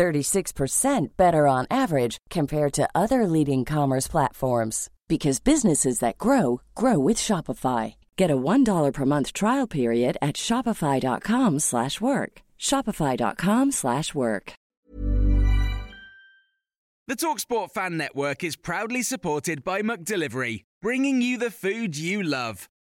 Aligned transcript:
36% 0.00 1.08
better 1.18 1.46
on 1.46 1.66
average 1.70 2.16
compared 2.30 2.72
to 2.72 2.88
other 2.94 3.26
leading 3.26 3.66
commerce 3.66 4.08
platforms 4.08 4.88
because 5.08 5.40
businesses 5.40 5.98
that 5.98 6.16
grow 6.16 6.62
grow 6.74 6.98
with 6.98 7.18
Shopify. 7.18 7.94
Get 8.16 8.30
a 8.30 8.36
$1 8.36 8.92
per 8.94 9.04
month 9.04 9.32
trial 9.34 9.66
period 9.66 10.16
at 10.22 10.36
shopify.com/work. 10.36 12.32
shopify.com/work. 12.58 14.52
The 17.10 17.16
Talksport 17.16 17.70
Fan 17.72 17.96
Network 17.96 18.44
is 18.44 18.56
proudly 18.56 19.02
supported 19.02 19.64
by 19.64 19.82
McDelivery, 19.82 20.62
bringing 20.80 21.20
you 21.20 21.38
the 21.38 21.50
food 21.50 21.96
you 21.98 22.22
love. 22.22 22.68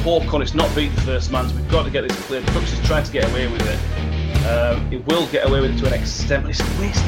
it's 0.00 0.08
Hawkon, 0.08 0.40
it's 0.42 0.54
not 0.54 0.74
beat 0.74 0.94
the 0.94 1.00
first 1.02 1.30
man, 1.30 1.48
so 1.48 1.54
we've 1.56 1.70
got 1.70 1.84
to 1.84 1.90
get 1.90 2.08
this 2.08 2.18
cleared. 2.26 2.46
Crooks 2.48 2.72
is 2.72 2.80
trying 2.86 3.04
to 3.04 3.12
get 3.12 3.28
away 3.30 3.46
with 3.48 3.62
it. 3.62 3.78
Um, 4.46 4.90
it 4.92 5.04
will 5.06 5.26
get 5.28 5.46
away 5.46 5.60
with 5.60 5.72
it 5.72 5.78
to 5.80 5.86
an 5.86 5.92
extent, 6.00 6.44
but 6.44 6.50
it's 6.50 6.60
a 6.60 6.80
waste. 6.80 7.04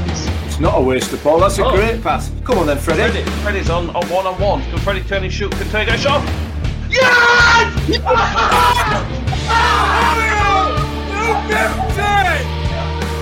It's 0.47 0.61
not 0.61 0.75
a 0.77 0.81
waste 0.81 1.13
of 1.13 1.23
ball. 1.25 1.41
That's 1.41 1.59
a 1.59 1.65
Oh. 1.65 1.75
great 1.75 2.03
pass. 2.03 2.31
Come 2.45 2.59
on 2.59 2.67
then, 2.67 2.79
Freddie. 2.79 3.03
Freddie, 3.11 3.31
Freddie's 3.43 3.71
on, 3.71 3.91
on 3.91 4.07
one 4.09 4.27
on 4.27 4.39
one. 4.41 4.63
Can 4.71 4.79
Freddie 4.79 5.03
turn 5.03 5.25
and 5.25 5.33
shoot? 5.33 5.51
Can 5.53 5.69
take 5.71 5.89
a 5.89 5.97
shot? 5.97 6.23
Yes! 6.91 7.89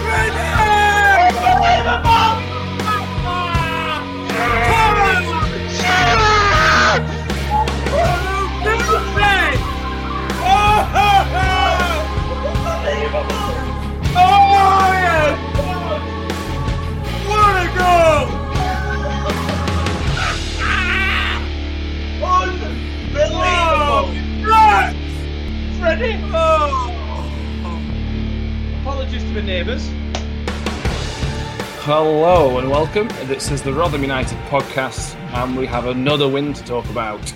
Freddie! 0.02 0.89
Welcome. 32.94 33.28
This 33.28 33.52
is 33.52 33.62
the 33.62 33.72
Rotherham 33.72 34.02
United 34.02 34.36
podcast, 34.48 35.14
and 35.32 35.56
we 35.56 35.64
have 35.64 35.86
another 35.86 36.28
win 36.28 36.52
to 36.52 36.64
talk 36.64 36.84
about. 36.90 37.32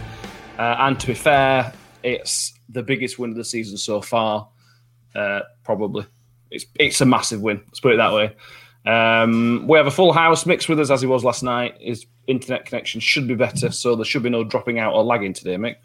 Uh, 0.59 0.75
and 0.81 0.98
to 0.98 1.06
be 1.06 1.15
fair, 1.15 1.72
it's 2.03 2.59
the 2.69 2.82
biggest 2.82 3.20
win 3.20 3.31
of 3.31 3.37
the 3.37 3.44
season 3.44 3.76
so 3.76 4.00
far. 4.00 4.48
Uh, 5.14 5.43
probably, 5.62 6.06
it's 6.50 6.66
it's 6.75 7.00
a 7.00 7.04
massive 7.04 7.41
win. 7.41 7.62
Let's 7.66 7.78
put 7.78 7.93
it 7.93 7.98
that 7.98 8.12
way. 8.12 8.34
Um, 8.84 9.69
we 9.69 9.78
have 9.78 9.87
a 9.87 9.93
full 9.93 10.12
house 10.12 10.44
mixed 10.44 10.69
with 10.69 10.81
us 10.81 10.91
as 10.91 11.00
he 11.00 11.06
was 11.06 11.22
last 11.22 11.44
night. 11.44 11.76
His 11.78 12.04
internet 12.26 12.66
connection 12.66 13.00
should 13.00 13.28
be 13.28 13.37
better, 13.37 13.70
so 13.70 13.94
there 13.94 14.04
should 14.04 14.25
be 14.25 14.31
no 14.31 14.43
dropping 14.43 14.81
out 14.81 14.94
or 14.94 15.04
lagging 15.04 15.34
today, 15.34 15.54
Mick. 15.54 15.76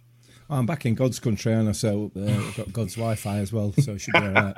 I'm 0.50 0.66
back 0.66 0.88
in 0.88 0.96
God's 0.96 1.20
country, 1.20 1.54
and 1.54 1.76
so 1.76 2.12
uh, 2.16 2.22
we've 2.22 2.58
got 2.58 2.74
God's 2.74 2.96
Wi-Fi 2.96 3.38
as 3.38 3.54
well, 3.54 3.72
so 3.74 3.92
it 3.92 4.02
should 4.02 4.14
be 4.14 4.20
all 4.20 4.32
right. 4.32 4.56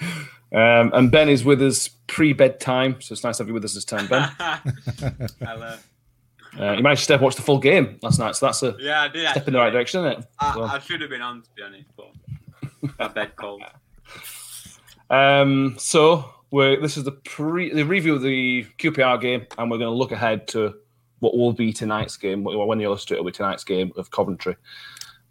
Um, 0.52 0.90
and 0.94 1.10
Ben 1.10 1.28
is 1.28 1.44
with 1.44 1.60
us 1.62 1.88
pre 2.06 2.32
bedtime, 2.32 3.00
so 3.00 3.12
it's 3.12 3.24
nice 3.24 3.36
to 3.38 3.42
have 3.42 3.48
you 3.48 3.54
with 3.54 3.64
us 3.64 3.74
this 3.74 3.84
time, 3.84 4.06
Ben. 4.06 4.22
Hello. 5.40 5.76
Uh, 6.58 6.72
you 6.72 6.82
managed 6.82 7.00
to 7.00 7.04
stay 7.04 7.14
up 7.14 7.20
and 7.20 7.24
watch 7.24 7.34
the 7.36 7.42
full 7.42 7.58
game 7.58 7.98
last 8.00 8.18
night, 8.18 8.34
so 8.36 8.46
that's 8.46 8.62
a 8.62 8.74
Yeah, 8.78 9.02
I 9.02 9.08
did. 9.08 9.28
step 9.28 9.46
in 9.46 9.52
the 9.52 9.58
right 9.58 9.70
direction, 9.70 10.04
isn't 10.06 10.20
it? 10.22 10.26
I, 10.38 10.54
So- 10.54 10.62
I 10.64 10.78
should 10.78 11.00
have 11.02 11.10
been 11.10 11.20
on, 11.20 11.42
to 11.42 11.48
be 11.54 11.62
honest, 11.62 11.88
but 11.96 12.12
my 12.98 13.08
bed 13.08 13.36
cold. 13.36 13.62
Um, 15.08 15.76
so 15.78 16.28
we're 16.50 16.80
this 16.80 16.96
is 16.96 17.04
the 17.04 17.12
pre 17.12 17.72
the 17.72 17.84
review 17.84 18.14
of 18.16 18.22
the 18.22 18.66
QPR 18.78 19.20
game, 19.20 19.46
and 19.56 19.70
we're 19.70 19.78
going 19.78 19.90
to 19.90 19.96
look 19.96 20.10
ahead 20.10 20.48
to 20.48 20.74
what 21.20 21.36
will 21.36 21.52
be 21.52 21.72
tonight's 21.72 22.16
game. 22.16 22.42
When 22.42 22.78
the 22.78 22.84
illustrator 22.84 23.22
will 23.22 23.30
be 23.30 23.36
tonight's 23.36 23.62
game 23.62 23.92
of 23.96 24.10
Coventry, 24.10 24.56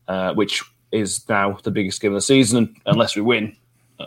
uh, 0.08 0.34
which 0.34 0.64
is 0.94 1.28
now 1.28 1.58
the 1.64 1.72
biggest 1.72 2.02
game 2.02 2.12
of 2.12 2.16
the 2.16 2.22
season, 2.22 2.76
unless 2.86 3.18
we 3.18 3.22
win, 3.22 3.58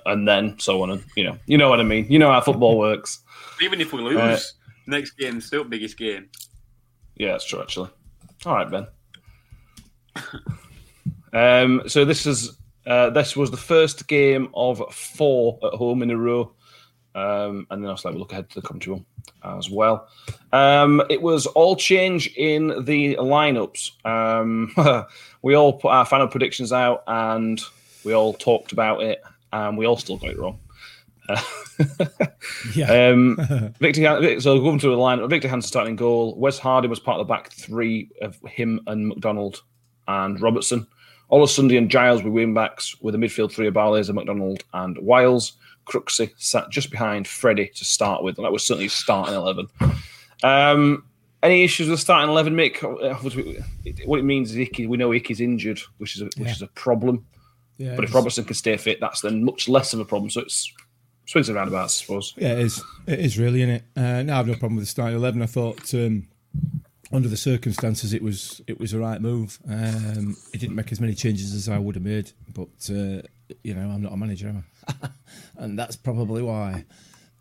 and 0.06 0.26
then 0.26 0.58
so 0.58 0.82
on. 0.82 0.90
And 0.90 1.04
you 1.16 1.24
know, 1.24 1.38
you 1.46 1.58
know 1.58 1.68
what 1.68 1.80
I 1.80 1.84
mean. 1.84 2.06
You 2.10 2.18
know 2.18 2.30
how 2.30 2.40
football 2.40 2.78
works. 2.88 3.20
Even 3.62 3.80
if 3.80 3.92
we 3.92 4.00
lose, 4.00 4.16
Uh, 4.16 4.38
next 4.86 5.12
game 5.12 5.40
still 5.40 5.64
biggest 5.64 5.96
game. 5.96 6.28
Yeah, 7.16 7.32
that's 7.32 7.44
true. 7.44 7.60
Actually, 7.60 7.90
all 8.46 8.54
right, 8.54 8.70
Ben. 8.70 8.86
um, 11.32 11.82
so 11.88 12.04
this 12.04 12.26
is 12.26 12.58
uh, 12.86 13.10
this 13.10 13.36
was 13.36 13.50
the 13.50 13.56
first 13.56 14.08
game 14.08 14.48
of 14.54 14.82
four 14.94 15.58
at 15.62 15.74
home 15.74 16.02
in 16.02 16.10
a 16.10 16.16
row, 16.16 16.52
um, 17.14 17.66
and 17.70 17.82
then 17.82 17.90
I'll 17.90 17.96
slightly 17.96 18.18
look 18.18 18.32
ahead 18.32 18.48
to 18.50 18.60
the 18.60 18.66
Coventry 18.66 18.94
one 18.94 19.04
as 19.44 19.70
well. 19.70 20.08
Um, 20.52 21.02
it 21.10 21.22
was 21.22 21.46
all 21.46 21.76
change 21.76 22.28
in 22.36 22.84
the 22.84 23.16
lineups. 23.16 24.04
Um, 24.06 24.74
we 25.42 25.54
all 25.54 25.74
put 25.74 25.90
our 25.90 26.04
final 26.04 26.28
predictions 26.28 26.72
out, 26.72 27.02
and 27.06 27.60
we 28.04 28.12
all 28.14 28.32
talked 28.34 28.72
about 28.72 29.02
it, 29.02 29.22
and 29.52 29.76
we 29.78 29.86
all 29.86 29.96
still 29.96 30.16
got 30.16 30.30
it 30.30 30.38
wrong. 30.38 30.58
Yeah. 32.74 33.10
Um, 33.12 33.36
Victor, 33.80 34.40
so 34.40 34.58
going 34.60 34.78
to 34.80 34.88
the 34.88 34.96
line, 34.96 35.20
Viktor 35.28 35.46
Johansson 35.48 35.68
starting 35.68 35.94
goal. 35.96 36.34
Wes 36.36 36.58
Harding 36.58 36.90
was 36.90 36.98
part 36.98 37.20
of 37.20 37.26
the 37.26 37.32
back 37.32 37.52
three 37.52 38.10
of 38.20 38.36
him 38.48 38.80
and 38.88 39.06
McDonald 39.08 39.62
and 40.08 40.40
Robertson. 40.40 40.86
Olosunde 41.30 41.76
and 41.78 41.90
Giles 41.90 42.22
were 42.22 42.30
wing 42.30 42.54
backs 42.54 42.98
with 43.00 43.14
a 43.14 43.18
midfield 43.18 43.52
three 43.52 43.68
of 43.68 43.74
Barlaser, 43.74 44.14
McDonald 44.14 44.64
and 44.74 44.98
Wiles. 44.98 45.52
Crooksy 45.86 46.32
sat 46.38 46.68
just 46.70 46.90
behind 46.90 47.28
Freddie 47.28 47.68
to 47.74 47.84
start 47.84 48.22
with, 48.24 48.36
and 48.38 48.44
that 48.44 48.52
was 48.52 48.66
certainly 48.66 48.88
starting 48.88 49.34
eleven. 49.34 49.68
Um, 50.42 51.04
any 51.42 51.62
issues 51.64 51.88
with 51.88 52.00
starting 52.00 52.30
eleven, 52.30 52.54
Mick? 52.54 52.82
What 54.06 54.18
it 54.18 54.24
means 54.24 54.50
is 54.50 54.56
Icky, 54.56 54.86
we 54.86 54.96
know 54.96 55.12
Icky's 55.12 55.40
injured, 55.40 55.80
which 55.98 56.16
is 56.16 56.22
a, 56.22 56.24
which 56.24 56.38
Yeah. 56.38 56.50
is 56.50 56.62
a 56.62 56.66
problem. 56.68 57.24
Yeah, 57.78 57.94
But 57.96 58.04
if 58.04 58.14
Robertson 58.14 58.44
can 58.44 58.54
stay 58.54 58.76
fit, 58.76 59.00
that's 59.00 59.20
then 59.22 59.44
much 59.44 59.68
less 59.68 59.92
of 59.94 60.00
a 60.00 60.04
problem. 60.04 60.30
So 60.30 60.40
it's 60.42 60.72
swings 61.26 61.48
and 61.48 61.56
roundabouts, 61.56 62.00
I 62.00 62.04
suppose. 62.04 62.34
Yeah, 62.36 62.52
it 62.54 62.58
is. 62.58 62.82
It 63.06 63.20
is 63.20 63.38
really, 63.38 63.62
is 63.62 63.68
it? 63.68 63.84
Uh, 63.96 64.22
no, 64.24 64.34
I 64.34 64.36
have 64.36 64.46
no 64.48 64.54
problem 64.54 64.76
with 64.76 64.84
the 64.84 64.90
starting 64.90 65.16
eleven. 65.16 65.42
I 65.42 65.46
thought 65.46 65.94
um, 65.94 66.26
under 67.12 67.28
the 67.28 67.36
circumstances, 67.36 68.12
it 68.12 68.22
was 68.22 68.60
it 68.66 68.78
was 68.80 68.90
the 68.92 68.98
right 68.98 69.20
move. 69.20 69.58
Um, 69.68 70.36
it 70.52 70.58
didn't 70.60 70.74
make 70.76 70.90
as 70.92 71.00
many 71.00 71.14
changes 71.14 71.54
as 71.54 71.68
I 71.68 71.78
would 71.78 71.94
have 71.94 72.04
made, 72.04 72.32
but 72.52 72.68
uh, 72.90 73.22
you 73.62 73.74
know, 73.74 73.88
I'm 73.88 74.02
not 74.02 74.12
a 74.12 74.16
manager, 74.16 74.48
am 74.48 74.64
I? 75.02 75.08
and 75.58 75.78
that's 75.78 75.96
probably 75.96 76.42
why. 76.42 76.84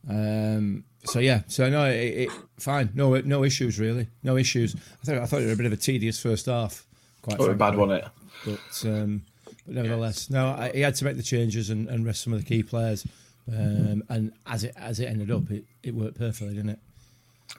Um, 0.10 0.84
so 1.04 1.20
yeah, 1.20 1.42
so 1.48 1.70
no, 1.70 1.86
it, 1.86 1.96
it, 1.96 2.30
fine, 2.60 2.92
no 2.94 3.20
no 3.22 3.44
issues 3.44 3.80
really, 3.80 4.08
no 4.24 4.38
issues. 4.38 4.76
I 4.76 5.06
thought 5.06 5.18
I 5.18 5.26
thought 5.26 5.42
it 5.42 5.46
was 5.46 5.54
a 5.54 5.58
bit 5.58 5.66
of 5.66 5.74
a 5.74 5.78
tedious 5.78 6.20
first 6.22 6.46
half. 6.46 6.86
Quite 7.22 7.40
Oh, 7.40 7.50
a 7.50 7.56
bad 7.56 7.76
one, 7.76 7.92
it. 7.92 8.06
but 8.46 8.84
um, 8.86 9.24
but 9.68 9.76
nevertheless, 9.76 10.30
no, 10.30 10.48
I, 10.48 10.72
he 10.74 10.82
had 10.82 10.96
to 10.96 11.06
make 11.06 11.18
the 11.18 11.24
changes 11.24 11.70
and, 11.70 11.88
and 11.90 12.06
rest 12.06 12.24
some 12.24 12.34
of 12.34 12.40
the 12.40 12.46
key 12.46 12.64
players. 12.64 13.06
Um, 13.52 14.04
and 14.10 14.34
as 14.46 14.64
it 14.64 14.74
as 14.78 15.00
it 15.00 15.06
ended 15.06 15.30
up, 15.32 15.50
it, 15.52 15.64
it 15.84 15.94
worked 15.94 16.18
perfectly, 16.18 16.56
didn't 16.56 16.72
it? 16.72 16.80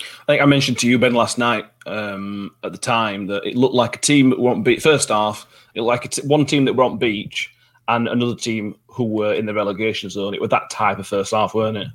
I 0.01 0.33
think 0.33 0.43
I 0.43 0.45
mentioned 0.45 0.79
to 0.81 0.89
you, 0.89 0.99
Ben, 0.99 1.15
last 1.15 1.39
night 1.39 1.65
um, 1.87 2.55
at 2.63 2.73
the 2.73 2.79
time 2.79 3.27
that 3.29 3.45
it 3.47 3.57
looked 3.57 3.75
like 3.75 3.97
a 3.97 4.01
team 4.01 4.31
that 4.31 4.39
won't 4.39 4.65
beat 4.65 4.83
first 4.83 5.09
half. 5.09 5.47
It 5.75 5.81
like 5.83 6.05
a 6.05 6.09
t- 6.09 6.27
one 6.27 6.45
team 6.45 6.67
that 6.67 6.75
won't 6.75 7.01
beach 7.01 7.55
and 7.89 8.07
another 8.07 8.35
team 8.35 8.75
who 8.87 9.05
were 9.05 9.33
in 9.33 9.47
the 9.47 9.55
relegation 9.55 10.11
zone. 10.11 10.35
It 10.35 10.41
was 10.43 10.51
that 10.51 10.69
type 10.71 10.99
of 10.99 11.07
first 11.07 11.33
half, 11.33 11.55
weren't 11.55 11.79
it? 11.79 11.89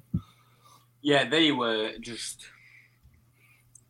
Yeah, 1.02 1.30
they 1.30 1.52
were 1.52 1.92
just 2.02 2.48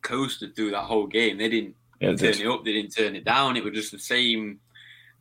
coasted 0.02 0.54
through 0.54 0.72
that 0.72 0.82
whole 0.82 1.06
game. 1.06 1.38
They 1.38 1.48
didn't 1.48 1.74
Yeah, 2.00 2.10
they 2.10 2.16
turn 2.16 2.32
did. 2.32 2.40
it 2.42 2.46
up, 2.48 2.64
they 2.64 2.72
didn't 2.72 2.94
turn 2.94 3.16
it 3.16 3.24
down. 3.24 3.56
It 3.56 3.64
was 3.64 3.72
just 3.72 3.92
the 3.92 3.98
same 3.98 4.60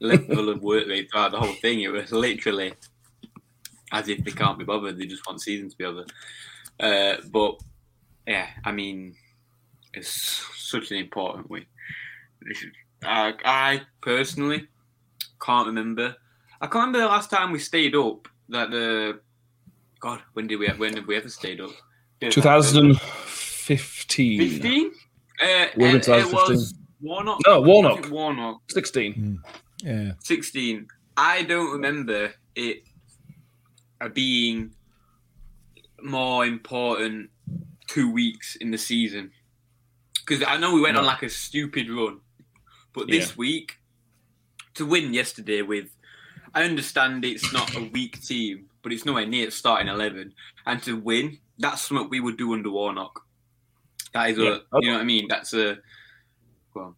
level 0.08 0.50
of 0.50 0.62
work 0.62 0.88
rate 0.88 1.10
throughout 1.12 1.32
the 1.32 1.40
whole 1.40 1.54
thing. 1.56 1.82
It 1.82 1.92
was 1.92 2.12
literally 2.12 2.74
as 3.92 4.08
if 4.10 4.24
they 4.24 4.32
can't 4.32 4.58
be 4.60 4.66
bothered. 4.66 4.98
They 4.98 5.06
just 5.06 5.26
want 5.28 5.42
season 5.42 5.70
to 5.70 5.78
be 5.78 5.86
over. 5.86 6.06
Uh, 6.80 7.16
but 7.32 7.60
yeah, 8.28 8.48
I 8.66 8.72
mean, 8.72 9.16
it's 9.94 10.10
such 10.56 10.92
an 10.92 10.98
important 10.98 11.50
win. 11.50 11.66
This 12.42 12.64
is- 12.64 12.72
I, 13.06 13.34
I 13.44 13.82
personally 14.02 14.68
can't 15.42 15.68
remember. 15.68 16.16
I 16.62 16.68
can't 16.68 16.88
remember 16.88 17.00
the 17.00 17.08
last 17.08 17.30
time 17.30 17.52
we 17.52 17.60
stayed 17.60 17.96
up. 17.96 18.28
That 18.50 18.72
the 18.72 19.20
God, 20.00 20.22
when 20.34 20.48
did 20.48 20.56
we? 20.58 20.68
When 20.70 20.96
have 20.96 21.06
we 21.08 21.16
ever 21.18 21.28
stayed 21.30 21.60
up? 21.60 21.72
2015. 22.22 24.40
15? 24.40 24.86
Uh, 24.86 24.90
it 25.46 25.72
it, 25.78 25.96
it 25.96 26.04
2015? 26.04 26.56
was 26.56 26.74
Warnock. 27.02 27.40
No, 27.46 27.60
Warnock. 27.62 28.02
Was 28.04 28.12
Warnock. 28.12 28.62
16. 28.70 29.40
Yeah. 29.84 30.14
16. 30.20 30.88
I 31.18 31.44
don't 31.44 31.72
remember 31.72 32.34
it 32.56 32.84
uh, 34.02 34.10
being 34.10 34.74
more 36.02 36.46
important 36.46 37.30
two 37.88 38.12
weeks 38.12 38.56
in 38.56 38.72
the 38.72 38.78
season. 38.78 39.32
Because 40.26 40.44
I 40.48 40.58
know 40.58 40.74
we 40.74 40.82
went 40.82 40.98
on 40.98 41.06
like 41.06 41.22
a 41.24 41.30
stupid 41.30 41.90
run. 41.90 42.22
But 42.94 43.08
this 43.08 43.30
Yeah. 43.30 43.36
week, 43.38 43.80
to 44.76 44.86
win 44.86 45.14
yesterday 45.14 45.62
with, 45.62 45.90
I 46.56 46.64
understand 46.64 47.26
it's 47.26 47.52
not 47.52 47.76
a 47.76 47.82
weak 47.82 48.22
team, 48.24 48.70
but 48.82 48.94
it's 48.94 49.06
nowhere 49.06 49.26
near 49.26 49.52
starting 49.52 49.88
11. 49.90 50.34
And 50.66 50.82
to 50.84 50.96
win, 50.98 51.40
that's 51.60 51.82
something 51.82 52.10
we 52.10 52.20
would 52.22 52.38
do 52.38 52.54
under 52.54 52.70
Warnock. 52.70 53.26
That 54.14 54.30
is 54.32 54.38
Yeah. 54.38 54.60
a, 54.72 54.82
you 54.82 54.88
know 54.92 54.94
what 54.94 55.02
I 55.02 55.06
mean? 55.06 55.28
That's 55.28 55.54
a, 55.54 55.78
well, 56.74 56.96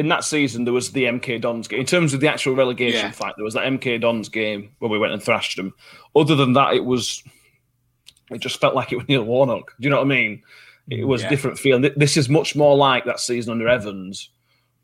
In 0.00 0.08
that 0.08 0.24
season, 0.24 0.64
there 0.64 0.72
was 0.72 0.92
the 0.92 1.04
MK 1.04 1.40
Dons 1.42 1.68
game. 1.68 1.80
In 1.80 1.86
terms 1.86 2.14
of 2.14 2.20
the 2.20 2.28
actual 2.28 2.54
relegation 2.54 3.06
Yeah. 3.06 3.10
fight, 3.10 3.34
there 3.36 3.44
was 3.44 3.52
that 3.54 3.66
MK 3.66 3.98
Dons 4.00 4.30
game 4.30 4.70
where 4.78 4.90
we 4.90 4.98
went 4.98 5.12
and 5.12 5.22
thrashed 5.22 5.56
them. 5.56 5.74
Other 6.16 6.34
than 6.34 6.54
that, 6.54 6.74
it 6.74 6.84
was. 6.84 7.22
It 8.30 8.38
just 8.38 8.60
felt 8.60 8.74
like 8.74 8.92
it 8.92 8.96
was 8.96 9.08
Neil 9.08 9.24
Warnock. 9.24 9.72
Do 9.78 9.84
you 9.84 9.90
know 9.90 9.96
what 9.96 10.06
I 10.06 10.08
mean? 10.08 10.42
It 10.88 11.04
was 11.06 11.22
a 11.22 11.28
different 11.28 11.58
feeling. 11.58 11.88
This 11.96 12.16
is 12.16 12.28
much 12.28 12.56
more 12.56 12.76
like 12.76 13.04
that 13.04 13.20
season 13.20 13.52
under 13.52 13.68
Evans, 13.68 14.30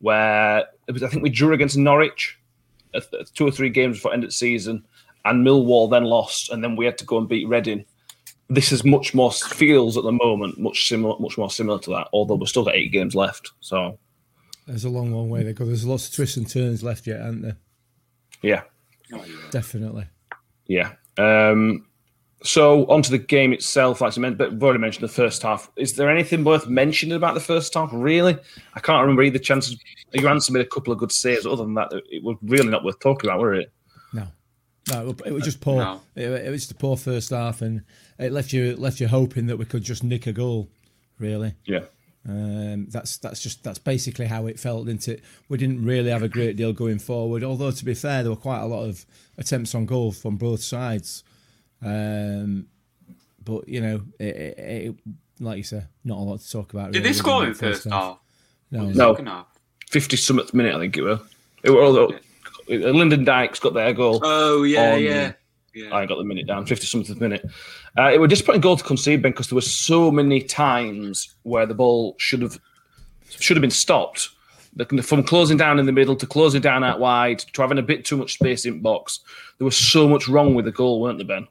where 0.01 0.67
it 0.87 0.93
was. 0.93 1.03
I 1.03 1.09
think 1.09 1.23
we 1.23 1.31
drew 1.31 1.53
against 1.55 1.77
Norwich, 1.79 2.39
two 3.35 3.47
or 3.47 3.51
three 3.51 3.71
games 3.71 3.97
before 3.97 4.13
end 4.13 4.23
of 4.25 4.29
the 4.29 4.35
season, 4.35 4.85
and 5.25 5.47
Millwall 5.47 5.91
then 5.91 6.05
lost, 6.05 6.51
and 6.51 6.63
then 6.63 6.77
we 6.77 6.85
had 6.85 6.99
to 6.99 7.05
go 7.07 7.19
and 7.19 7.29
beat 7.29 7.49
Reading. 7.49 7.85
This 8.49 8.71
is 8.71 8.85
much 8.85 9.15
more 9.15 9.33
feels 9.33 9.97
at 9.97 10.05
the 10.05 10.13
moment 10.13 10.59
much 10.59 10.89
similar, 10.89 11.19
much 11.19 11.37
more 11.39 11.51
similar 11.51 11.79
to 11.81 11.91
that. 11.91 12.09
Although 12.13 12.37
we've 12.37 12.49
still 12.49 12.65
got 12.65 12.77
eight 12.77 12.93
games 12.93 13.15
left, 13.15 13.51
so 13.61 13.99
There's 14.67 14.85
a 14.85 14.89
long, 14.91 15.13
long 15.13 15.31
way 15.31 15.45
to 15.45 15.53
go. 15.53 15.65
There's 15.65 15.85
lots 15.87 16.09
of 16.09 16.15
twists 16.15 16.37
and 16.37 16.49
turns 16.49 16.83
left 16.83 17.07
yet, 17.07 17.21
aren't 17.21 17.43
there? 17.43 17.57
yeah. 18.43 18.63
Definitely. 19.53 20.07
Yeah. 20.67 20.93
Um, 21.17 21.87
so 22.43 22.85
onto 22.87 23.11
the 23.11 23.19
game 23.19 23.53
itself, 23.53 24.01
like 24.01 24.17
I 24.19 24.21
meant, 24.21 24.37
but 24.37 24.53
we've 24.53 24.63
already 24.63 24.81
mentioned 24.81 25.05
the 25.05 25.13
first 25.13 25.43
half. 25.43 25.71
Is 25.77 25.95
there 25.95 26.11
anything 26.11 26.43
worth 26.45 26.67
mentioning 26.67 27.17
about 27.17 27.35
the 27.35 27.41
first 27.41 27.73
half? 27.75 27.91
Really, 27.93 28.37
I 28.75 28.81
can't 28.81 29.01
remember 29.01 29.23
either. 29.23 29.39
Chances 29.39 29.77
your 30.13 30.29
answer 30.29 30.53
made 30.53 30.61
a 30.67 30.69
couple 30.69 30.93
of 30.93 30.99
good 30.99 31.13
saves. 31.13 31.47
Other 31.47 31.65
than 31.65 31.75
that, 31.75 31.93
it 32.11 32.23
was 32.23 32.37
really 32.43 32.69
not 32.69 32.85
worth 32.85 32.99
talking 32.99 33.31
about, 33.31 33.41
were 33.41 33.55
it? 33.55 33.73
No, 34.13 34.27
no, 34.91 35.15
it 35.25 35.33
was 35.33 35.45
just 35.45 35.61
poor. 35.61 35.77
No. 35.77 36.01
It, 36.17 36.29
it 36.29 36.51
was 36.51 36.67
the 36.69 36.75
poor 36.75 36.97
first 36.97 37.31
half, 37.31 37.63
and 37.63 37.83
it 38.19 38.33
left 38.33 38.53
you 38.53 38.75
left 38.77 39.01
you 39.01 39.09
hoping 39.09 39.47
that 39.47 39.57
we 39.57 39.65
could 39.65 39.83
just 39.85 40.03
nick 40.05 40.27
a 40.27 40.33
goal. 40.33 40.69
Really, 41.19 41.55
Yeah. 41.65 41.85
Um, 42.29 42.87
that's 42.89 43.19
that's 43.19 43.41
just 43.41 43.63
that's 43.63 43.79
basically 43.79 44.27
how 44.27 44.47
it 44.47 44.59
felt, 44.59 44.87
didn't 44.87 45.07
it? 45.09 45.23
We 45.49 45.59
didn't 45.59 45.85
really 45.85 46.11
have 46.11 46.23
a 46.23 46.29
great 46.29 46.57
deal 46.57 46.73
going 46.73 46.99
forward. 46.99 47.45
Although 47.45 47.71
to 47.71 47.85
be 47.85 47.95
fair, 47.95 48.23
there 48.23 48.31
were 48.31 48.37
quite 48.37 48.61
a 48.61 48.67
lot 48.67 48.85
of 48.85 49.07
attempts 49.39 49.75
on 49.75 49.87
goal 49.87 50.13
from 50.13 50.37
both 50.37 50.63
sides. 50.63 51.23
Um, 51.85 52.67
but 53.45 53.69
you 53.69 53.81
know, 53.81 54.03
it, 54.19 54.37
it, 54.37 54.59
it, 54.59 54.97
like 55.39 55.59
you 55.59 55.63
said, 55.63 55.89
not 56.05 56.19
a 56.19 56.23
lot 56.23 56.41
to 56.41 56.51
talk 56.51 56.73
about. 56.73 56.93
did 56.93 56.99
really, 56.99 57.11
they 57.11 57.13
score 57.13 57.45
in 57.45 57.51
that 57.51 57.59
first 57.59 57.85
half? 57.85 58.19
No, 58.71 58.87
No. 58.87 59.15
Second? 59.15 59.45
Fifty 59.89 60.17
somethth 60.17 60.53
minute, 60.53 60.75
I 60.75 60.81
think 60.81 60.97
it 60.97 61.03
was. 61.03 61.21
It 61.63 61.71
was 61.71 61.81
although 61.81 62.19
Lyndon 62.69 63.25
Dykes 63.25 63.61
got 63.61 63.75
their 63.75 63.93
goal. 63.93 64.21
Oh 64.23 64.65
yeah, 64.65 64.95
on- 64.95 65.03
yeah, 65.03 65.33
yeah. 65.77 65.95
I 65.95 66.07
got 66.07 66.17
the 66.17 66.25
minute 66.25 66.47
down, 66.47 66.65
50 66.67 66.87
something 66.87 67.19
minute. 67.19 67.45
Uh, 67.99 68.11
it 68.13 68.19
was 68.19 68.31
disappointing 68.31 68.63
goal 68.63 68.77
to 68.77 68.83
concede, 68.85 69.23
Ben, 69.23 69.33
because 69.33 69.49
there 69.49 69.55
were 69.55 69.61
so 69.61 70.11
many 70.11 70.41
times 70.41 71.35
where 71.43 71.67
the 71.67 71.75
ball 71.75 72.17
should 72.19 72.43
have 72.43 72.59
should 73.29 73.57
have 73.57 73.63
been 73.63 73.71
stopped. 73.71 74.31
From 75.03 75.23
closing 75.23 75.57
down 75.57 75.79
in 75.79 75.87
the 75.87 75.93
middle 75.93 76.17
to 76.17 76.27
closing 76.27 76.61
down 76.61 76.85
out 76.85 77.01
wide 77.01 77.39
to 77.39 77.63
having 77.63 77.79
a 77.79 77.83
bit 77.83 78.05
too 78.05 78.17
much 78.19 78.35
space 78.35 78.67
in 78.67 78.81
box. 78.81 79.21
There 79.59 79.65
was 79.65 79.77
so 79.77 80.07
much 80.07 80.29
wrong 80.29 80.55
with 80.55 80.67
the 80.67 80.73
goal, 80.73 81.01
weren't 81.01 81.17
there, 81.19 81.27
Ben? 81.27 81.49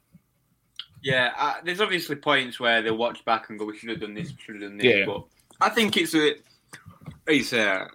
Yeah, 1.02 1.32
uh, 1.38 1.54
there's 1.64 1.82
obviously 1.82 2.16
points 2.18 2.60
where 2.60 2.82
they 2.84 2.92
watch 2.92 3.24
back 3.26 3.50
and 3.50 3.58
go, 3.60 3.66
"We 3.66 3.78
should 3.78 3.90
have 3.90 4.00
done 4.00 4.14
this, 4.14 4.30
we 4.30 4.38
should 4.40 4.62
have 4.62 4.70
done 4.70 4.78
this." 4.78 4.86
Yeah. 4.86 5.06
But 5.06 5.24
I 5.62 5.70
think 5.70 5.98
it's 5.98 6.14
a 6.16 6.36
it's 7.28 7.54
a 7.54 7.88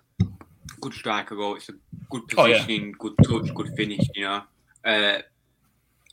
good 0.80 0.94
striker 0.94 1.36
goal. 1.36 1.56
It's 1.56 1.68
a 1.68 1.74
good 2.08 2.22
Oh, 2.36 2.46
yeah. 2.46 2.54
positioning, 2.58 2.94
good 2.98 3.14
touch, 3.22 3.54
good 3.54 3.68
finish. 3.76 4.08
You 4.14 4.24
know, 4.24 4.42
uh, 4.84 5.18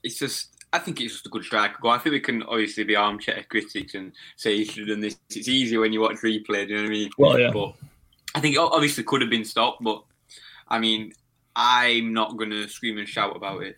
it's 0.07 0.19
just. 0.19 0.54
I 0.74 0.80
think 0.80 1.00
it's 1.00 1.13
just 1.13 1.25
a 1.25 1.30
good 1.30 1.45
striker 1.45 1.77
goal. 1.81 1.92
I 1.92 1.98
think 1.98 2.12
we 2.12 2.19
can 2.19 2.44
obviously 2.44 2.83
be 2.83 2.95
armchair 2.95 3.45
critics 3.48 3.95
and 3.95 4.12
say 4.36 4.54
you 4.54 4.65
should 4.65 4.80
have 4.80 4.89
done 4.89 5.00
this. 5.00 5.18
It's 5.30 5.48
easier 5.48 5.80
when 5.80 5.94
you 5.94 6.01
watch 6.01 6.18
replay. 6.18 6.68
Do 6.68 6.74
you 6.74 6.75
know 6.75 6.81
what 6.83 6.88
I 6.88 6.89
mean? 6.89 7.09
Well, 7.18 7.39
yeah. 7.39 7.51
But 7.54 7.74
I 8.36 8.42
think 8.42 8.56
it 8.56 8.59
obviously 8.59 9.06
could 9.06 9.21
have 9.21 9.30
been 9.30 9.45
stopped. 9.45 9.81
But 9.81 10.04
I 10.68 10.77
mean, 10.77 11.13
I'm 11.56 12.13
not 12.13 12.36
going 12.36 12.50
to 12.50 12.68
scream 12.68 12.98
and 12.98 13.07
shout 13.07 13.36
about 13.36 13.63
it. 13.63 13.77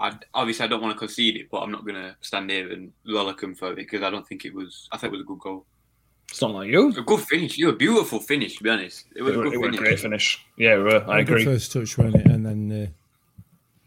I, 0.00 0.16
obviously, 0.34 0.64
I 0.64 0.68
don't 0.68 0.82
want 0.82 0.94
to 0.94 0.98
concede 0.98 1.36
it, 1.36 1.48
but 1.50 1.60
I'm 1.60 1.70
not 1.70 1.84
going 1.84 1.94
to 1.94 2.16
stand 2.20 2.50
here 2.50 2.72
and 2.72 2.92
rollicking 3.06 3.54
for 3.54 3.70
it 3.70 3.76
because 3.76 4.02
I 4.02 4.10
don't 4.10 4.26
think 4.26 4.44
it 4.44 4.54
was. 4.54 4.88
I 4.90 4.96
think 4.96 5.12
it 5.12 5.16
was 5.16 5.22
a 5.22 5.28
good 5.28 5.38
goal. 5.38 5.64
It's 6.28 6.42
not 6.42 6.50
like 6.50 6.68
you. 6.70 6.90
A 6.90 7.02
good 7.02 7.20
finish. 7.20 7.56
You 7.56 7.70
a 7.70 7.76
beautiful 7.76 8.18
finish, 8.18 8.58
to 8.58 8.64
be 8.64 8.70
honest. 8.70 9.06
It 9.16 9.22
was 9.22 9.34
It, 9.34 9.38
a 9.38 9.42
good 9.42 9.54
it 9.54 9.58
was 9.58 9.74
a 9.74 9.78
great 9.78 10.00
finish. 10.00 10.44
Yeah, 10.56 10.74
it 10.74 10.78
were, 10.78 11.10
I 11.10 11.22
Good 11.22 11.38
agree. 11.38 11.44
First 11.44 11.72
touch, 11.72 11.96
wasn't 11.96 12.16
it? 12.16 12.26
And 12.26 12.44
then, 12.44 12.70
uh, 12.72 12.90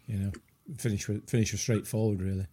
you 0.07 0.18
know, 0.18 0.31
finish 0.77 1.07
with, 1.07 1.29
finish 1.29 1.51
was 1.51 1.62
straightforward, 1.62 2.21
really. 2.21 2.47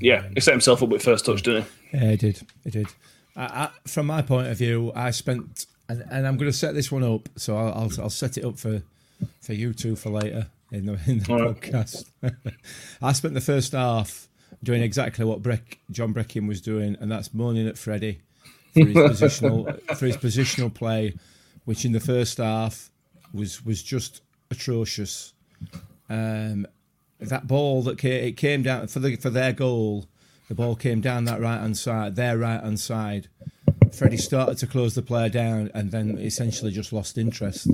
Yeah, 0.00 0.28
he 0.34 0.40
set 0.40 0.52
himself 0.52 0.82
up 0.82 0.90
with 0.90 1.02
first 1.02 1.24
touch, 1.24 1.42
didn't 1.42 1.66
he? 1.92 1.98
Yeah, 1.98 2.10
it 2.10 2.20
did. 2.20 2.40
He 2.64 2.70
did. 2.70 2.88
I, 3.36 3.42
I, 3.44 3.70
from 3.86 4.06
my 4.06 4.22
point 4.22 4.48
of 4.48 4.58
view, 4.58 4.92
I 4.94 5.10
spent, 5.10 5.66
and, 5.88 6.04
and 6.10 6.26
I'm 6.26 6.36
going 6.36 6.50
to 6.50 6.56
set 6.56 6.74
this 6.74 6.92
one 6.92 7.04
up, 7.04 7.28
so 7.36 7.56
I'll, 7.56 7.72
I'll, 7.72 8.02
I'll 8.02 8.10
set 8.10 8.36
it 8.36 8.44
up 8.44 8.58
for, 8.58 8.82
for 9.40 9.54
you 9.54 9.72
two 9.72 9.96
for 9.96 10.10
later 10.10 10.48
in 10.72 10.86
the, 10.86 10.98
in 11.06 11.20
the 11.20 11.32
All 11.32 11.40
right. 11.40 11.60
podcast. 11.60 12.10
I 13.02 13.12
spent 13.12 13.34
the 13.34 13.40
first 13.40 13.72
half 13.72 14.28
doing 14.62 14.82
exactly 14.82 15.24
what 15.24 15.42
Breck, 15.42 15.78
John 15.90 16.12
Breckin 16.12 16.46
was 16.48 16.60
doing, 16.60 16.96
and 17.00 17.10
that's 17.10 17.32
moaning 17.32 17.68
at 17.68 17.78
Freddie 17.78 18.20
for 18.72 18.84
his 18.84 18.94
positional 18.94 19.80
for 19.96 20.06
his 20.06 20.16
positional 20.16 20.72
play, 20.72 21.14
which 21.64 21.84
in 21.84 21.92
the 21.92 22.00
first 22.00 22.38
half 22.38 22.90
was 23.32 23.64
was 23.64 23.82
just 23.82 24.22
atrocious. 24.50 25.32
Um, 26.10 26.66
that 27.20 27.46
ball 27.46 27.82
that 27.82 27.98
came, 27.98 28.24
it 28.24 28.36
came 28.36 28.62
down 28.62 28.86
for 28.88 29.00
the 29.00 29.16
for 29.16 29.30
their 29.30 29.52
goal. 29.52 30.06
The 30.48 30.54
ball 30.54 30.76
came 30.76 31.00
down 31.00 31.24
that 31.26 31.40
right 31.40 31.58
hand 31.60 31.76
side, 31.76 32.16
their 32.16 32.38
right 32.38 32.62
hand 32.62 32.80
side. 32.80 33.28
Freddie 33.92 34.16
started 34.16 34.58
to 34.58 34.66
close 34.66 34.94
the 34.94 35.02
player 35.02 35.28
down 35.28 35.70
and 35.74 35.90
then 35.90 36.18
essentially 36.18 36.70
just 36.70 36.92
lost 36.92 37.18
interest 37.18 37.66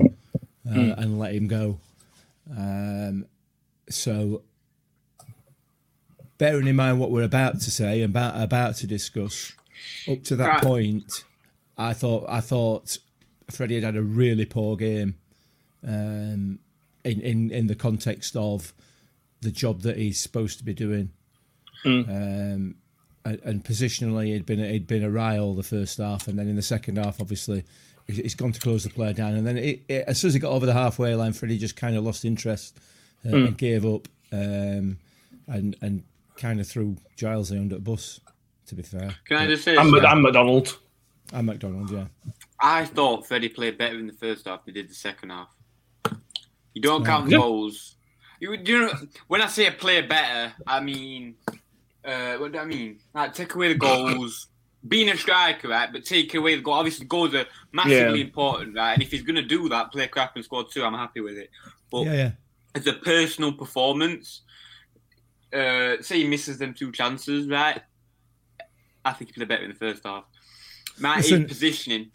uh, 0.69 0.93
and 0.97 1.19
let 1.19 1.33
him 1.35 1.47
go. 1.47 1.79
Um, 2.55 3.25
so, 3.89 4.41
bearing 6.37 6.67
in 6.67 6.75
mind 6.75 6.99
what 6.99 7.11
we're 7.11 7.23
about 7.23 7.59
to 7.61 7.71
say 7.71 8.01
and 8.01 8.11
about 8.11 8.41
about 8.41 8.75
to 8.77 8.87
discuss, 8.87 9.53
up 10.09 10.23
to 10.23 10.35
that 10.35 10.47
Right. 10.47 10.61
point, 10.63 11.23
I 11.77 11.93
thought 11.93 12.25
I 12.27 12.41
thought 12.41 12.97
Freddie 13.49 13.75
had 13.75 13.83
had 13.83 13.95
a 13.95 14.01
really 14.01 14.45
poor 14.45 14.75
game. 14.75 15.15
Um, 15.87 16.59
in, 17.03 17.21
in 17.21 17.51
in 17.51 17.67
the 17.67 17.75
context 17.75 18.35
of 18.35 18.73
the 19.45 19.51
job 19.51 19.81
that 19.83 19.95
he's 19.97 20.19
supposed 20.19 20.57
to 20.57 20.65
be 20.65 20.73
doing. 20.73 21.11
Um, 21.85 22.75
and, 23.23 23.39
and 23.43 23.63
positionally, 23.63 24.27
he'd 24.33 24.45
been 24.45 24.59
he'd 24.59 24.87
been 24.87 25.03
awry 25.03 25.37
all 25.37 25.55
the 25.55 25.63
first 25.63 25.97
half, 25.99 26.27
and 26.27 26.37
then 26.37 26.47
in 26.47 26.55
the 26.55 26.61
second 26.61 26.97
half, 26.97 27.21
obviously, 27.21 27.63
he's 28.07 28.17
he's 28.17 28.35
gone 28.35 28.51
to 28.51 28.59
close 28.59 28.83
the 28.83 28.89
player 28.89 29.13
down, 29.13 29.33
and 29.35 29.45
then 29.47 29.57
it, 29.57 29.81
it, 29.87 30.03
as 30.07 30.19
soon 30.19 30.29
as 30.29 30.33
he 30.33 30.39
got 30.39 30.51
over 30.51 30.65
the 30.65 30.73
halfway 30.73 31.15
line, 31.15 31.33
Freddie 31.33 31.57
just 31.57 31.75
kind 31.75 31.95
of 31.95 32.03
lost 32.03 32.25
interest 32.25 32.77
uh, 33.25 33.35
and 33.35 33.57
gave 33.57 33.85
up, 33.85 34.07
um, 34.31 34.97
and 35.47 35.75
and 35.81 36.03
kind 36.37 36.59
of 36.59 36.67
threw 36.67 36.97
Giles 37.15 37.51
under 37.51 37.75
the 37.75 37.81
bus. 37.81 38.19
To 38.67 38.73
be 38.75 38.81
fair, 38.81 39.13
Can 39.25 39.37
I 39.37 39.45
just 39.45 39.63
say, 39.63 39.75
And, 39.77 39.93
this, 39.93 40.03
and 40.03 40.21
McDonald. 40.23 40.79
and 41.33 41.45
McDonald, 41.45 41.91
yeah, 41.91 42.05
I 42.59 42.85
thought 42.85 43.27
Freddie 43.27 43.49
played 43.49 43.77
better 43.77 43.99
in 43.99 44.07
the 44.07 44.13
first 44.13 44.47
half 44.47 44.65
than 44.65 44.73
he 44.73 44.81
did 44.81 44.89
the 44.89 44.95
second 44.95 45.29
half. 45.29 45.49
You 46.73 46.81
don't 46.81 47.05
count 47.05 47.29
Yeah. 47.29 47.37
goals. 47.37 47.95
You, 48.45 48.53
you 48.63 48.79
know, 48.79 48.93
when 49.27 49.41
I 49.41 49.47
say 49.47 49.71
play 49.71 50.01
better, 50.03 50.53
I 50.67 50.79
mean, 50.79 51.33
uh, 52.03 52.35
what 52.35 52.51
do 52.51 52.59
I 52.59 52.65
mean? 52.65 52.99
Like, 53.13 53.33
take 53.33 53.55
away 53.55 53.69
the 53.69 53.79
goals, 53.79 54.47
being 54.87 55.09
a 55.09 55.17
striker, 55.17 55.67
right, 55.69 55.91
but 55.91 56.05
take 56.05 56.31
away 56.35 56.55
the 56.55 56.61
goal. 56.61 56.75
Obviously, 56.75 57.07
goals 57.07 57.33
are 57.33 57.45
massively 57.71 58.19
Yeah. 58.19 58.25
important, 58.25 58.75
right? 58.75 58.93
And 58.93 59.01
if 59.01 59.09
he's 59.09 59.23
going 59.23 59.35
to 59.37 59.41
do 59.41 59.67
that, 59.69 59.91
play 59.91 60.07
crap 60.07 60.35
and 60.35 60.45
score 60.45 60.63
two, 60.63 60.83
I'm 60.83 60.93
happy 60.93 61.21
with 61.21 61.37
it. 61.37 61.49
But 61.91 62.03
Yeah, 62.05 62.13
yeah. 62.13 62.31
as 62.75 62.85
a 62.85 62.93
personal 62.93 63.51
performance, 63.51 64.41
uh, 65.51 65.95
say 66.01 66.17
he 66.19 66.27
misses 66.27 66.59
them 66.59 66.75
two 66.75 66.91
chances, 66.91 67.47
right? 67.47 67.81
I 69.03 69.13
think 69.13 69.29
he 69.29 69.33
played 69.33 69.47
better 69.47 69.63
in 69.63 69.69
the 69.69 69.75
first 69.75 70.03
half. 70.05 70.25
My 70.99 71.15
his 71.17 71.31
Listen- 71.31 71.47
positioning, 71.47 72.11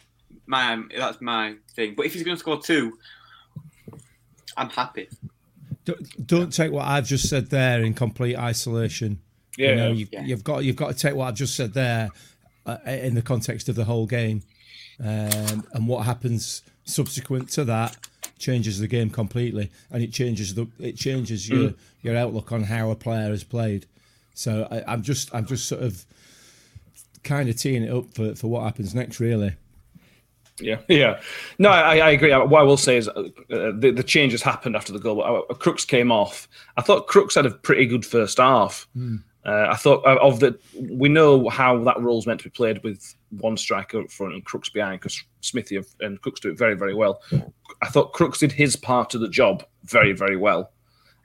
my 0.47 0.81
that's 0.97 1.19
my 1.19 1.55
thing. 1.75 1.93
But 1.97 2.05
if 2.05 2.13
he's 2.13 2.23
going 2.23 2.37
to 2.37 2.39
score 2.39 2.61
two, 2.61 2.97
I'm 4.55 4.69
happy. 4.69 5.09
Don't, 6.25 6.51
take 6.51 6.71
what 6.71 6.85
I've 6.85 7.05
just 7.07 7.29
said 7.29 7.49
there 7.49 7.81
in 7.83 7.93
complete 7.93 8.37
isolation. 8.37 9.19
Yeah, 9.57 9.69
you 9.69 9.75
know, 9.75 9.91
you've, 9.91 10.09
Yeah. 10.13 10.23
you've 10.25 10.43
got 10.43 10.63
you've 10.63 10.75
got 10.75 10.89
to 10.89 10.93
take 10.97 11.15
what 11.15 11.27
I've 11.27 11.35
just 11.35 11.55
said 11.55 11.73
there 11.73 12.09
uh, 12.65 12.77
in 12.85 13.15
the 13.15 13.21
context 13.21 13.69
of 13.69 13.75
the 13.75 13.85
whole 13.85 14.05
game, 14.05 14.43
um, 14.99 15.65
and 15.73 15.87
what 15.87 16.05
happens 16.05 16.61
subsequent 16.85 17.49
to 17.49 17.63
that 17.65 17.97
changes 18.39 18.79
the 18.79 18.87
game 18.87 19.09
completely, 19.09 19.69
and 19.91 20.01
it 20.03 20.11
changes 20.13 20.55
the 20.55 20.67
it 20.79 20.95
changes 20.97 21.47
your 21.49 21.69
Mm. 21.71 21.75
your 22.01 22.15
outlook 22.17 22.51
on 22.51 22.63
how 22.63 22.91
a 22.91 22.95
player 22.95 23.29
has 23.29 23.43
played. 23.43 23.85
So 24.33 24.67
I, 24.71 24.83
I'm 24.93 25.01
just 25.03 25.33
I'm 25.35 25.45
just 25.45 25.67
sort 25.67 25.83
of 25.83 26.05
kind 27.23 27.49
of 27.49 27.55
teeing 27.55 27.83
it 27.83 27.91
up 27.93 28.13
for, 28.15 28.33
for 28.35 28.47
what 28.47 28.63
happens 28.63 28.95
next, 28.95 29.19
really. 29.19 29.53
Yeah, 30.61 30.77
yeah. 30.87 31.19
No, 31.59 31.69
I, 31.69 31.97
I 31.97 32.09
agree. 32.11 32.31
What 32.31 32.59
I 32.61 32.63
will 32.63 32.77
say 32.77 32.97
is 32.97 33.07
uh, 33.09 33.23
the, 33.49 33.91
the 33.95 34.03
changes 34.03 34.41
happened 34.41 34.75
after 34.75 34.93
the 34.93 34.99
goal. 34.99 35.23
Uh, 35.23 35.53
Crooks 35.55 35.85
came 35.85 36.11
off. 36.11 36.47
I 36.77 36.81
thought 36.81 37.07
Crooks 37.07 37.35
had 37.35 37.45
a 37.45 37.51
pretty 37.51 37.85
good 37.85 38.05
first 38.05 38.37
half. 38.37 38.87
Uh, 39.43 39.67
I 39.71 39.75
thought 39.75 40.05
uh, 40.05 40.19
of 40.21 40.39
the. 40.39 40.57
We 40.79 41.09
know 41.09 41.49
how 41.49 41.83
that 41.83 41.99
role's 41.99 42.27
meant 42.27 42.41
to 42.41 42.43
be 42.43 42.51
played 42.51 42.83
with 42.83 43.15
one 43.39 43.57
striker 43.57 44.01
up 44.01 44.11
front 44.11 44.33
and 44.33 44.45
Crooks 44.45 44.69
behind 44.69 44.99
because 45.01 45.23
Smithy 45.41 45.77
and- 45.77 45.85
and 46.01 46.21
Crooks 46.21 46.39
do 46.41 46.49
it 46.51 46.57
very, 46.59 46.75
very 46.75 46.93
well. 46.93 47.21
I 47.81 47.87
thought 47.87 48.13
Crooks 48.13 48.37
did 48.39 48.51
his 48.51 48.75
part 48.75 49.15
of 49.15 49.21
the 49.21 49.29
job 49.29 49.63
very, 49.85 50.11
very 50.13 50.37
well. 50.37 50.71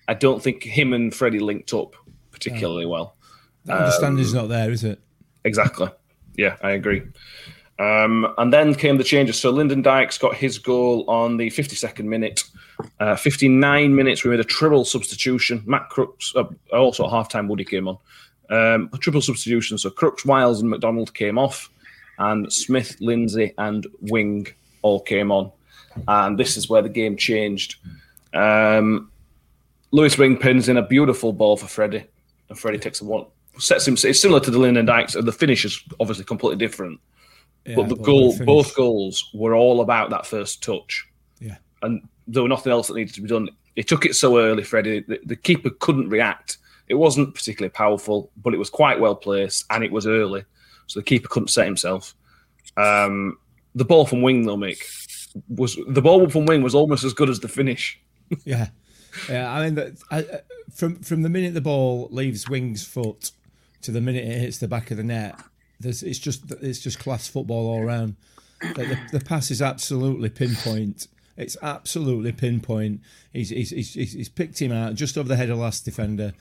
I 0.09 0.15
don't 0.15 0.43
think 0.43 0.63
him 0.63 0.93
and 0.95 1.15
Freddie 1.15 1.41
linked 1.41 1.75
up 1.75 1.95
particularly 2.31 2.87
well. 2.87 3.17
The 3.65 3.75
understanding's 3.75 4.33
Um, 4.35 4.43
not 4.43 4.49
there, 4.49 4.71
is 4.71 4.85
it? 4.85 5.01
Exactly. 5.45 5.89
Yeah, 6.39 6.57
I 6.63 6.71
agree. 6.71 7.03
Um, 7.79 8.33
and 8.39 8.53
then 8.53 8.75
came 8.75 8.97
the 8.97 9.05
changes. 9.05 9.39
So 9.39 9.51
Lyndon 9.51 9.83
Dykes 9.83 10.17
got 10.19 10.35
his 10.35 10.59
goal 10.59 11.05
on 11.09 11.37
the 11.37 11.49
52nd 11.51 12.05
minute. 12.05 12.43
Uh, 13.01 13.17
59 13.17 13.95
minutes, 13.95 14.25
we 14.25 14.31
made 14.31 14.41
a 14.41 14.45
triple 14.45 14.85
substitution. 14.85 15.63
Matt 15.67 15.89
Crooks, 15.91 16.33
uh, 16.37 16.45
also 16.73 17.05
at 17.05 17.11
half 17.11 17.29
time, 17.29 17.49
Woody 17.49 17.65
came 17.65 17.89
on. 17.89 17.99
Um, 18.49 18.89
a 18.93 18.99
triple 18.99 19.21
substitution. 19.21 19.77
So 19.77 19.91
Crooks, 19.91 20.25
Wiles, 20.25 20.61
and 20.61 20.71
McDonald 20.71 21.13
came 21.15 21.39
off, 21.39 21.71
and 22.19 22.51
Smith, 22.53 22.97
Lindsay, 23.01 23.53
and 23.59 23.87
Wing 24.01 24.47
all 24.83 25.01
came 25.01 25.31
on. 25.31 25.51
And 26.09 26.39
this 26.39 26.57
is 26.57 26.69
where 26.69 26.83
the 26.83 26.89
game 26.89 27.17
changed. 27.17 27.77
Um, 28.33 29.11
Lewis 29.91 30.19
Wing 30.19 30.37
pins 30.37 30.69
in 30.69 30.77
a 30.77 30.83
beautiful 30.83 31.33
ball 31.33 31.57
for 31.57 31.67
Freddie, 31.67 32.05
and 32.49 32.59
Freddie 32.59 32.79
takes 32.79 33.01
a 33.01 33.05
one. 33.05 33.27
Sets 33.59 33.89
him. 33.89 33.95
It's 33.95 34.21
similar 34.21 34.41
to 34.41 34.51
the 34.51 34.59
Lyndon 34.59 34.87
Dykes, 34.87 35.15
and 35.15 35.27
the 35.27 35.33
finish 35.33 35.65
is 35.65 35.83
obviously 35.99 36.25
completely 36.25 36.59
different. 36.59 37.01
Yeah, 37.67 37.77
but 37.77 37.89
the 37.89 37.97
goal, 37.97 38.37
both 38.45 38.75
goals 38.77 39.31
were 39.35 39.55
all 39.55 39.81
about 39.81 40.11
that 40.11 40.27
first 40.27 40.63
touch, 40.63 41.07
Yeah. 41.41 41.57
and 41.83 42.07
there 42.27 42.43
was 42.43 42.51
nothing 42.51 42.73
else 42.73 42.89
that 42.89 42.95
needed 42.97 43.15
to 43.15 43.21
be 43.23 43.29
done. 43.29 43.49
He 43.75 43.83
took 43.83 44.07
it 44.07 44.15
so 44.17 44.39
early, 44.39 44.63
Freddie. 44.65 45.01
The, 45.01 45.21
the 45.25 45.37
keeper 45.37 45.71
couldn't 45.71 46.09
react. 46.09 46.59
It 46.89 46.95
wasn't 46.95 47.35
particularly 47.35 47.71
powerful, 47.71 48.31
but 48.37 48.55
it 48.55 48.59
was 48.59 48.71
quite 48.71 49.01
well 49.01 49.15
placed, 49.17 49.65
and 49.71 49.83
it 49.85 49.91
was 49.93 50.07
early, 50.07 50.45
so 50.87 51.01
the 51.01 51.05
keeper 51.05 51.29
couldn't 51.29 51.49
set 51.49 51.67
himself. 51.67 52.15
Um, 52.77 53.39
the 53.75 53.85
ball 53.85 54.07
from 54.07 54.23
Wing, 54.23 54.47
though, 54.47 54.57
Mick, 54.57 54.79
was 55.49 55.77
the 55.89 56.01
ball 56.03 56.29
from 56.31 56.47
Wing 56.47 56.63
was 56.63 56.75
almost 56.75 57.05
as 57.05 57.13
good 57.13 57.29
as 57.31 57.41
the 57.41 57.49
finish. 57.49 58.01
Yeah, 58.45 58.69
yeah. 59.29 59.53
I 59.53 59.65
mean, 59.65 59.75
that, 59.77 59.93
I, 60.11 60.19
I- 60.19 60.41
from 60.75 60.97
from 61.01 61.23
the 61.23 61.29
minute 61.29 61.55
the 61.55 61.61
ball 61.61 62.09
leaves 62.11 62.49
Wing's 62.49 62.85
foot 62.85 63.31
to 63.83 63.93
the 63.93 64.01
minute 64.01 64.25
it 64.25 64.39
hits 64.39 64.59
the 64.59 64.67
back 64.69 64.91
of 64.91 64.97
the 64.97 65.05
net, 65.05 65.37
there's 65.81 66.03
it's 66.03 66.19
just 66.19 66.51
it's 66.63 66.81
just 66.81 66.99
class 66.99 67.29
football 67.29 67.69
all 67.69 67.83
around. 67.83 68.17
The, 68.61 68.85
the, 69.13 69.19
the 69.19 69.25
pass 69.25 69.51
is 69.51 69.61
absolutely 69.61 70.31
pinpoint. 70.31 71.09
It's 71.37 71.57
absolutely 71.63 72.33
pinpoint. 72.33 73.01
He's 73.33 73.51
he's, 73.51 73.71
he's 73.71 73.95
he's 73.95 74.29
picked 74.29 74.61
him 74.61 74.73
out 74.73 74.95
just 74.95 75.19
over 75.19 75.29
the 75.29 75.37
head 75.37 75.51
of 75.51 75.59
last 75.59 75.85
defender. 75.85 76.33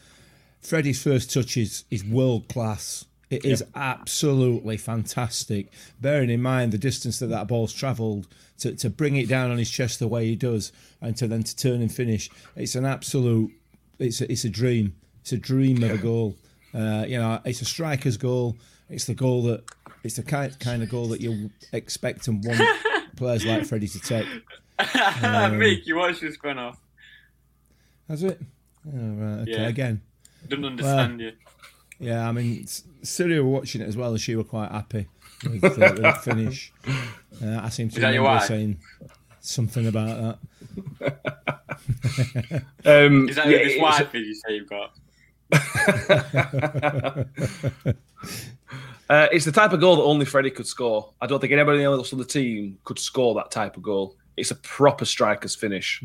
Freddie's 0.62 1.02
first 1.02 1.32
touch 1.32 1.58
is, 1.58 1.84
is 1.92 2.04
world 2.04 2.48
class. 2.48 3.06
It 3.30 3.46
is 3.46 3.64
absolutely 3.76 4.78
fantastic. 4.78 5.72
Bearing 6.00 6.30
in 6.30 6.42
mind 6.42 6.72
the 6.72 6.78
distance 6.78 7.20
that 7.20 7.28
that 7.28 7.48
ball's 7.48 7.74
travelled 7.74 8.28
to, 8.60 8.76
to 8.76 8.90
bring 8.90 9.16
it 9.16 9.28
down 9.28 9.52
on 9.52 9.58
his 9.58 9.70
chest 9.70 10.00
the 10.00 10.08
way 10.08 10.26
he 10.26 10.36
does, 10.36 10.72
and 11.02 11.16
to 11.18 11.28
then 11.28 11.44
to 11.44 11.56
turn 11.56 11.82
and 11.82 11.92
finish, 11.92 12.30
it's 12.56 12.76
an 12.76 12.86
absolute. 12.86 13.52
It's 14.00 14.22
a, 14.22 14.32
it's 14.32 14.44
a 14.44 14.50
dream. 14.50 14.96
It's 15.22 15.34
a 15.34 15.38
dream 15.38 15.84
of 15.84 15.92
a 15.92 15.98
goal. 15.98 16.36
Uh, 16.74 17.06
you 17.08 17.18
know, 17.18 17.40
it's 17.46 17.62
a 17.62 17.66
striker's 17.66 18.18
goal. 18.18 18.58
It's 18.90 19.06
the 19.06 19.14
goal 19.16 19.44
that 19.44 19.64
it's 20.04 20.16
the 20.18 20.24
kind 20.24 20.58
kind 20.60 20.84
of 20.84 20.90
goal 20.90 21.08
that 21.10 21.22
you 21.22 21.50
expect 21.74 22.28
and 22.28 22.44
want 22.46 22.62
players 23.16 23.46
like 23.46 23.66
Freddie 23.66 23.88
to 23.88 24.00
take. 24.00 24.28
Mick, 24.80 25.86
you 25.86 25.96
watch 25.96 26.20
this 26.20 26.38
going 26.38 26.58
off. 26.60 26.80
Has 28.08 28.24
it? 28.24 28.40
Oh, 28.88 28.92
right. 28.94 29.42
Okay. 29.42 29.52
Yeah. 29.52 29.68
Again, 29.68 30.02
Don't 30.48 30.66
understand 30.66 31.20
you. 31.22 31.32
Yeah, 31.98 32.28
I 32.28 32.32
mean, 32.34 32.68
Syria 33.04 33.42
were 33.42 33.50
watching 33.50 33.82
it 33.82 33.88
as 33.88 33.96
well, 33.98 34.12
and 34.12 34.20
she 34.20 34.36
were 34.36 34.44
quite 34.44 34.70
happy 34.70 35.08
with 35.44 35.62
the, 35.62 35.70
with 35.70 35.96
the 36.02 36.12
finish. 36.24 36.74
Uh, 37.42 37.62
I 37.64 37.70
seem 37.70 37.90
to 37.90 37.96
Is 37.96 38.04
remember 38.04 38.24
wife? 38.24 38.44
saying 38.44 38.78
something 39.40 39.88
about 39.88 40.38
that. 41.02 41.18
Um, 42.86 43.30
Is 43.30 43.38
that 43.38 43.48
yeah, 43.48 43.58
this 43.60 43.82
wife 43.82 44.12
that 44.12 44.20
you 44.20 44.36
say 44.36 44.56
you've 44.56 44.70
got? 44.70 44.94
Uh, 49.10 49.28
it's 49.32 49.46
the 49.46 49.52
type 49.52 49.72
of 49.72 49.80
goal 49.80 49.96
that 49.98 50.02
only 50.04 50.26
Freddie 50.26 50.50
could 50.52 50.66
score. 50.68 51.14
I 51.22 51.28
don't 51.28 51.40
think 51.40 51.54
anybody 51.54 51.84
else 51.84 52.12
on 52.12 52.20
the 52.20 52.26
team 52.26 52.78
could 52.84 52.98
score 53.00 53.36
that 53.36 53.52
type 53.52 53.78
of 53.78 53.84
goal. 53.84 54.16
It's 54.38 54.52
a 54.52 54.56
proper 54.56 55.06
striker's 55.06 55.56
finish, 55.56 56.04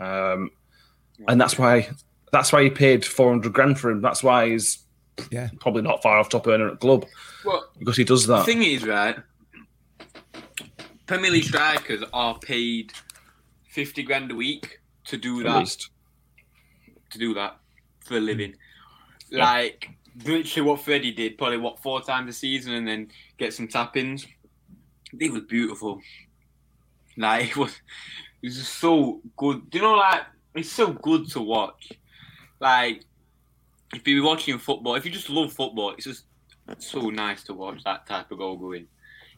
um, 0.00 0.50
and 1.28 1.40
that's 1.40 1.56
why 1.56 1.88
that's 2.32 2.52
why 2.52 2.64
he 2.64 2.70
paid 2.70 3.04
four 3.04 3.30
hundred 3.30 3.52
grand 3.52 3.78
for 3.78 3.90
him. 3.90 4.00
That's 4.00 4.22
why 4.22 4.48
he's 4.50 4.78
Yeah, 5.30 5.48
probably 5.60 5.82
not 5.82 6.02
far 6.02 6.18
off 6.18 6.28
top 6.30 6.46
earner 6.48 6.68
at 6.70 6.80
club 6.80 7.06
Well, 7.44 7.64
because 7.78 7.96
he 7.96 8.04
does 8.04 8.26
that. 8.26 8.38
the 8.38 8.44
thing 8.44 8.62
is, 8.62 8.84
right? 8.86 9.16
Premier 11.06 11.30
League 11.30 11.44
strikers 11.44 12.02
are 12.12 12.38
paid 12.38 12.92
fifty 13.68 14.02
grand 14.02 14.30
a 14.30 14.34
week 14.34 14.80
to 15.04 15.16
do 15.16 15.40
at 15.40 15.44
that. 15.46 15.58
least. 15.60 15.90
To 17.10 17.18
do 17.18 17.34
that 17.34 17.58
for 18.00 18.16
a 18.16 18.20
living, 18.20 18.54
like 19.30 19.90
literally 20.24 20.68
what 20.68 20.80
Freddie 20.80 21.12
did, 21.12 21.38
probably 21.38 21.58
what 21.58 21.82
four 21.82 22.02
times 22.02 22.30
a 22.30 22.32
season, 22.32 22.74
and 22.74 22.86
then 22.86 23.08
get 23.38 23.54
some 23.54 23.68
tap-ins. 23.68 24.26
It 25.18 25.32
was 25.32 25.42
beautiful. 25.42 26.00
Like 27.16 27.50
it 27.50 27.56
was, 27.56 27.72
it 28.42 28.46
was 28.46 28.56
just 28.56 28.74
so 28.78 29.20
good. 29.36 29.70
Do 29.70 29.78
you 29.78 29.84
know, 29.84 29.94
like 29.94 30.22
it's 30.54 30.72
so 30.72 30.92
good 30.92 31.28
to 31.30 31.40
watch. 31.40 31.92
Like 32.60 33.04
if 33.94 34.06
you're 34.06 34.24
watching 34.24 34.58
football, 34.58 34.94
if 34.94 35.04
you 35.04 35.10
just 35.10 35.30
love 35.30 35.52
football, 35.52 35.90
it's 35.90 36.04
just 36.04 36.24
so 36.78 37.10
nice 37.10 37.42
to 37.44 37.54
watch 37.54 37.82
that 37.84 38.06
type 38.06 38.30
of 38.30 38.38
goal 38.38 38.56
going. 38.56 38.86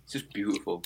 It's 0.04 0.12
just 0.12 0.32
beautiful. 0.32 0.82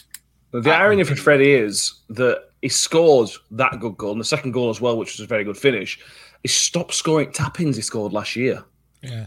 The 0.52 0.70
irony 0.70 1.04
for 1.04 1.14
Freddie 1.14 1.52
is 1.52 2.00
that 2.08 2.50
he 2.62 2.70
scored 2.70 3.28
that 3.50 3.80
good 3.80 3.98
goal 3.98 4.12
and 4.12 4.20
the 4.20 4.24
second 4.24 4.52
goal 4.52 4.70
as 4.70 4.80
well, 4.80 4.96
which 4.96 5.18
was 5.18 5.24
a 5.24 5.26
very 5.26 5.44
good 5.44 5.58
finish. 5.58 6.00
He 6.42 6.48
stopped 6.48 6.94
scoring 6.94 7.32
tap-ins 7.32 7.76
he 7.76 7.82
scored 7.82 8.12
last 8.12 8.34
year. 8.34 8.64
Yeah, 9.02 9.26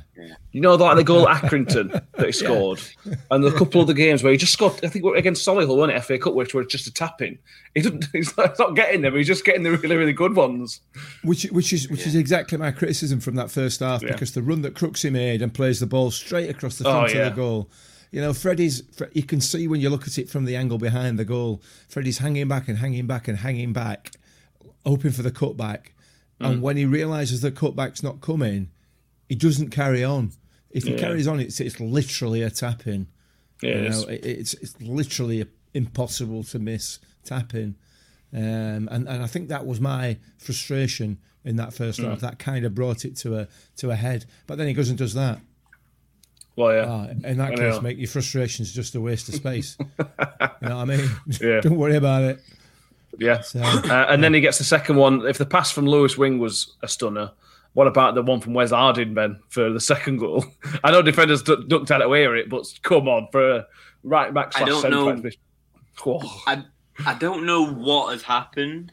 You 0.52 0.60
know, 0.62 0.76
like 0.76 0.98
the 0.98 1.04
goal 1.04 1.28
at 1.30 1.44
Accrington 1.44 1.92
that 2.18 2.26
he 2.26 2.32
scored, 2.32 2.82
and 3.30 3.46
a 3.46 3.52
couple 3.52 3.80
of 3.82 3.88
the 3.88 3.94
games 3.94 4.22
where 4.22 4.32
he 4.32 4.38
just 4.38 4.52
scored. 4.54 4.74
I 4.84 4.88
think 4.90 5.06
against 5.16 5.48
Solihull, 5.48 5.78
wasn't 5.78 5.98
it? 5.98 6.02
FA 6.04 6.18
Cup, 6.20 6.34
which 6.34 6.54
were 6.54 6.66
just 6.66 6.88
a 6.88 6.94
tap 6.94 7.22
in. 7.22 7.40
He 7.74 7.82
didn't. 7.82 8.06
He's 8.14 8.36
not, 8.36 8.50
he's 8.50 8.60
not 8.60 8.76
getting 8.76 9.02
them. 9.02 9.16
He's 9.16 9.28
just 9.28 9.46
getting 9.46 9.64
the 9.64 9.72
really, 9.72 9.96
really 9.96 10.14
good 10.14 10.36
ones. 10.36 10.82
which 11.24 11.44
which 11.46 11.72
is 11.72 11.90
which 11.90 12.06
is 12.06 12.16
exactly 12.16 12.58
my 12.58 12.72
criticism 12.72 13.20
from 13.22 13.36
that 13.36 13.50
first 13.50 13.80
half 13.80 14.02
Yeah. 14.04 14.12
because 14.12 14.34
the 14.34 14.42
run 14.42 14.62
that 14.64 14.74
Crooksy 14.74 15.12
made 15.12 15.42
and 15.42 15.54
plays 15.54 15.80
the 15.80 15.88
ball 15.88 16.12
straight 16.12 16.50
across 16.50 16.78
the 16.78 16.88
Oh, 16.88 16.92
front 16.92 17.14
yeah. 17.14 17.28
of 17.28 17.36
the 17.36 17.42
goal. 17.42 17.70
You 18.12 18.20
know, 18.20 18.34
Freddie's, 18.34 18.84
you 19.14 19.24
can 19.24 19.40
see 19.40 19.70
when 19.70 19.80
you 19.80 19.90
look 19.90 20.06
at 20.06 20.18
it 20.18 20.30
from 20.30 20.44
the 20.44 20.58
angle 20.58 20.78
behind 20.78 21.18
the 21.18 21.24
goal. 21.24 21.62
Freddie's 21.88 22.18
hanging 22.18 22.50
back 22.50 22.68
and 22.68 22.78
hanging 22.80 23.08
back 23.08 23.30
and 23.30 23.38
hanging 23.38 23.72
back, 23.72 24.12
hoping 24.86 25.12
for 25.12 25.22
the 25.22 25.32
cutback. 25.32 25.92
Mm. 26.42 26.46
And 26.50 26.62
when 26.62 26.76
he 26.76 26.84
realizes 26.84 27.40
the 27.40 27.52
cutback's 27.54 28.04
not 28.04 28.20
coming, 28.20 28.70
he 29.32 29.36
doesn't 29.36 29.70
carry 29.70 30.04
on. 30.04 30.24
If 30.72 30.84
he 30.84 30.92
Yeah. 30.92 30.98
carries 31.06 31.28
on, 31.28 31.40
it's 31.40 31.60
it's 31.68 31.80
literally 31.80 32.42
a 32.44 32.50
tap 32.50 32.86
in. 32.88 33.08
Yeah, 33.62 33.76
You 33.84 33.90
know, 33.90 34.02
it, 34.16 34.26
it's 34.26 34.54
it's 34.64 34.76
literally 34.82 35.46
impossible 35.74 36.44
to 36.52 36.60
miss 36.60 37.00
tapping, 37.24 37.76
um, 38.34 38.88
and 38.94 39.08
and 39.12 39.24
I 39.24 39.28
think 39.34 39.48
that 39.50 39.66
was 39.66 39.80
my 39.80 40.18
frustration 40.38 41.18
in 41.46 41.56
that 41.58 41.74
first 41.74 42.00
Mm. 42.00 42.06
half. 42.10 42.20
That 42.28 42.40
kind 42.40 42.66
of 42.66 42.72
brought 42.76 43.06
it 43.06 43.16
to 43.24 43.38
a 43.40 43.48
to 43.78 43.92
a 43.92 43.96
head. 43.96 44.26
But 44.48 44.58
then 44.58 44.68
he 44.68 44.74
goes 44.74 44.90
and 44.90 44.98
does 44.98 45.14
that. 45.14 45.40
Well, 46.58 46.74
yeah. 46.76 46.86
Ah, 46.88 47.08
in 47.30 47.38
that 47.38 47.54
I 47.54 47.56
case, 47.56 47.76
know. 47.76 47.82
mate, 47.82 47.98
your 47.98 48.10
frustration's 48.10 48.74
just 48.74 48.96
a 48.96 49.02
waste 49.02 49.30
of 49.30 49.36
space. 49.36 49.78
you 50.00 50.06
know 50.62 50.78
what 50.78 50.84
I 50.84 50.86
mean? 50.86 51.10
Yeah. 51.42 51.60
Don't 51.66 51.78
worry 51.78 51.96
about 51.96 52.24
it. 52.24 52.40
Yeah. 53.20 53.42
So, 53.42 53.62
Uh, 53.62 54.06
and 54.10 54.24
then 54.24 54.34
he 54.34 54.42
gets 54.42 54.58
the 54.58 54.64
second 54.66 54.96
one. 54.98 55.26
If 55.28 55.38
the 55.38 55.46
pass 55.46 55.72
from 55.72 55.86
Lewis 55.88 56.18
Wing 56.18 56.40
was 56.40 56.74
a 56.82 56.88
stunner, 56.88 57.32
what 57.74 57.88
about 57.88 58.16
the 58.16 58.22
one 58.22 58.42
from 58.42 58.54
Wes 58.54 58.72
Harding, 58.72 59.14
Ben, 59.14 59.40
for 59.50 59.70
the 59.70 59.80
second 59.80 60.18
goal? 60.18 60.46
I 60.84 60.92
know 60.92 61.02
defenders 61.02 61.42
du- 61.42 61.64
ducked 61.68 61.92
out 61.92 62.02
of 62.02 62.10
way 62.10 62.26
of 62.26 62.34
it, 62.34 62.50
but 62.50 62.66
come 62.82 63.08
on, 63.08 63.28
for 63.32 63.58
a 63.58 63.68
right 64.04 64.34
back 64.34 64.52
I 64.56 64.66
slash 64.66 64.82
don't 64.82 64.92
know. 64.92 65.30
Oh, 66.06 66.44
I 66.48 66.64
I 67.06 67.14
don't 67.16 67.46
know 67.46 67.66
what 67.66 68.12
has 68.12 68.24
happened, 68.24 68.92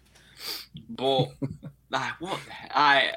but 0.88 1.28
like 1.90 2.20
what 2.20 2.38
I 2.70 3.12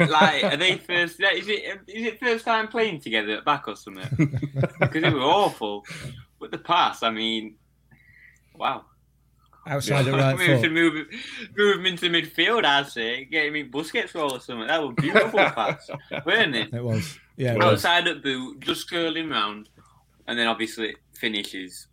like 0.00 0.44
are 0.44 0.56
they 0.56 0.78
first? 0.78 1.20
Is 1.20 1.48
it 1.48 1.80
is 1.88 2.06
it 2.06 2.20
first 2.20 2.44
time 2.44 2.68
playing 2.68 3.00
together 3.00 3.32
at 3.32 3.44
back 3.44 3.68
or 3.68 3.76
something? 3.76 4.40
Because 4.80 5.02
it 5.02 5.12
was 5.12 5.22
awful. 5.22 5.84
But 6.40 6.50
the 6.50 6.58
pass, 6.58 7.02
I 7.02 7.10
mean, 7.10 7.56
wow. 8.54 8.84
Outside 9.66 10.02
the 10.02 10.12
right 10.12 10.36
Maybe 10.36 10.52
we 10.54 10.60
should 10.60 10.70
foot. 10.70 10.72
move 10.72 11.06
move 11.56 11.76
him 11.78 11.86
into 11.86 12.06
midfield. 12.10 12.64
I'd 12.64 12.88
say 12.88 13.24
get 13.24 13.46
him 13.46 13.56
in 13.56 13.70
Busquets 13.70 14.14
role 14.14 14.32
or 14.34 14.40
something. 14.40 14.66
That 14.66 14.82
was 14.82 14.94
a 14.98 15.00
beautiful 15.00 15.38
pass, 15.38 15.88
weren't 16.26 16.54
it? 16.54 16.72
It 16.74 16.82
was. 16.84 17.18
Yeah, 17.36 17.52
it 17.54 17.58
was. 17.58 17.66
Outside 17.84 18.06
at 18.08 18.22
boot, 18.22 18.60
just 18.60 18.88
curling 18.90 19.30
round, 19.30 19.68
and 20.26 20.38
then 20.38 20.46
obviously 20.46 20.94
finishes. 21.14 21.86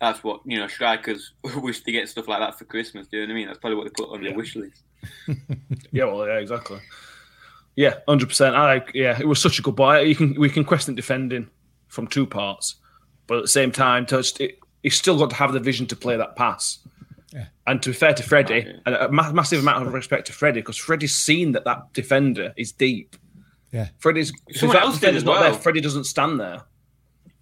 That's 0.00 0.22
what 0.22 0.40
you 0.44 0.58
know. 0.58 0.68
Strikers 0.68 1.32
wish 1.56 1.80
to 1.82 1.92
get 1.92 2.08
stuff 2.08 2.28
like 2.28 2.40
that 2.40 2.58
for 2.58 2.64
Christmas. 2.64 3.08
Do 3.08 3.16
you 3.18 3.22
know 3.26 3.28
what 3.28 3.32
I 3.32 3.36
mean? 3.38 3.46
That's 3.48 3.58
probably 3.58 3.76
what 3.76 3.84
they 3.84 3.90
put 4.04 4.12
on 4.12 4.22
Yeah. 4.22 4.28
their 4.30 4.36
wish 4.38 4.54
list. 4.56 4.82
yeah, 5.92 6.04
well, 6.04 6.26
yeah, 6.26 6.34
exactly. 6.38 6.78
Yeah, 7.76 7.94
hundred 8.08 8.28
percent. 8.28 8.54
I. 8.56 8.84
Yeah, 8.94 9.18
it 9.20 9.26
was 9.26 9.40
such 9.40 9.58
a 9.58 9.62
good 9.62 9.76
buy. 9.76 10.00
You 10.00 10.14
can 10.14 10.34
we 10.38 10.50
can 10.50 10.64
question 10.64 10.94
defending 10.94 11.48
from 11.88 12.06
two 12.06 12.26
parts, 12.26 12.76
but 13.26 13.38
at 13.38 13.42
the 13.42 13.48
same 13.48 13.70
time, 13.72 14.04
touched 14.06 14.40
it, 14.40 14.58
he's 14.82 14.96
still 14.96 15.18
got 15.18 15.30
to 15.30 15.36
have 15.36 15.52
the 15.52 15.60
vision 15.60 15.86
to 15.86 15.96
play 15.96 16.16
that 16.16 16.36
pass. 16.36 16.78
Yeah. 17.32 17.46
And 17.66 17.82
to 17.82 17.90
be 17.90 17.94
fair 17.94 18.14
to 18.14 18.22
Freddie, 18.22 18.54
Right, 18.54 18.66
yeah. 18.66 18.72
and 18.86 18.94
a 18.94 19.08
ma- 19.10 19.32
massive 19.32 19.60
amount 19.60 19.86
of 19.86 19.92
respect 19.92 20.26
to 20.28 20.32
Freddie 20.32 20.60
because 20.60 20.76
Freddie's 20.78 21.14
seen 21.14 21.52
that 21.52 21.64
that 21.64 21.92
defender 21.92 22.52
is 22.56 22.72
deep. 22.72 23.16
Yeah. 23.72 23.88
Freddie's 23.98 24.32
if 24.46 24.56
Someone 24.58 24.76
that 24.76 24.84
else 24.84 24.98
did 25.00 25.14
as 25.14 25.24
not 25.24 25.40
there, 25.40 25.50
well. 25.50 25.58
Freddie 25.58 25.80
doesn't 25.82 26.04
stand 26.04 26.40
there. 26.40 26.62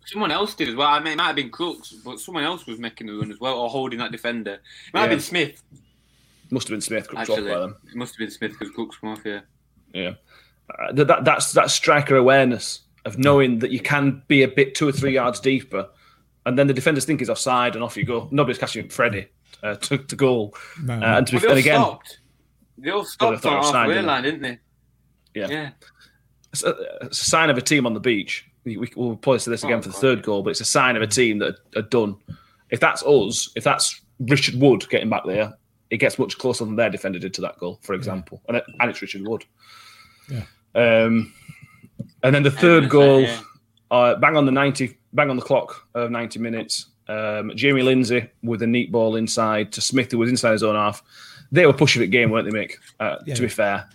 Someone 0.07 0.31
else 0.31 0.55
did 0.55 0.69
as 0.69 0.75
well. 0.75 0.89
I 0.89 0.99
mean, 1.01 1.15
it 1.15 1.17
might 1.17 1.27
have 1.29 1.37
been 1.37 1.51
Crooks, 1.51 1.93
but 2.05 2.21
someone 2.21 2.45
else 2.45 2.67
was 2.67 2.79
making 2.79 3.09
the 3.09 3.13
run 3.15 3.31
as 3.31 3.41
well, 3.41 3.59
or 3.59 3.69
holding 3.69 3.99
that 4.01 4.13
defender. 4.13 4.55
It 4.55 4.61
might 4.95 5.01
have 5.03 5.11
been 5.11 5.21
Smith. 5.21 5.63
Must 6.51 6.69
have 6.69 6.75
been 6.75 6.81
Smith. 6.81 7.09
Could 7.09 7.19
Actually, 7.19 7.51
by 7.51 7.59
them. 7.59 7.77
it 7.89 7.97
must 7.97 8.15
have 8.15 8.19
been 8.19 8.31
Smith 8.31 8.53
because 8.53 8.71
Crooks 8.73 8.97
come 8.99 9.11
off 9.11 9.23
here. 9.25 9.43
Yeah, 9.93 10.15
uh, 10.79 10.93
that, 10.93 11.07
that 11.09 11.25
that's 11.25 11.53
that 11.53 11.71
striker 11.73 12.17
awareness 12.17 12.81
of 13.05 13.19
knowing 13.19 13.59
that 13.61 13.71
you 13.73 13.81
can 13.81 14.23
be 14.29 14.43
a 14.43 14.49
bit 14.49 14.75
two 14.77 14.87
or 14.87 14.93
three 14.93 15.13
yards 15.15 15.41
deeper, 15.41 15.89
and 16.47 16.59
then 16.59 16.67
the 16.67 16.73
defenders 16.73 17.05
think 17.05 17.21
he's 17.21 17.29
offside, 17.29 17.75
and 17.75 17.85
off 17.85 17.97
you 17.97 18.05
go. 18.05 18.29
Nobody's 18.31 18.57
catching 18.59 18.89
Freddie 18.89 19.29
uh, 19.63 19.75
to, 19.77 19.99
to 19.99 20.17
goal. 20.17 20.55
No, 20.83 20.95
Uh, 20.95 21.19
and 21.19 21.27
to 21.27 21.33
be 21.39 21.39
Well, 21.39 21.43
they 21.43 21.49
all 21.51 21.59
again, 21.59 21.81
stopped. 21.81 22.19
They 22.79 22.91
all 22.91 23.05
stopped 23.05 23.43
thought 23.43 23.53
it 23.53 23.53
on 23.55 23.59
was 23.61 23.67
signed, 23.69 23.77
halfway 23.77 23.95
didn't 23.95 24.07
line, 24.07 24.23
didn't 24.23 24.43
they? 24.43 24.59
Yeah. 25.35 25.49
Yeah. 25.49 25.71
it's 26.53 26.63
a, 26.63 26.77
it's 27.03 27.21
a 27.21 27.25
sign 27.25 27.51
of 27.51 27.59
a 27.59 27.61
team 27.61 27.85
on 27.87 27.93
the 27.93 28.01
beach. 28.01 28.47
We, 28.65 28.79
we- 28.79 28.93
we'll 28.97 29.17
probably 29.17 29.39
say 29.41 29.51
this 29.51 29.63
again 29.65 29.79
Oh, 29.79 29.83
for 29.83 29.89
the 29.89 29.93
God, 29.95 30.01
third 30.01 30.23
goal, 30.23 30.43
but 30.43 30.51
it's 30.51 30.61
a 30.63 30.65
sign 30.65 30.97
of 30.97 31.03
a 31.03 31.07
team 31.07 31.39
that 31.41 31.57
are 31.77 31.83
done. 31.83 32.17
If 32.71 32.81
that's 32.81 33.03
us, 33.05 33.51
if 33.55 33.63
that's 33.65 34.01
Richard 34.21 34.55
Wood 34.61 34.89
getting 34.89 35.11
back 35.11 35.25
there, 35.27 35.53
it 35.91 35.99
gets 35.99 36.19
much 36.19 36.37
closer 36.39 36.65
than 36.65 36.75
their 36.77 36.91
defender 36.91 37.19
did 37.19 37.33
to 37.35 37.41
that 37.43 37.59
goal, 37.59 37.79
for 37.83 37.95
example. 37.95 38.43
And, 38.49 38.57
it, 38.57 38.65
and 38.81 38.91
it's 38.91 39.01
Richard 39.03 39.23
Wood. 39.27 39.45
Yeah. 40.29 40.43
Um, 40.75 41.33
and 42.23 42.35
then 42.35 42.43
the 42.43 42.51
gonna 42.51 42.61
third 42.61 42.83
say, 42.85 42.89
goal, 42.89 43.21
yeah. 43.21 43.41
uh, 43.91 44.15
bang 44.17 44.37
on 44.37 44.47
the 44.47 44.53
ninety, 44.53 44.99
bang 45.17 45.31
on 45.31 45.37
the 45.37 45.43
clock 45.43 45.87
of 45.95 46.11
ninety 46.11 46.39
minutes. 46.39 46.87
Um, 47.09 47.53
Jamie 47.55 47.83
Lindsay 47.83 48.29
with 48.43 48.63
a 48.63 48.67
neat 48.67 48.91
ball 48.93 49.17
inside 49.17 49.73
to 49.73 49.81
Smith, 49.81 50.11
who 50.13 50.19
was 50.19 50.29
inside 50.31 50.53
his 50.53 50.63
own 50.63 50.75
half. 50.75 51.03
They 51.53 51.65
were 51.67 51.73
pushing 51.73 52.03
it 52.03 52.09
game, 52.09 52.31
weren't 52.31 52.51
they, 52.51 52.57
Mick? 52.59 52.73
Uh, 53.01 53.17
Yeah. 53.27 53.35
To 53.37 53.43
be 53.43 53.49
fair, 53.49 53.89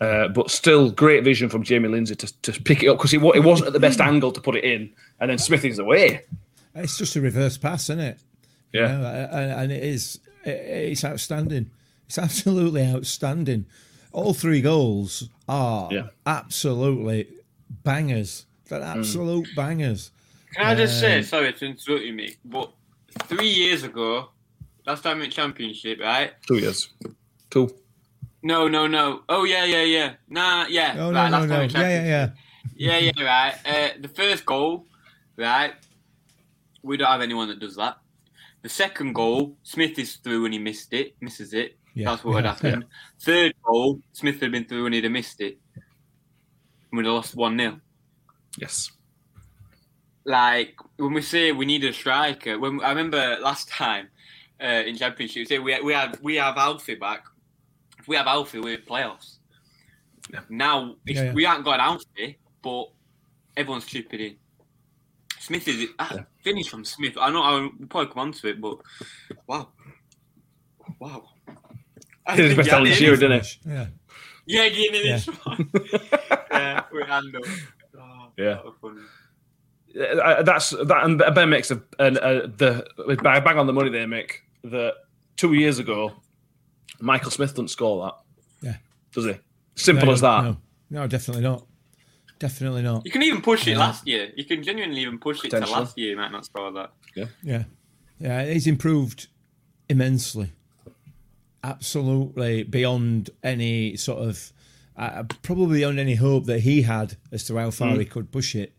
uh, 0.00 0.28
but 0.28 0.50
still, 0.50 0.90
great 0.90 1.24
vision 1.24 1.48
from 1.48 1.62
Jamie 1.62 1.88
Lindsay 1.88 2.14
to, 2.16 2.42
to 2.42 2.52
pick 2.62 2.82
it 2.82 2.88
up 2.88 2.98
because 2.98 3.14
it, 3.14 3.22
it 3.22 3.42
wasn't 3.44 3.68
at 3.68 3.72
the 3.72 3.80
best 3.80 4.00
angle 4.00 4.32
to 4.32 4.40
put 4.40 4.56
it 4.56 4.64
in, 4.64 4.90
and 5.20 5.30
then 5.30 5.38
Smith 5.38 5.64
is 5.64 5.78
away. 5.78 6.22
It's 6.74 6.98
just 6.98 7.16
a 7.16 7.20
reverse 7.20 7.56
pass, 7.56 7.84
isn't 7.84 8.00
it? 8.00 8.18
You 8.72 8.80
Yeah, 8.82 8.96
know, 8.98 9.28
and, 9.32 9.52
and 9.52 9.72
it 9.72 9.82
is. 9.82 10.20
It's 10.44 11.04
outstanding. 11.04 11.70
It's 12.06 12.18
absolutely 12.18 12.84
outstanding. 12.84 13.64
All 14.12 14.34
three 14.34 14.60
goals 14.60 15.28
are 15.48 15.88
Yeah. 15.90 16.08
absolutely 16.26 17.28
bangers. 17.82 18.44
They're 18.68 18.82
absolute 18.82 19.48
bangers. 19.54 20.10
Can 20.54 20.66
I 20.66 20.74
just 20.74 21.00
say, 21.00 21.18
Um, 21.18 21.24
sorry 21.24 21.52
to 21.52 21.66
interrupt 21.66 22.04
you, 22.04 22.12
mate, 22.12 22.38
but 22.44 22.72
three 23.24 23.48
years 23.48 23.82
ago, 23.82 24.30
last 24.86 25.02
time 25.02 25.20
in 25.22 25.30
championship, 25.30 26.00
right? 26.00 26.32
two 26.46 26.56
years, 26.58 26.88
two. 27.50 27.74
No, 28.42 28.68
no, 28.68 28.86
no. 28.86 29.22
Oh 29.28 29.44
yeah, 29.44 29.64
yeah, 29.64 29.82
yeah. 29.82 30.14
Nah, 30.28 30.66
yeah. 30.68 30.94
Oh 30.98 31.12
right, 31.12 31.30
no, 31.30 31.38
last 31.38 31.48
no, 31.48 31.68
time 31.68 31.70
no. 31.72 31.80
Yeah, 31.80 31.88
yeah, 31.88 32.30
yeah. 32.76 33.00
yeah, 33.00 33.12
yeah, 33.16 33.24
right. 33.24 33.54
Uh, 33.66 33.88
the 34.00 34.08
first 34.08 34.44
goal, 34.46 34.86
right? 35.36 35.72
We 36.82 36.96
don't 36.98 37.08
have 37.08 37.22
anyone 37.22 37.48
that 37.48 37.58
does 37.58 37.76
that. 37.76 37.98
The 38.62 38.68
second 38.68 39.14
goal, 39.14 39.56
Smith 39.62 39.98
is 39.98 40.16
through 40.16 40.44
and 40.44 40.54
he 40.54 40.58
missed 40.58 40.92
it, 40.92 41.16
misses 41.20 41.52
it. 41.52 41.76
Yeah, 41.94 42.10
That's 42.10 42.24
what 42.24 42.44
had 42.44 42.56
yeah. 42.62 42.80
Third 43.20 43.54
goal, 43.62 44.00
Smith 44.12 44.40
had 44.40 44.52
been 44.52 44.64
through 44.64 44.86
and 44.86 44.94
he'd 44.94 45.04
have 45.04 45.12
missed 45.12 45.40
it. 45.40 45.58
And 45.74 46.98
we'd 46.98 47.06
have 47.06 47.14
lost 47.14 47.36
1 47.36 47.58
0. 47.58 47.80
Yes, 48.58 48.90
Like, 50.24 50.74
when 50.96 51.12
we 51.12 51.22
say 51.22 51.52
we 51.52 51.66
need 51.66 51.84
a 51.84 51.92
striker, 51.92 52.58
when 52.58 52.80
I 52.82 52.90
remember 52.90 53.36
last 53.40 53.68
time 53.68 54.08
uh, 54.62 54.66
in 54.86 54.96
Championship, 54.96 55.36
we 55.40 55.44
say 55.46 55.58
we, 55.58 55.80
we, 55.82 55.92
have, 55.92 56.18
we 56.22 56.36
have 56.36 56.56
Alfie 56.56 56.94
back. 56.94 57.24
If 57.98 58.08
we 58.08 58.16
have 58.16 58.26
Alfie, 58.26 58.60
we're 58.60 58.74
in 58.76 58.82
playoffs. 58.82 59.36
Yeah. 60.32 60.40
Now, 60.48 60.96
it's, 61.06 61.18
Yeah, 61.18 61.24
yeah. 61.26 61.32
we 61.34 61.44
haven't 61.44 61.64
got 61.64 61.74
an 61.74 61.80
Alfie, 61.80 62.38
but 62.62 62.86
everyone's 63.56 63.86
chipping 63.86 64.20
in. 64.20 64.36
Smith 65.40 65.68
is 65.68 65.88
ah, 65.98 66.24
finish 66.42 66.68
from 66.70 66.84
Smith. 66.86 67.18
I 67.20 67.28
know 67.30 67.42
I'll 67.42 67.70
probably 67.90 68.10
come 68.14 68.18
on 68.20 68.32
to 68.32 68.48
it, 68.48 68.60
but 68.62 68.78
wow, 69.46 69.68
wow. 70.98 71.28
I 72.26 72.34
Did 72.36 72.46
his 72.46 72.54
think 72.54 72.56
best 72.56 72.68
he 72.68 72.70
had 72.70 72.80
on 72.80 72.86
it 72.86 72.90
this 72.90 73.00
year, 73.02 73.16
didn't 73.16 73.44
he? 73.44 73.58
Yeah. 73.68 73.86
Yeah, 74.46 74.68
getting 74.70 74.94
in 74.94 75.06
Yeah. 75.06 75.16
this 75.16 75.26
one. 75.26 75.70
yeah, 76.50 76.82
with 76.92 77.06
hand 77.06 77.36
up. 77.36 77.42
Oh, 77.46 77.58
Yeah. 78.36 78.60
that 78.64 78.72
funny. 78.80 79.00
Uh, 80.20 80.42
that's 80.42 80.70
that. 80.70 81.04
And 81.04 81.18
Ben 81.34 81.48
makes 81.50 81.70
a, 81.70 81.80
an 81.98 82.18
uh, 82.18 82.48
the 82.56 82.84
bang 83.22 83.44
bang 83.44 83.58
on 83.58 83.66
the 83.66 83.72
money 83.72 83.90
there, 83.90 84.06
Mick. 84.06 84.30
That 84.64 84.94
two 85.36 85.52
years 85.52 85.78
ago, 85.78 86.12
Michael 87.00 87.30
Smith 87.30 87.50
doesn't 87.50 87.68
score 87.68 88.04
that. 88.04 88.66
Yeah. 88.68 88.76
does 89.12 89.26
he? 89.26 89.34
Simple 89.76 90.06
No, 90.06 90.12
as 90.12 90.20
that. 90.22 90.42
No, 90.44 90.56
no, 90.90 91.06
definitely 91.06 91.42
not. 91.42 91.64
Definitely 92.40 92.82
not. 92.82 93.04
You 93.04 93.12
can 93.12 93.22
even 93.22 93.40
push 93.40 93.66
it 93.68 93.72
Yeah. 93.72 93.78
last 93.78 94.06
year. 94.06 94.32
You 94.36 94.44
can 94.44 94.62
genuinely 94.62 95.02
even 95.02 95.18
push 95.18 95.44
it 95.44 95.50
to 95.50 95.60
last 95.60 95.96
year. 95.96 96.10
You 96.10 96.16
might 96.16 96.32
not 96.32 96.44
score 96.44 96.72
that. 96.72 96.90
Yeah, 97.14 97.26
yeah, 97.42 97.64
yeah, 98.18 98.44
he's 98.46 98.66
improved 98.66 99.28
immensely, 99.88 100.50
absolutely 101.62 102.62
beyond 102.64 103.30
any 103.42 103.96
sort 103.96 104.22
of, 104.28 104.52
uh, 104.96 105.24
probably 105.42 105.78
beyond 105.78 105.98
any 105.98 106.14
hope 106.14 106.44
that 106.46 106.60
he 106.60 106.82
had 106.82 107.16
as 107.32 107.44
to 107.44 107.56
how 107.56 107.70
far 107.70 107.92
Mm. 107.94 107.98
he 108.00 108.04
could 108.04 108.30
push 108.30 108.54
it, 108.54 108.72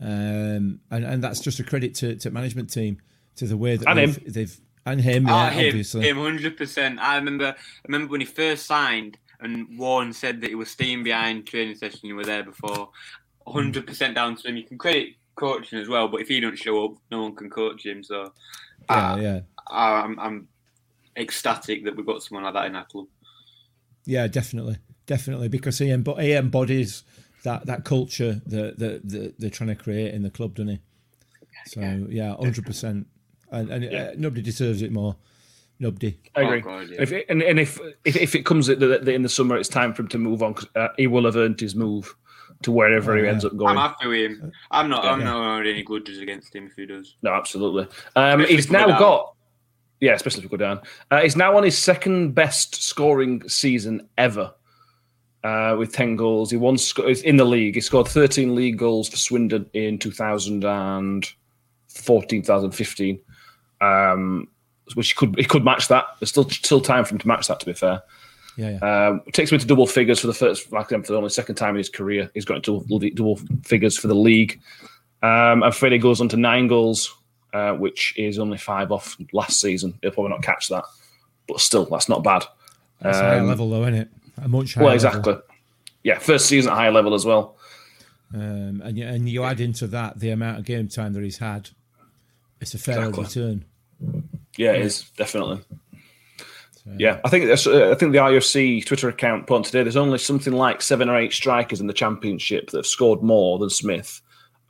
um, 0.00 0.80
and 0.90 1.04
and 1.04 1.22
that's 1.22 1.40
just 1.40 1.60
a 1.60 1.64
credit 1.64 1.94
to 1.96 2.16
to 2.16 2.30
management 2.30 2.70
team 2.72 2.98
to 3.36 3.46
the 3.46 3.56
way 3.56 3.76
that 3.76 3.88
And 3.88 3.98
they've, 3.98 4.16
him. 4.16 4.24
they've 4.32 4.60
and 4.86 5.00
him, 5.02 5.26
yeah, 5.26 5.34
Ah, 5.34 5.50
him, 5.50 5.66
obviously, 5.68 6.08
him, 6.08 6.16
hundred 6.16 6.56
percent. 6.56 6.98
I 6.98 7.16
remember, 7.16 7.48
I 7.48 7.86
remember 7.86 8.10
when 8.12 8.20
he 8.20 8.26
first 8.26 8.64
signed, 8.66 9.18
and 9.40 9.78
Warne 9.78 10.12
said 10.12 10.40
that 10.40 10.48
he 10.48 10.54
was 10.54 10.70
staying 10.70 11.04
behind 11.04 11.46
training 11.46 11.76
session. 11.76 12.00
You 12.08 12.16
were 12.16 12.24
there 12.24 12.42
before, 12.42 12.88
hundred 13.46 13.86
percent 13.86 14.14
down 14.14 14.36
to 14.36 14.48
him. 14.48 14.56
You 14.56 14.64
can 14.64 14.78
credit 14.78 15.10
coaching 15.36 15.78
as 15.78 15.88
well, 15.88 16.08
but 16.08 16.22
if 16.22 16.28
he 16.28 16.40
don't 16.40 16.56
show 16.58 16.84
up, 16.86 16.92
no 17.10 17.22
one 17.22 17.34
can 17.36 17.50
coach 17.50 17.84
him. 17.84 18.02
So, 18.02 18.22
yeah, 18.22 18.28
ah, 18.88 19.16
yeah, 19.16 19.40
I'm, 19.70 20.18
I'm 20.18 20.48
ecstatic 21.16 21.84
that 21.84 21.94
we've 21.96 22.06
got 22.06 22.22
someone 22.22 22.44
like 22.44 22.54
that 22.54 22.66
in 22.66 22.76
our 22.76 22.84
club. 22.86 23.06
yeah, 24.06 24.26
definitely, 24.26 24.76
definitely, 25.10 25.48
because 25.48 25.76
he, 25.78 25.86
embo- 25.88 26.22
he 26.22 26.32
embodies 26.32 27.02
that 27.42 27.66
that 27.66 27.84
culture 27.84 28.40
that, 28.46 28.78
that, 28.78 29.08
that 29.10 29.34
they're 29.38 29.50
trying 29.58 29.68
to 29.68 29.74
create 29.74 30.14
in 30.14 30.22
the 30.22 30.30
club, 30.30 30.54
doesn't 30.54 30.68
he? 30.68 30.78
So 31.66 31.80
yeah, 32.08 32.36
hundred 32.36 32.64
percent, 32.64 33.06
and, 33.50 33.70
and 33.70 33.94
uh, 33.94 34.10
nobody 34.16 34.40
deserves 34.42 34.80
it 34.82 34.92
more. 34.92 35.16
Nobody. 35.78 36.18
I 36.36 36.42
agree. 36.42 36.58
Oh, 36.58 36.60
God, 36.62 36.88
yeah. 36.90 37.02
If 37.02 37.10
it, 37.12 37.26
and, 37.28 37.42
and 37.42 37.58
if, 37.58 37.78
if 38.04 38.16
if 38.16 38.34
it 38.34 38.44
comes 38.46 38.68
at 38.68 38.78
the, 38.80 38.98
the, 38.98 39.12
in 39.14 39.22
the 39.22 39.28
summer, 39.28 39.56
it's 39.56 39.68
time 39.68 39.92
for 39.94 40.02
him 40.02 40.08
to 40.08 40.18
move 40.18 40.42
on. 40.42 40.54
'cause, 40.54 40.68
uh, 40.76 40.88
he 40.96 41.06
will 41.06 41.24
have 41.24 41.36
earned 41.36 41.58
his 41.60 41.74
move 41.74 42.14
to 42.62 42.70
wherever 42.70 43.12
Oh, 43.16 43.22
he 43.22 43.26
ends 43.28 43.44
up 43.44 43.56
going. 43.56 43.70
I'm 43.70 43.76
going. 43.76 43.88
happy 43.88 44.06
with 44.06 44.30
him. 44.30 44.52
I'm 44.70 44.88
not. 44.90 45.04
I'm 45.04 45.18
Yeah. 45.20 45.24
not 45.32 45.44
holding 45.56 45.72
any 45.72 45.82
grudges 45.82 46.18
against 46.18 46.54
him 46.54 46.66
if 46.66 46.74
he 46.76 46.84
does. 46.86 47.16
No, 47.22 47.32
absolutely. 47.32 47.86
Um, 48.14 48.40
he's 48.40 48.66
if 48.66 48.70
we 48.70 48.74
go 48.74 48.80
now 48.80 48.86
down. 48.88 48.98
got, 48.98 49.34
yeah, 50.00 50.12
especially 50.12 50.44
if 50.44 50.50
we 50.50 50.56
go 50.58 50.64
down. 50.64 50.80
Uh, 51.10 51.20
he's 51.22 51.36
now 51.36 51.56
on 51.56 51.62
his 51.64 51.78
second 51.78 52.34
best 52.34 52.74
scoring 52.82 53.48
season 53.48 54.06
ever. 54.18 54.52
Uh, 55.44 55.76
with 55.78 55.92
10 55.92 56.16
goals. 56.16 56.50
He 56.50 56.56
won 56.56 56.78
sc- 56.78 56.98
in 57.24 57.36
the 57.36 57.44
league. 57.44 57.74
He 57.74 57.80
scored 57.80 58.08
13 58.08 58.54
league 58.54 58.78
goals 58.78 59.08
for 59.08 59.16
Swindon 59.16 59.68
in 59.72 59.98
2014, 59.98 62.42
2015, 62.42 63.20
um, 63.80 64.48
which 64.94 65.08
he 65.10 65.14
could 65.14 65.36
he 65.38 65.44
could 65.44 65.64
match 65.64 65.88
that. 65.88 66.06
There's 66.18 66.30
still 66.30 66.48
still 66.50 66.80
time 66.80 67.04
for 67.04 67.14
him 67.14 67.18
to 67.18 67.28
match 67.28 67.46
that. 67.48 67.60
To 67.60 67.66
be 67.66 67.72
fair, 67.72 68.02
Yeah, 68.56 68.78
yeah. 68.82 69.08
um, 69.08 69.22
takes 69.32 69.52
him 69.52 69.58
to 69.58 69.66
double 69.66 69.86
figures 69.86 70.20
for 70.20 70.26
the 70.26 70.34
first, 70.34 70.70
like 70.72 70.88
for 70.88 70.98
the 71.00 71.16
only 71.16 71.30
second 71.30 71.54
time 71.56 71.70
in 71.70 71.78
his 71.78 71.88
career. 71.88 72.30
He's 72.34 72.44
got 72.44 72.56
into 72.56 72.84
double, 72.88 73.08
double 73.10 73.36
figures 73.64 73.96
for 73.98 74.08
the 74.08 74.14
league. 74.14 74.60
Um, 75.22 75.62
and 75.62 75.74
Freddie 75.74 75.98
goes 75.98 76.20
on 76.20 76.28
to 76.30 76.36
nine 76.38 76.66
goals, 76.66 77.14
uh, 77.52 77.72
which 77.74 78.14
is 78.16 78.38
only 78.38 78.56
five 78.58 78.90
off 78.90 79.16
last 79.32 79.60
season. 79.60 79.98
He'll 80.02 80.10
probably 80.12 80.30
not 80.30 80.42
catch 80.42 80.68
that, 80.68 80.84
but 81.46 81.60
still, 81.60 81.84
that's 81.84 82.08
not 82.08 82.24
bad. 82.24 82.44
That's 83.02 83.18
a 83.18 83.22
high 83.22 83.38
um, 83.38 83.46
level, 83.46 83.70
though, 83.70 83.82
isn't 83.82 83.94
it? 83.94 84.08
A 84.42 84.48
much 84.48 84.74
higher 84.74 84.84
Well, 84.84 84.94
level. 84.96 85.08
exactly. 85.08 85.34
Yeah, 86.02 86.18
first 86.18 86.46
season 86.46 86.72
at 86.72 86.76
high 86.76 86.88
level 86.90 87.14
as 87.14 87.24
well. 87.24 87.56
Um, 88.32 88.80
and 88.84 88.96
you, 88.96 89.06
and 89.06 89.28
you 89.28 89.42
add 89.44 89.60
into 89.60 89.86
that 89.88 90.18
the 90.20 90.30
amount 90.30 90.58
of 90.58 90.64
game 90.64 90.88
time 90.88 91.12
that 91.14 91.22
he's 91.22 91.38
had. 91.38 91.70
It's 92.60 92.74
a 92.74 92.78
fair 92.78 93.04
old 93.04 93.18
Exactly. 93.18 93.42
return. 93.42 93.64
Yeah, 94.56 94.72
it 94.72 94.82
is 94.82 95.10
definitely. 95.16 95.60
Yeah, 96.96 97.20
I 97.24 97.28
think 97.28 97.44
uh, 97.44 97.90
I 97.90 97.94
think 97.94 98.12
the 98.12 98.18
IOC 98.18 98.84
Twitter 98.86 99.08
account 99.08 99.46
put 99.46 99.54
on 99.56 99.62
today. 99.62 99.82
There's 99.82 99.96
only 99.96 100.18
something 100.18 100.52
like 100.52 100.80
seven 100.82 101.08
or 101.08 101.16
eight 101.16 101.32
strikers 101.32 101.80
in 101.80 101.86
the 101.86 101.92
championship 101.92 102.70
that 102.70 102.78
have 102.78 102.86
scored 102.86 103.22
more 103.22 103.58
than 103.58 103.68
Smith, 103.70 104.20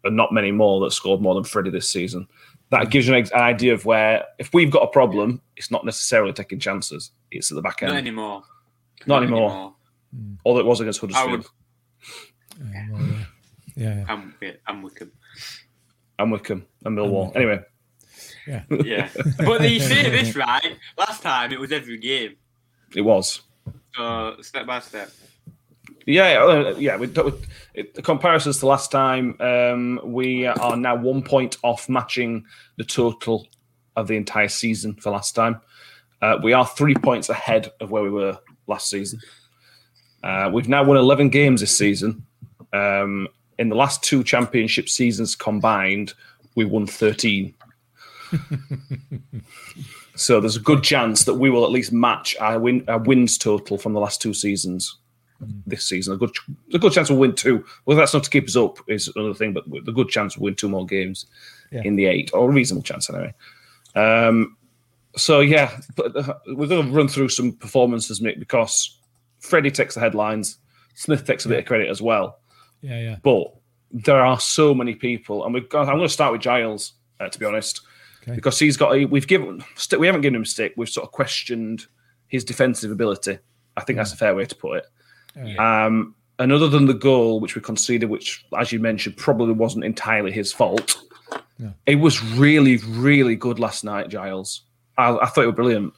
and 0.05 0.17
not 0.17 0.33
many 0.33 0.51
more 0.51 0.81
that 0.81 0.91
scored 0.91 1.21
more 1.21 1.35
than 1.35 1.45
Freddie 1.45 1.71
this 1.71 1.89
season. 1.89 2.27
That 2.71 2.91
gives 2.91 3.07
you 3.09 3.15
an 3.15 3.25
an 3.33 3.41
idea 3.41 3.73
of 3.75 3.85
where 3.87 4.25
if 4.39 4.53
we've 4.53 4.71
got 4.71 4.83
a 4.83 4.89
problem, 4.89 5.41
it's 5.57 5.71
not 5.71 5.85
necessarily 5.85 6.33
taking 6.33 6.59
chances; 6.59 7.11
it's 7.31 7.51
at 7.53 7.55
the 7.55 7.63
back 7.63 7.83
end. 7.83 7.93
Not 7.93 7.99
anymore. 7.99 8.43
Not 9.07 9.23
anymore. 9.23 9.75
All 10.45 10.55
that 10.55 10.65
was 10.65 10.81
against 10.81 11.01
Huddersfield 11.01 11.31
would. 11.31 11.47
Well, 12.91 13.01
yeah. 13.01 13.25
yeah, 13.77 13.95
yeah. 13.97 14.05
I'm, 14.09 14.35
yeah, 14.41 14.53
I'm 14.67 14.83
Wycombe. 14.83 15.13
and 16.19 16.33
Wycombe 16.33 16.67
and 16.85 16.99
Millwall. 16.99 17.35
Anyway, 17.35 17.61
yeah. 18.47 18.65
Yeah, 18.85 19.09
but 19.39 19.69
you 19.69 19.81
say 19.81 20.11
this 20.11 20.35
right. 20.37 20.77
Last 20.99 21.23
time 21.23 21.53
it 21.53 21.61
was 21.61 21.73
every 21.73 21.99
game, 21.99 22.37
it 22.95 23.03
was. 23.03 23.43
so 23.95 24.37
step 24.41 24.67
by 24.67 24.81
step. 24.81 25.11
Yeah, 26.07 26.43
uh, 26.43 26.75
yeah. 26.79 26.97
We, 26.97 27.07
we, 27.07 27.33
it, 27.75 27.95
the 27.95 28.03
comparisons 28.03 28.59
to 28.59 28.67
last 28.67 28.91
time, 28.91 29.37
um, 29.41 30.01
we 30.03 30.47
are 30.47 30.77
now 30.77 30.97
one 30.97 31.23
point 31.23 31.57
off 31.63 31.89
matching 31.89 32.45
the 32.77 32.85
total 32.85 33.47
of 33.97 34.09
the 34.09 34.17
entire 34.17 34.49
season 34.49 34.95
for 34.95 35.11
last 35.11 35.35
time. 35.35 35.61
Uh, 36.23 36.39
we 36.43 36.53
are 36.53 36.67
three 36.67 36.95
points 36.95 37.29
ahead 37.29 37.71
of 37.81 37.91
where 37.91 38.03
we 38.03 38.11
were 38.11 38.39
last 38.71 38.89
season. 38.89 39.21
Uh, 40.23 40.51
we've 40.53 40.69
now 40.69 40.83
won 40.85 40.97
11 40.97 41.29
games 41.31 41.61
this 41.61 41.77
season. 41.77 42.25
Um, 42.73 43.29
in 43.59 43.69
the 43.69 43.77
last 43.77 44.03
two 44.03 44.23
championship 44.25 44.89
seasons 44.89 45.35
combined, 45.35 46.15
we 46.55 46.65
won 46.65 46.87
13. 46.87 47.55
so 50.17 50.41
there's 50.41 50.57
a 50.57 50.61
good 50.61 50.83
chance 50.83 51.25
that 51.25 51.35
we 51.35 51.51
will 51.51 51.65
at 51.65 51.71
least 51.71 51.93
match 51.93 52.37
our, 52.41 52.59
win, 52.59 52.85
our 52.89 52.99
wins 52.99 53.39
total 53.39 53.79
from 53.79 53.93
the 53.93 54.01
last 54.01 54.21
two 54.21 54.35
seasons 54.35 54.97
this 55.67 55.85
season. 55.85 56.15
A 56.15 56.17
good, 56.17 56.31
a 56.75 56.79
good 56.79 56.93
chance 56.93 57.11
we'll 57.11 57.19
win 57.19 57.35
two. 57.35 57.65
Well, 57.87 57.97
that's 57.97 58.15
not 58.15 58.25
to 58.25 58.31
keep 58.31 58.45
us 58.47 58.57
up 58.57 58.79
is 58.89 59.11
another 59.17 59.35
thing, 59.35 59.53
but 59.53 59.65
the 59.85 59.93
good 59.93 60.09
chance 60.09 60.37
we'll 60.37 60.45
win 60.47 60.55
two 60.55 60.69
more 60.69 60.87
games 60.87 61.27
Yeah. 61.71 61.83
in 61.85 61.97
the 61.97 62.07
eight, 62.07 62.31
or 62.35 62.49
a 62.51 62.53
reasonable 62.53 62.83
chance 62.83 63.09
anyway. 63.11 63.35
Um, 63.95 64.57
so 65.21 65.41
yeah, 65.41 65.79
but 65.97 66.17
uh, 66.17 66.35
we're 66.49 66.67
going 66.67 66.87
to 66.87 66.93
run 66.93 67.09
through 67.09 67.29
some 67.29 67.53
performances, 67.53 68.21
Mick, 68.21 68.39
because 68.39 68.99
Freddie 69.41 69.71
takes 69.71 69.95
the 69.95 70.01
headlines, 70.01 70.59
Smith 70.95 71.25
takes 71.27 71.45
a 71.45 71.49
bit 71.49 71.61
of 71.61 71.65
credit 71.67 71.89
as 71.89 72.01
well, 72.03 72.39
Yeah, 72.83 73.01
yeah. 73.01 73.17
but 73.23 73.55
there 73.93 74.25
are 74.25 74.39
so 74.41 74.75
many 74.75 74.95
people, 74.95 75.45
and 75.45 75.55
we've 75.55 75.69
got, 75.69 75.83
I'm 75.89 75.97
going 75.97 76.03
to 76.03 76.09
start 76.09 76.33
with 76.33 76.41
Giles, 76.43 76.95
uh, 77.21 77.29
to 77.29 77.39
be 77.39 77.47
honest, 77.47 77.81
Okay. 78.23 78.35
because 78.35 78.59
he's 78.59 78.77
got. 78.77 78.95
A, 78.95 79.07
we've 79.07 79.27
given. 79.27 79.65
we 79.99 80.07
haven't 80.07 80.21
given 80.21 80.35
him 80.37 80.43
a 80.43 80.47
stick. 80.47 80.75
We've 80.77 80.89
sort 80.91 81.07
of 81.07 81.13
questioned 81.13 81.87
his 82.29 82.45
defensive 82.45 82.91
ability. 82.93 83.39
I 83.79 83.81
think 83.81 83.97
that's 83.97 84.13
a 84.13 84.17
fair 84.17 84.35
way 84.35 84.45
to 84.45 84.55
put 84.55 84.85
it. 85.37 85.59
Um, 85.59 86.15
and 86.39 86.53
other 86.53 86.69
than 86.69 86.85
the 86.87 86.93
goal 86.95 87.41
which 87.41 87.55
we 87.55 87.63
conceded, 87.63 88.11
which, 88.11 88.45
as 88.59 88.73
you 88.73 88.79
mentioned, 88.79 89.17
probably 89.17 89.55
wasn't 89.55 89.85
entirely 89.87 90.33
his 90.33 90.53
fault, 90.53 90.97
No. 91.59 91.73
it 91.87 91.97
was 91.97 92.23
really, 92.35 92.77
really 92.89 93.37
good 93.37 93.59
last 93.59 93.85
night, 93.85 94.09
Giles. 94.11 94.63
I, 94.97 95.17
I 95.17 95.27
thought 95.27 95.45
it 95.45 95.47
was 95.47 95.57
brilliant. 95.57 95.95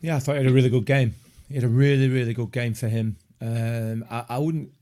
Yeah, 0.00 0.16
I 0.16 0.18
thought 0.20 0.32
he 0.32 0.42
had 0.42 0.50
a 0.50 0.54
really 0.54 0.70
good 0.70 0.84
game. 0.84 1.14
He 1.48 1.54
had 1.54 1.64
a 1.64 1.68
really, 1.68 2.08
really 2.08 2.34
good 2.34 2.52
game 2.52 2.74
for 2.74 2.88
him. 2.88 3.16
Um, 3.40 4.04
I, 4.10 4.24
I 4.28 4.38
wouldn't. 4.38 4.72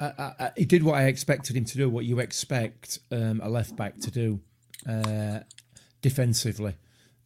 I, 0.00 0.50
he 0.56 0.64
did 0.64 0.82
what 0.82 0.96
I 0.96 1.04
expected 1.04 1.56
him 1.56 1.64
to 1.64 1.76
do. 1.76 1.88
What 1.88 2.04
you 2.04 2.18
expect 2.18 2.98
um, 3.12 3.40
a 3.42 3.48
left 3.48 3.76
back 3.76 4.00
to 4.00 4.10
do 4.10 4.40
uh, 4.88 5.40
defensively, 6.00 6.74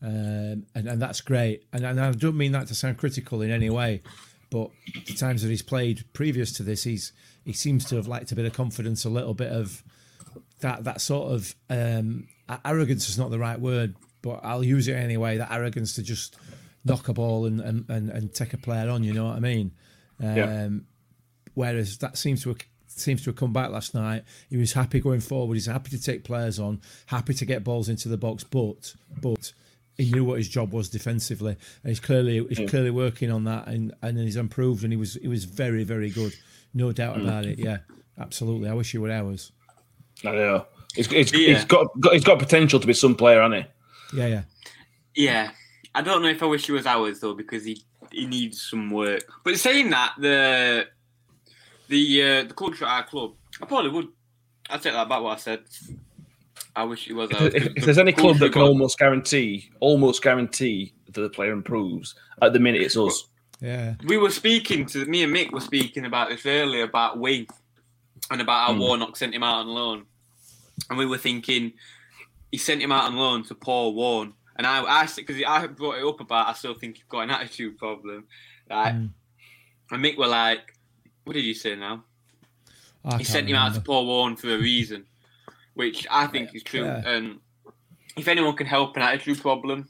um, 0.02 0.66
and, 0.74 0.86
and 0.86 1.00
that's 1.00 1.20
great. 1.20 1.64
And, 1.72 1.84
and 1.84 2.00
I 2.00 2.10
don't 2.12 2.36
mean 2.36 2.52
that 2.52 2.66
to 2.68 2.74
sound 2.74 2.98
critical 2.98 3.40
in 3.40 3.50
any 3.50 3.70
way, 3.70 4.02
but 4.50 4.70
the 5.06 5.14
times 5.14 5.42
that 5.42 5.48
he's 5.48 5.62
played 5.62 6.04
previous 6.12 6.52
to 6.52 6.62
this, 6.62 6.84
he's 6.84 7.12
he 7.44 7.52
seems 7.52 7.84
to 7.86 7.96
have 7.96 8.08
lacked 8.08 8.32
a 8.32 8.34
bit 8.34 8.44
of 8.44 8.52
confidence, 8.52 9.04
a 9.04 9.10
little 9.10 9.34
bit 9.34 9.52
of 9.52 9.82
that 10.60 10.84
that 10.84 11.00
sort 11.00 11.32
of 11.32 11.54
um, 11.70 12.28
arrogance 12.64 13.08
is 13.08 13.18
not 13.18 13.30
the 13.30 13.38
right 13.38 13.60
word, 13.60 13.94
but 14.26 14.40
I'll 14.42 14.64
use 14.64 14.88
it 14.88 14.94
anyway. 14.94 15.36
That 15.38 15.52
arrogance 15.52 15.94
to 15.94 16.02
just 16.02 16.36
knock 16.84 17.08
a 17.08 17.12
ball 17.12 17.46
and 17.46 17.60
and, 17.60 17.84
and, 17.88 18.10
and 18.10 18.32
take 18.34 18.52
a 18.54 18.58
player 18.58 18.88
on. 18.90 19.04
You 19.04 19.12
know 19.12 19.26
what 19.26 19.36
I 19.36 19.40
mean? 19.40 19.70
Um, 20.22 20.36
Yeah. 20.36 20.68
Whereas 21.54 21.98
that 21.98 22.18
seems 22.18 22.42
to 22.42 22.50
have, 22.50 22.58
seems 22.86 23.22
to 23.22 23.30
have 23.30 23.36
come 23.36 23.52
back 23.52 23.70
last 23.70 23.94
night. 23.94 24.24
He 24.50 24.56
was 24.58 24.72
happy 24.74 25.00
going 25.00 25.20
forward. 25.20 25.54
He's 25.54 25.66
happy 25.66 25.90
to 25.90 26.02
take 26.02 26.22
players 26.24 26.58
on, 26.58 26.80
happy 27.06 27.32
to 27.34 27.44
get 27.46 27.64
balls 27.64 27.88
into 27.88 28.08
the 28.08 28.18
box, 28.18 28.44
but 28.44 28.94
but 29.22 29.52
he 29.96 30.10
knew 30.10 30.24
what 30.24 30.36
his 30.38 30.48
job 30.48 30.72
was 30.74 30.90
defensively, 30.90 31.52
and 31.82 31.88
he's 31.90 32.00
clearly 32.00 32.46
he's 32.50 32.68
clearly 32.68 32.90
working 32.90 33.30
on 33.30 33.44
that, 33.44 33.68
and 33.68 33.94
and 34.02 34.18
he's 34.18 34.36
improved, 34.36 34.82
and 34.84 34.92
he 34.92 34.96
was 34.98 35.14
he 35.14 35.28
was 35.28 35.44
very 35.44 35.82
very 35.84 36.10
good, 36.10 36.34
no 36.74 36.92
doubt 36.92 37.18
about 37.20 37.46
it. 37.46 37.58
Yeah, 37.58 37.78
absolutely. 38.18 38.68
I 38.68 38.74
wish 38.74 38.92
he 38.92 38.98
were 38.98 39.10
ours. 39.10 39.52
I 40.22 40.32
don't 40.32 40.36
know. 40.36 40.66
He's, 40.94 41.06
he's, 41.08 41.32
Yeah. 41.32 41.54
he's 41.54 41.64
got, 41.64 41.88
got 42.00 42.12
he's 42.12 42.24
got 42.24 42.38
potential 42.38 42.80
to 42.80 42.86
be 42.86 42.92
some 42.94 43.14
player, 43.14 43.40
hasn't 43.40 43.64
he? 43.64 43.70
Yeah, 44.12 44.26
yeah. 44.26 44.42
Yeah, 45.14 45.50
I 45.94 46.02
don't 46.02 46.22
know 46.22 46.28
if 46.28 46.42
I 46.42 46.46
wish 46.46 46.66
he 46.66 46.72
was 46.72 46.86
ours 46.86 47.20
though 47.20 47.34
because 47.34 47.64
he 47.64 47.82
he 48.12 48.26
needs 48.26 48.62
some 48.62 48.90
work. 48.90 49.24
But 49.44 49.58
saying 49.58 49.90
that, 49.90 50.14
the 50.18 50.86
the 51.88 52.22
uh, 52.22 52.44
the 52.44 52.54
culture 52.54 52.84
at 52.84 52.90
our 52.90 53.04
club, 53.04 53.32
I 53.62 53.66
probably 53.66 53.90
would. 53.90 54.08
I 54.68 54.78
take 54.78 54.92
that 54.92 55.08
back. 55.08 55.22
What 55.22 55.38
I 55.38 55.40
said. 55.40 55.60
I 56.74 56.84
wish 56.84 57.06
he 57.06 57.14
was 57.14 57.32
ours. 57.32 57.54
If, 57.54 57.66
if 57.76 57.84
there's 57.86 57.98
any 57.98 58.12
club 58.12 58.36
that 58.36 58.52
can 58.52 58.60
almost 58.60 58.98
guarantee, 58.98 59.70
almost 59.80 60.22
guarantee 60.22 60.92
that 61.10 61.20
the 61.22 61.30
player 61.30 61.52
improves, 61.52 62.14
at 62.42 62.52
the 62.52 62.60
minute 62.60 62.82
it's 62.82 62.98
us. 62.98 63.26
Yeah, 63.62 63.94
we 64.04 64.18
were 64.18 64.30
speaking 64.30 64.84
to 64.86 65.06
me 65.06 65.22
and 65.22 65.34
Mick 65.34 65.50
were 65.50 65.60
speaking 65.60 66.04
about 66.04 66.28
this 66.28 66.44
earlier 66.44 66.84
about 66.84 67.18
Wing 67.18 67.46
and 68.30 68.42
about 68.42 68.66
how 68.66 68.74
Hmm. 68.74 68.80
Warnock 68.80 69.16
sent 69.16 69.34
him 69.34 69.42
out 69.42 69.60
on 69.60 69.68
loan, 69.68 70.04
and 70.90 70.98
we 70.98 71.06
were 71.06 71.16
thinking 71.16 71.72
he 72.50 72.58
sent 72.58 72.82
him 72.82 72.92
out 72.92 73.04
on 73.04 73.16
loan 73.16 73.44
to 73.44 73.54
Paul 73.54 73.94
Warne, 73.94 74.34
and 74.56 74.66
I 74.66 74.82
I 74.82 75.08
because 75.16 75.36
I 75.46 75.66
brought 75.66 75.98
it 75.98 76.04
up 76.04 76.20
about 76.20 76.48
I 76.48 76.52
still 76.54 76.74
think 76.74 76.98
you've 76.98 77.08
got 77.08 77.20
an 77.20 77.30
attitude 77.30 77.78
problem, 77.78 78.26
right? 78.70 78.94
Mm. 78.94 79.10
And 79.90 80.04
Mick 80.04 80.16
were 80.16 80.26
like, 80.26 80.76
"What 81.24 81.34
did 81.34 81.44
you 81.44 81.54
say 81.54 81.76
now?" 81.76 82.04
I 83.04 83.18
he 83.18 83.24
sent 83.24 83.48
him 83.48 83.56
out 83.56 83.74
to. 83.74 83.80
Paul 83.80 84.06
Warne 84.06 84.36
for 84.36 84.48
a 84.48 84.58
reason, 84.58 85.06
which 85.74 86.06
I 86.10 86.26
think 86.26 86.54
is 86.54 86.62
true. 86.62 86.84
Yeah. 86.84 87.02
And 87.06 87.40
if 88.16 88.28
anyone 88.28 88.56
can 88.56 88.66
help 88.66 88.96
an 88.96 89.02
attitude 89.02 89.40
problem, 89.40 89.88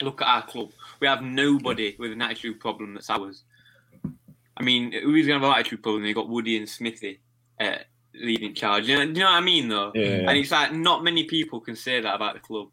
look 0.00 0.22
at 0.22 0.28
our 0.28 0.46
club. 0.46 0.70
We 1.00 1.06
have 1.06 1.22
nobody 1.22 1.96
with 1.98 2.12
an 2.12 2.22
attitude 2.22 2.60
problem 2.60 2.94
that's 2.94 3.10
ours. 3.10 3.44
I 4.56 4.62
mean, 4.62 4.92
who's 4.92 5.26
going 5.26 5.40
to 5.40 5.46
have 5.46 5.54
an 5.54 5.60
attitude 5.60 5.82
problem? 5.82 6.04
You 6.04 6.14
got 6.14 6.28
Woody 6.28 6.56
and 6.56 6.68
Smithy 6.68 7.20
uh, 7.58 7.78
leading 8.14 8.54
charge. 8.54 8.88
You 8.88 8.96
know, 8.98 9.04
do 9.06 9.12
you 9.12 9.18
know 9.20 9.26
what 9.26 9.36
I 9.36 9.40
mean, 9.40 9.68
though? 9.68 9.92
Yeah, 9.94 10.02
yeah. 10.04 10.28
And 10.28 10.38
it's 10.38 10.50
like 10.50 10.72
not 10.72 11.04
many 11.04 11.24
people 11.24 11.60
can 11.60 11.76
say 11.76 12.00
that 12.00 12.14
about 12.14 12.34
the 12.34 12.40
club. 12.40 12.68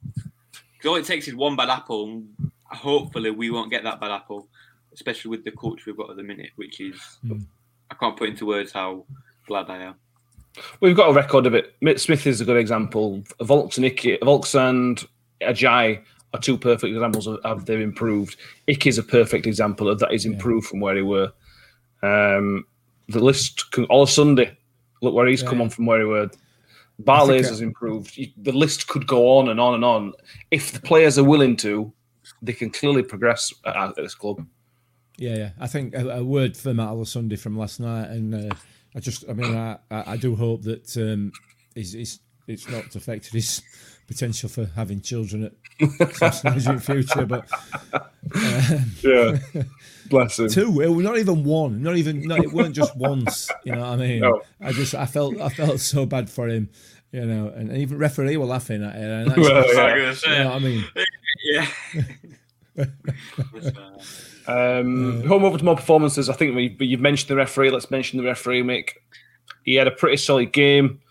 'Cause 0.80 0.86
all 0.86 0.96
it 0.96 1.06
takes 1.06 1.28
is 1.28 1.34
one 1.36 1.56
bad 1.56 1.70
apple, 1.70 2.06
and 2.06 2.52
hopefully 2.66 3.32
we 3.32 3.50
won't 3.50 3.72
get 3.72 3.84
that 3.84 4.00
bad 4.00 4.12
apple, 4.12 4.48
especially 4.94 5.30
with 5.30 5.44
the 5.44 5.52
culture 5.52 5.84
we've 5.88 5.98
got 5.98 6.10
at 6.12 6.18
the 6.18 6.24
minute, 6.24 6.52
which 6.56 6.80
is 6.80 7.00
I 7.90 7.96
can't 7.96 8.16
put 8.16 8.30
into 8.30 8.46
words 8.46 8.72
how 8.72 9.06
glad 9.48 9.70
I 9.70 9.78
am. 9.84 9.96
We've 10.80 10.96
got 10.96 11.10
a 11.10 11.14
record 11.14 11.46
of 11.46 11.54
it. 11.56 11.76
Mitt 11.82 12.00
Smith 12.00 12.28
is 12.28 12.42
a 12.42 12.46
good 12.46 12.58
example. 12.58 13.24
Vaulks 13.42 13.78
and 13.78 13.86
Icky, 13.86 14.18
Vaulks 14.18 14.56
and 14.56 15.04
Ajay 15.42 16.04
are 16.34 16.40
two 16.40 16.58
perfect 16.58 16.94
examples 16.94 17.26
of, 17.28 17.38
of 17.44 17.66
they've 17.66 17.80
improved. 17.80 18.38
Icky's 18.68 18.98
a 18.98 19.04
perfect 19.04 19.48
example 19.48 19.88
of 19.90 20.00
that. 20.00 20.12
He's 20.12 20.26
improved 20.26 20.68
from 20.68 20.80
where 20.80 20.96
he 20.96 21.02
were. 21.02 21.32
Um, 22.04 22.66
the 23.08 23.20
list 23.24 23.72
can 23.72 23.86
all 23.86 24.06
Sunday. 24.06 24.56
Look 25.02 25.14
where 25.14 25.28
he's 25.28 25.44
come 25.44 25.62
on 25.62 25.70
from 25.70 25.86
where 25.86 26.00
he 26.00 26.06
were. 26.06 26.30
Barley's 27.00 27.50
has 27.50 27.62
improved. 27.62 28.20
The 28.38 28.52
list 28.52 28.88
could 28.88 29.06
go 29.06 29.38
on 29.38 29.50
and 29.50 29.60
on 29.60 29.76
and 29.76 29.86
on. 29.86 30.14
If 30.50 30.72
the 30.72 30.80
players 30.80 31.20
are 31.20 31.24
willing 31.24 31.56
to, 31.58 31.94
they 32.42 32.54
can 32.54 32.72
clearly 32.72 33.04
progress 33.04 33.54
at, 33.66 33.96
this 33.96 34.16
club. 34.16 34.46
Yeah, 35.18 35.36
yeah. 35.36 35.50
I 35.60 35.68
think 35.68 35.94
a, 35.94 36.10
a 36.10 36.24
word 36.24 36.58
for 36.58 36.74
Matt 36.74 37.08
Sunday 37.08 37.36
from 37.36 37.58
last 37.58 37.80
night, 37.80 38.10
and 38.10 38.52
uh, 38.52 38.56
I 38.96 39.00
just, 39.00 39.26
I 39.30 39.34
mean, 39.34 39.56
I, 39.56 39.78
I, 39.92 40.18
do 40.18 40.36
hope 40.36 40.64
that 40.64 40.96
um, 40.98 41.32
he's, 41.76 41.94
he's, 41.94 42.20
it's 42.48 42.70
not 42.70 42.96
affected 42.96 43.34
his 43.34 43.62
potential 44.08 44.50
for 44.50 44.66
having 44.76 45.02
children 45.02 45.52
at 46.00 46.16
some 46.16 46.32
stage 46.32 46.68
in 46.68 46.76
the 46.76 46.82
future. 46.82 47.26
But 47.26 47.48
Yeah. 49.04 49.64
Bless 50.10 50.40
him. 50.40 50.50
two, 50.50 50.82
it 50.82 50.88
was 50.88 51.04
not 51.04 51.18
even 51.18 51.44
one, 51.44 51.82
not 51.82 51.98
even, 51.98 52.22
no, 52.22 52.36
it 52.36 52.52
weren't 52.52 52.76
just 52.76 52.96
once. 52.98 53.50
You 53.66 53.74
know 53.74 53.80
what 53.82 53.90
I 53.90 53.96
mean? 53.98 54.20
No. 54.22 54.42
I 54.62 54.72
just, 54.72 54.96
I 54.96 55.06
felt, 55.06 55.40
I 55.40 55.50
felt 55.50 55.80
so 55.80 56.06
bad 56.06 56.30
for 56.30 56.48
him. 56.48 56.70
You 57.12 57.26
know, 57.26 57.48
and 57.56 57.76
even 57.78 57.98
referee 57.98 58.36
were 58.38 58.46
laughing 58.46 58.84
at 58.84 58.96
it. 58.96 59.02
And 59.02 59.38
Well, 59.38 59.74
yeah. 59.74 59.96
you 59.96 60.44
know 60.44 60.50
what 60.50 60.56
I 60.56 60.60
mean? 60.60 60.86
yeah. 61.44 61.68
Um, 64.48 65.26
Home 65.28 65.44
over 65.44 65.58
to 65.58 65.66
more 65.66 65.76
performances. 65.76 66.30
I 66.30 66.34
think 66.34 66.56
we, 66.56 66.70
but 66.70 66.88
you've 66.88 67.02
mentioned 67.02 67.30
the 67.30 67.36
referee. 67.36 67.70
Let's 67.70 67.92
mention 67.92 68.18
the 68.18 68.24
referee, 68.24 68.64
Mick. 68.64 68.92
He 69.64 69.76
had 69.76 69.88
a 69.88 69.92
pretty 69.92 70.16
solid 70.18 70.54
game. 70.54 71.02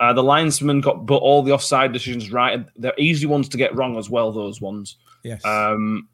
Uh, 0.00 0.12
the 0.12 0.22
linesman 0.22 0.80
got 0.80 1.06
but 1.06 1.16
all 1.16 1.42
the 1.42 1.52
offside 1.52 1.92
decisions 1.92 2.30
right. 2.30 2.64
They're 2.76 2.94
easy 2.96 3.26
ones 3.26 3.48
to 3.50 3.58
get 3.58 3.74
wrong 3.74 3.96
as 3.98 4.08
well. 4.08 4.32
Those 4.32 4.60
ones. 4.60 4.96
Yes. 5.24 5.44
Um, 5.44 6.08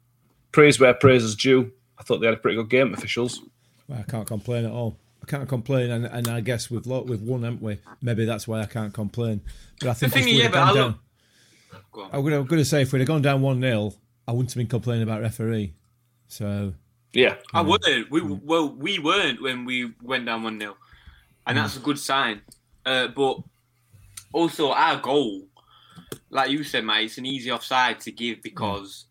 praise 0.51 0.79
where 0.79 0.93
praise 0.93 1.23
is 1.23 1.35
due. 1.35 1.71
I 2.03 2.05
thought 2.05 2.19
they 2.19 2.25
had 2.27 2.33
a 2.35 2.37
pretty 2.37 2.57
good 2.57 2.69
game. 2.69 2.93
Officials. 2.93 3.39
Well, 3.87 3.99
I 3.99 4.03
can't 4.11 4.27
complain 4.27 4.65
at 4.65 4.71
all. 4.71 4.97
I 5.21 5.25
can't 5.25 5.47
complain, 5.47 5.89
and, 5.89 6.05
and 6.05 6.27
I 6.27 6.41
guess 6.41 6.69
we've 6.69 6.85
lo- 6.85 7.03
we've 7.03 7.21
won, 7.21 7.43
haven't 7.43 7.61
we? 7.61 7.79
Maybe 8.01 8.25
that's 8.25 8.45
why 8.45 8.59
I 8.59 8.65
can't 8.65 8.93
complain. 8.93 9.39
But 9.79 9.89
I 9.89 9.93
think 9.93 10.11
thing 10.11 10.23
if 10.23 10.27
is, 10.27 10.33
we'd 10.33 10.37
yeah, 10.39 10.43
have 10.43 10.51
but 10.51 10.59
gone 10.59 10.67
I 10.69 10.73
down, 10.73 10.87
look- 11.93 12.09
I'm 12.13 12.21
going, 12.21 12.31
to, 12.33 12.37
I'm 12.39 12.45
going 12.45 12.61
to 12.61 12.65
say 12.65 12.81
if 12.81 12.91
we'd 12.91 12.99
have 12.99 13.07
gone 13.07 13.21
down 13.21 13.41
one 13.41 13.61
0 13.61 13.93
I 14.27 14.31
wouldn't 14.33 14.51
have 14.51 14.57
been 14.57 14.67
complaining 14.67 15.03
about 15.03 15.21
referee. 15.21 15.73
So 16.27 16.73
Yeah. 17.13 17.35
I 17.53 17.61
wouldn't. 17.61 18.11
We 18.11 18.21
well, 18.21 18.67
we 18.69 18.99
weren't 18.99 19.41
when 19.41 19.63
we 19.63 19.93
went 20.01 20.25
down 20.25 20.43
one 20.43 20.59
0 20.59 20.75
and 21.47 21.57
that's 21.57 21.77
a 21.77 21.79
good 21.79 21.99
sign. 21.99 22.41
Uh, 22.85 23.07
but 23.07 23.37
also 24.33 24.71
our 24.71 24.97
goal, 24.99 25.43
like 26.29 26.49
you 26.51 26.63
said, 26.65 26.83
mate, 26.83 27.05
it's 27.05 27.17
an 27.17 27.25
easy 27.25 27.49
offside 27.51 27.99
to 28.01 28.11
give 28.11 28.41
because 28.43 29.05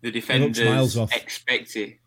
the 0.00 0.10
defenders 0.10 0.60
miles 0.64 0.96
off. 0.96 1.14
expect 1.14 1.76
it. 1.76 1.98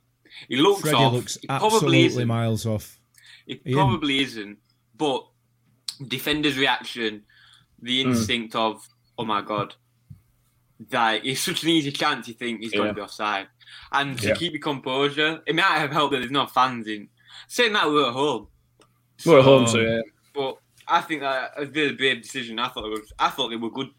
He 0.47 0.57
looks 0.57 0.81
Freddie 0.81 0.97
off. 0.97 1.13
looks 1.13 1.35
It 1.37 1.47
probably 1.47 1.65
absolutely 1.75 2.05
isn't. 2.05 2.27
miles 2.27 2.65
off. 2.65 2.99
It 3.47 3.63
probably 3.71 4.19
isn't. 4.19 4.57
But 4.97 5.25
defenders' 6.07 6.57
reaction, 6.57 7.23
the 7.81 8.03
Hmm. 8.03 8.11
instinct 8.11 8.55
of, 8.55 8.87
oh 9.17 9.25
my 9.25 9.41
god, 9.41 9.75
that 10.89 11.25
it's 11.25 11.41
such 11.41 11.63
an 11.63 11.69
easy 11.69 11.91
chance. 11.91 12.27
You 12.27 12.33
think 12.33 12.61
he's 12.61 12.71
going 12.71 12.87
to 12.87 12.93
be 12.93 13.01
offside, 13.01 13.47
and 13.91 14.17
to 14.19 14.29
Yeah. 14.29 14.35
keep 14.35 14.53
your 14.53 14.61
composure, 14.61 15.41
it 15.45 15.55
might 15.55 15.63
have 15.63 15.91
helped 15.91 16.13
that 16.13 16.19
there's 16.19 16.31
no 16.31 16.47
fans 16.47 16.87
in. 16.87 17.09
Saying 17.47 17.73
that 17.73 17.87
we're 17.87 18.07
at 18.07 18.13
home, 18.13 18.47
We're 19.25 19.39
at 19.39 19.45
home, 19.45 19.67
so 19.67 19.79
yeah. 19.79 20.01
but 20.33 20.57
I 20.87 21.01
think 21.01 21.21
that 21.21 21.53
a 21.57 21.65
really 21.65 21.93
brave 21.95 22.21
decision. 22.23 22.57
I 22.59 22.69
thought 22.69 22.85
it 22.85 22.89
was. 22.89 23.13
I 23.19 23.29
thought 23.29 23.49
they 23.49 23.55
were 23.55 23.69
good. 23.69 23.89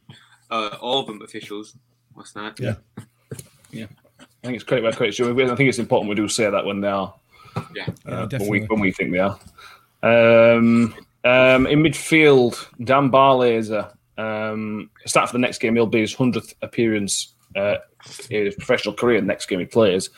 Uh, 0.50 0.76
all 0.80 1.00
of 1.00 1.06
them 1.06 1.22
officials 1.22 1.76
last 2.16 2.34
night. 2.36 2.58
Yeah. 2.60 2.74
yeah. 3.70 3.86
I 4.42 4.46
think 4.46 4.56
it's 4.56 4.64
credit 4.64 4.82
where 4.82 4.92
credit's 4.92 5.16
due. 5.16 5.30
I 5.30 5.54
think 5.54 5.68
it's 5.68 5.78
important 5.78 6.08
we 6.08 6.16
do 6.16 6.28
say 6.28 6.50
that 6.50 6.64
when 6.64 6.80
they 6.80 6.88
are, 6.88 7.14
Yeah. 7.74 7.86
Yeah, 8.06 8.12
uh, 8.12 8.28
when, 8.30 8.48
we, 8.48 8.60
when 8.62 8.80
we 8.80 8.92
think 8.92 9.12
they 9.12 9.18
are. 9.18 9.38
Um, 10.02 10.94
um, 11.24 11.66
in 11.66 11.82
midfield, 11.82 12.66
Dan 12.84 13.10
Barlaser. 13.10 13.92
Um, 14.18 14.90
start 15.06 15.28
for 15.28 15.34
the 15.34 15.38
next 15.38 15.58
game. 15.58 15.74
He'll 15.74 15.86
be 15.86 16.00
his 16.00 16.14
hundredth 16.14 16.54
appearance 16.62 17.34
uh, 17.56 17.76
in 18.30 18.46
his 18.46 18.54
professional 18.54 18.94
career. 18.94 19.20
Next 19.20 19.46
game 19.46 19.60
he 19.60 19.64
plays. 19.64 20.10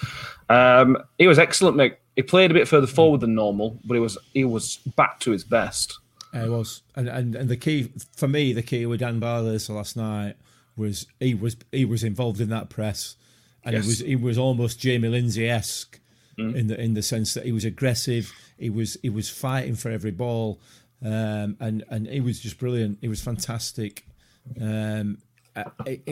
Um, 0.49 0.97
he 1.19 1.27
was 1.27 1.39
excellent, 1.39 1.77
mate. 1.77 1.97
He 2.17 2.23
played 2.23 2.51
a 2.51 2.55
bit 2.55 2.69
further 2.69 2.87
forward 2.87 3.21
than 3.21 3.35
normal, 3.35 3.79
but 3.85 3.95
he 3.95 4.01
was 4.01 4.17
he 4.33 4.45
was 4.45 4.79
back 4.97 5.21
to 5.21 5.31
his 5.31 5.45
best. 5.45 5.99
It 6.33 6.51
was, 6.51 6.83
and, 6.97 7.09
and 7.09 7.35
and 7.35 7.49
the 7.49 7.57
key 7.57 7.93
for 8.17 8.29
me, 8.29 8.53
the 8.53 8.63
key 8.63 8.87
with 8.87 9.01
Dan 9.01 9.21
Barlaser 9.21 9.75
last 9.75 9.97
night 9.97 10.35
was 10.77 11.07
he 11.21 11.35
was 11.35 11.57
he 11.71 11.85
was 11.85 12.03
involved 12.03 12.41
in 12.41 12.49
that 12.51 12.69
press, 12.69 13.17
and 13.65 13.75
Yes. 13.75 13.85
he 13.85 13.89
was 13.89 13.99
he 14.01 14.17
was 14.17 14.39
almost 14.39 14.79
Jamie 14.81 15.09
Lindsay 15.09 15.49
esque 15.49 16.01
in 16.37 16.67
the 16.67 16.81
in 16.81 16.95
the 16.95 17.03
sense 17.03 17.33
that 17.35 17.45
he 17.45 17.53
was 17.53 17.65
aggressive, 17.65 18.33
he 18.59 18.69
was 18.71 18.97
he 19.03 19.09
was 19.11 19.29
fighting 19.31 19.77
for 19.77 19.91
every 19.91 20.11
ball, 20.11 20.59
um, 21.05 21.57
and 21.61 21.85
and 21.89 22.07
he 22.09 22.21
was 22.21 22.41
just 22.41 22.59
brilliant. 22.59 22.99
He 23.01 23.09
was 23.09 23.23
fantastic. 23.23 24.05
Um, 24.61 25.19
uh, 25.57 25.63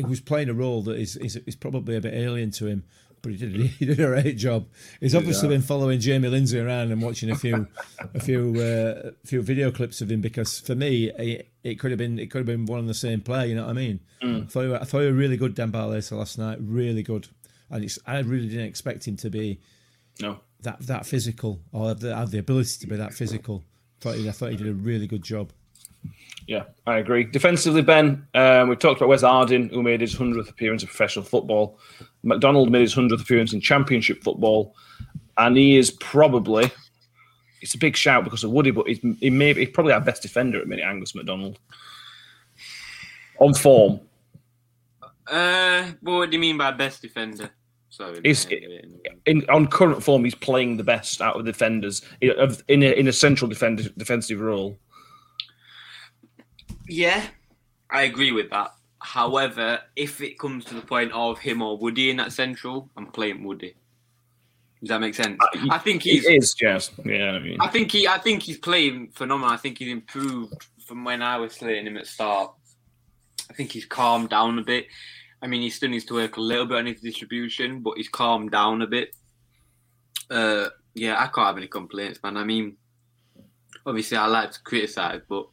was 0.07 0.21
playing 0.21 0.49
a 0.49 0.55
role 0.55 0.83
that 0.83 0.97
is, 0.99 1.17
is 1.17 1.37
is 1.37 1.57
probably 1.57 1.97
a 1.97 2.01
bit 2.01 2.15
alien 2.15 2.51
to 2.53 2.67
him. 2.67 2.85
But 3.21 3.33
he 3.33 3.39
did 3.39 3.53
he 3.79 3.85
did 3.87 3.99
a 4.01 4.07
great 4.07 4.37
job. 4.39 4.67
He's 5.01 5.15
obviously 5.15 5.49
been 5.49 5.63
following 5.63 5.99
Jamie 6.01 6.29
Lindsay 6.29 6.59
around 6.61 6.93
and 6.93 7.03
watching 7.03 7.31
a 7.31 7.35
few 7.37 7.67
a 8.15 8.21
few 8.21 8.55
uh, 8.61 9.11
few 9.25 9.43
video 9.43 9.71
clips 9.73 10.01
of 10.01 10.11
him 10.11 10.21
because 10.21 10.61
for 10.61 10.75
me 10.77 11.11
it, 11.19 11.49
it 11.65 11.79
could 11.81 11.91
have 11.91 11.99
been 11.99 12.19
it 12.21 12.31
could 12.31 12.39
have 12.39 12.47
been 12.47 12.67
one 12.67 12.79
and 12.81 12.89
the 12.89 12.95
same 12.95 13.21
play. 13.21 13.49
You 13.49 13.57
know 13.57 13.63
what 13.63 13.71
I 13.71 13.73
mean? 13.75 14.01
I 14.23 14.43
thought 14.49 14.63
he, 14.63 14.69
were- 14.69 14.81
I 14.81 14.85
thought 14.85 15.01
he 15.01 15.09
really 15.09 15.37
good, 15.37 15.55
Dan 15.57 15.73
Barlaser 15.73 16.17
last 16.17 16.39
night. 16.39 16.59
Really 16.61 17.03
good, 17.03 17.27
and 17.73 17.83
it's, 17.85 17.99
I 18.07 18.21
really 18.21 18.49
didn't 18.49 18.67
expect 18.67 19.09
him 19.09 19.17
to 19.17 19.31
be 19.31 19.59
No, 20.21 20.39
that 20.61 20.81
that 20.87 21.07
physical 21.07 21.61
or 21.73 21.89
have 21.89 22.01
the, 22.01 22.15
have 22.15 22.31
the 22.31 22.39
ability 22.39 22.79
to 22.81 22.87
be 22.87 22.97
that 22.97 23.15
physical. 23.15 23.65
Thought 24.01 24.17
he, 24.17 24.29
I 24.29 24.33
thought 24.33 24.51
he 24.51 24.57
did 24.57 24.69
a 24.69 24.75
really 24.75 25.07
good 25.07 25.23
job. 25.23 25.53
Yeah, 26.47 26.65
I 26.87 26.99
agree. 26.99 27.25
Defensively, 27.25 27.83
Ben, 27.83 28.27
um, 28.35 28.69
we've 28.69 28.79
talked 28.79 29.01
about 29.01 29.09
Wes 29.09 29.23
Harding, 29.23 29.69
who 29.69 29.83
made 29.83 30.01
his 30.01 30.17
100th 30.17 30.51
appearance 30.51 30.83
in 30.83 30.89
professional 30.89 31.25
football. 31.25 31.79
McDonald 32.25 32.71
made 32.71 32.81
his 32.81 32.95
100th 32.95 33.23
appearance 33.23 33.53
in 33.53 33.61
championship 33.61 34.23
football. 34.25 34.75
And 35.39 35.57
he 35.57 35.77
is 35.77 35.93
probably, 35.93 36.71
it's 37.61 37.75
a 37.75 37.79
big 37.79 37.97
shout 37.97 38.25
because 38.25 38.43
of 38.43 38.51
Woody, 38.51 38.73
but 38.73 38.89
he's, 38.89 38.99
he 39.21 39.31
may, 39.31 39.55
he's 39.55 39.71
probably 39.71 39.93
our 39.93 40.01
best 40.01 40.23
defender 40.23 40.61
at 40.61 40.67
minute, 40.67 40.85
Angus 40.85 41.15
MacDonald. 41.15 41.59
On 43.39 43.55
form. 43.55 44.01
Uh, 45.29 45.93
but 46.03 46.13
what 46.13 46.31
do 46.31 46.37
you 46.37 46.41
mean 46.41 46.59
by 46.59 46.73
best 46.73 47.03
defender? 47.03 47.51
Sorry. 47.93 48.21
Is- 48.25 48.49
mate. 48.49 48.87
In, 49.27 49.45
on 49.51 49.67
current 49.67 50.03
form, 50.03 50.25
he's 50.25 50.35
playing 50.35 50.79
the 50.79 50.83
best 50.83 51.21
out 51.21 51.37
of 51.37 51.45
the 51.45 51.53
defenders 51.53 52.01
in, 52.23 52.83
a, 52.83 52.93
in 52.99 53.07
a 53.07 53.13
central 53.13 53.49
defend, 53.51 53.93
defensive 53.99 54.41
role. 54.41 54.79
Yeah, 56.89 57.23
I 57.91 58.03
agree 58.03 58.33
with 58.33 58.49
that. 58.49 58.73
However, 58.99 59.79
if 59.95 60.23
it 60.23 60.39
comes 60.39 60.65
to 60.67 60.75
the 60.75 60.81
point 60.81 61.13
of 61.13 61.39
him 61.39 61.61
or 61.61 61.77
Woody 61.77 62.09
in 62.09 62.17
that 62.17 62.33
central, 62.33 62.89
I'm 62.97 63.09
playing 63.09 63.45
Woody. 63.45 63.75
Does 64.81 64.89
that 64.89 65.01
make 65.01 65.15
sense? 65.15 65.39
Uh, 65.41 65.67
I 65.71 65.79
think 65.79 66.03
he's. 66.03 66.25
It 66.25 66.43
is, 66.43 66.55
yes. 66.61 66.91
Yeah, 67.05 67.33
I 67.33 67.39
mean. 67.41 67.59
I 67.61 67.69
think 67.69 67.93
he. 67.93 68.09
I 68.09 68.19
think 68.19 68.43
he's 68.43 68.59
playing 68.59 69.09
phenomenal. 69.09 69.53
I 69.53 69.59
think 69.59 69.79
he's 69.79 69.93
improved 69.93 70.67
from 70.87 71.05
when 71.05 71.23
I 71.23 71.37
was 71.37 71.53
slating 71.53 71.87
him 71.87 71.99
at 71.99 72.07
start. 72.07 72.53
I 73.51 73.53
think 73.53 73.71
he's 73.71 73.85
calmed 73.85 74.31
down 74.31 74.59
a 74.59 74.63
bit. 74.63 74.87
I 75.43 75.47
mean, 75.49 75.61
he 75.63 75.71
still 75.71 75.91
needs 75.91 76.05
to 76.07 76.15
work 76.15 76.37
a 76.37 76.41
little 76.41 76.67
bit 76.67 76.79
on 76.79 76.87
his 76.87 77.01
distribution, 77.01 77.81
but 77.81 77.97
he's 77.97 78.09
calmed 78.09 78.53
down 78.53 78.81
a 78.83 78.87
bit. 78.87 79.15
Uh, 80.31 80.69
yeah, 80.95 81.15
I 81.19 81.27
can't 81.27 81.47
have 81.49 81.57
any 81.57 81.67
complaints, 81.67 82.21
man. 82.23 82.37
I 82.37 82.45
mean, 82.45 82.77
obviously, 83.85 84.17
I 84.17 84.27
like 84.27 84.53
to 84.53 84.63
criticize, 84.63 85.21
but 85.29 85.47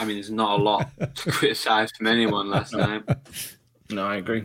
I 0.00 0.04
mean, 0.06 0.16
there's 0.16 0.30
not 0.30 0.58
a 0.58 0.62
lot 0.62 0.88
to 1.16 1.30
criticize 1.30 1.90
from 1.92 2.06
anyone 2.06 2.48
last 2.48 2.72
night. 2.72 3.02
No, 3.90 4.06
I 4.06 4.16
agree. 4.16 4.44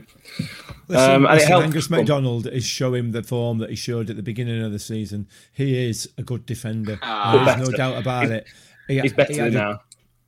Listen, 0.89 1.11
Um, 1.11 1.25
and 1.25 1.31
it 1.31 1.35
listen, 1.35 1.47
helped- 1.47 1.65
Angus 1.67 1.89
MacDonald 1.89 2.47
is 2.47 2.65
showing 2.65 3.11
the 3.11 3.23
form 3.23 3.59
that 3.59 3.69
he 3.69 3.75
showed 3.77 4.09
at 4.09 4.17
the 4.17 4.23
beginning 4.23 4.61
of 4.61 4.71
the 4.73 4.79
season. 4.79 5.27
He 5.53 5.87
is 5.89 6.09
a 6.17 6.23
good 6.23 6.45
defender. 6.45 6.99
Ah. 7.01 7.53
There's 7.55 7.69
no 7.69 7.77
doubt 7.77 7.97
about 7.97 8.23
He's- 8.25 8.41
it. 8.41 8.47
He- 8.89 8.99
He's 8.99 9.13
better 9.13 9.31
he 9.33 9.39
had 9.39 9.53
than 9.53 9.61
a- 9.61 9.71
now. 9.71 9.79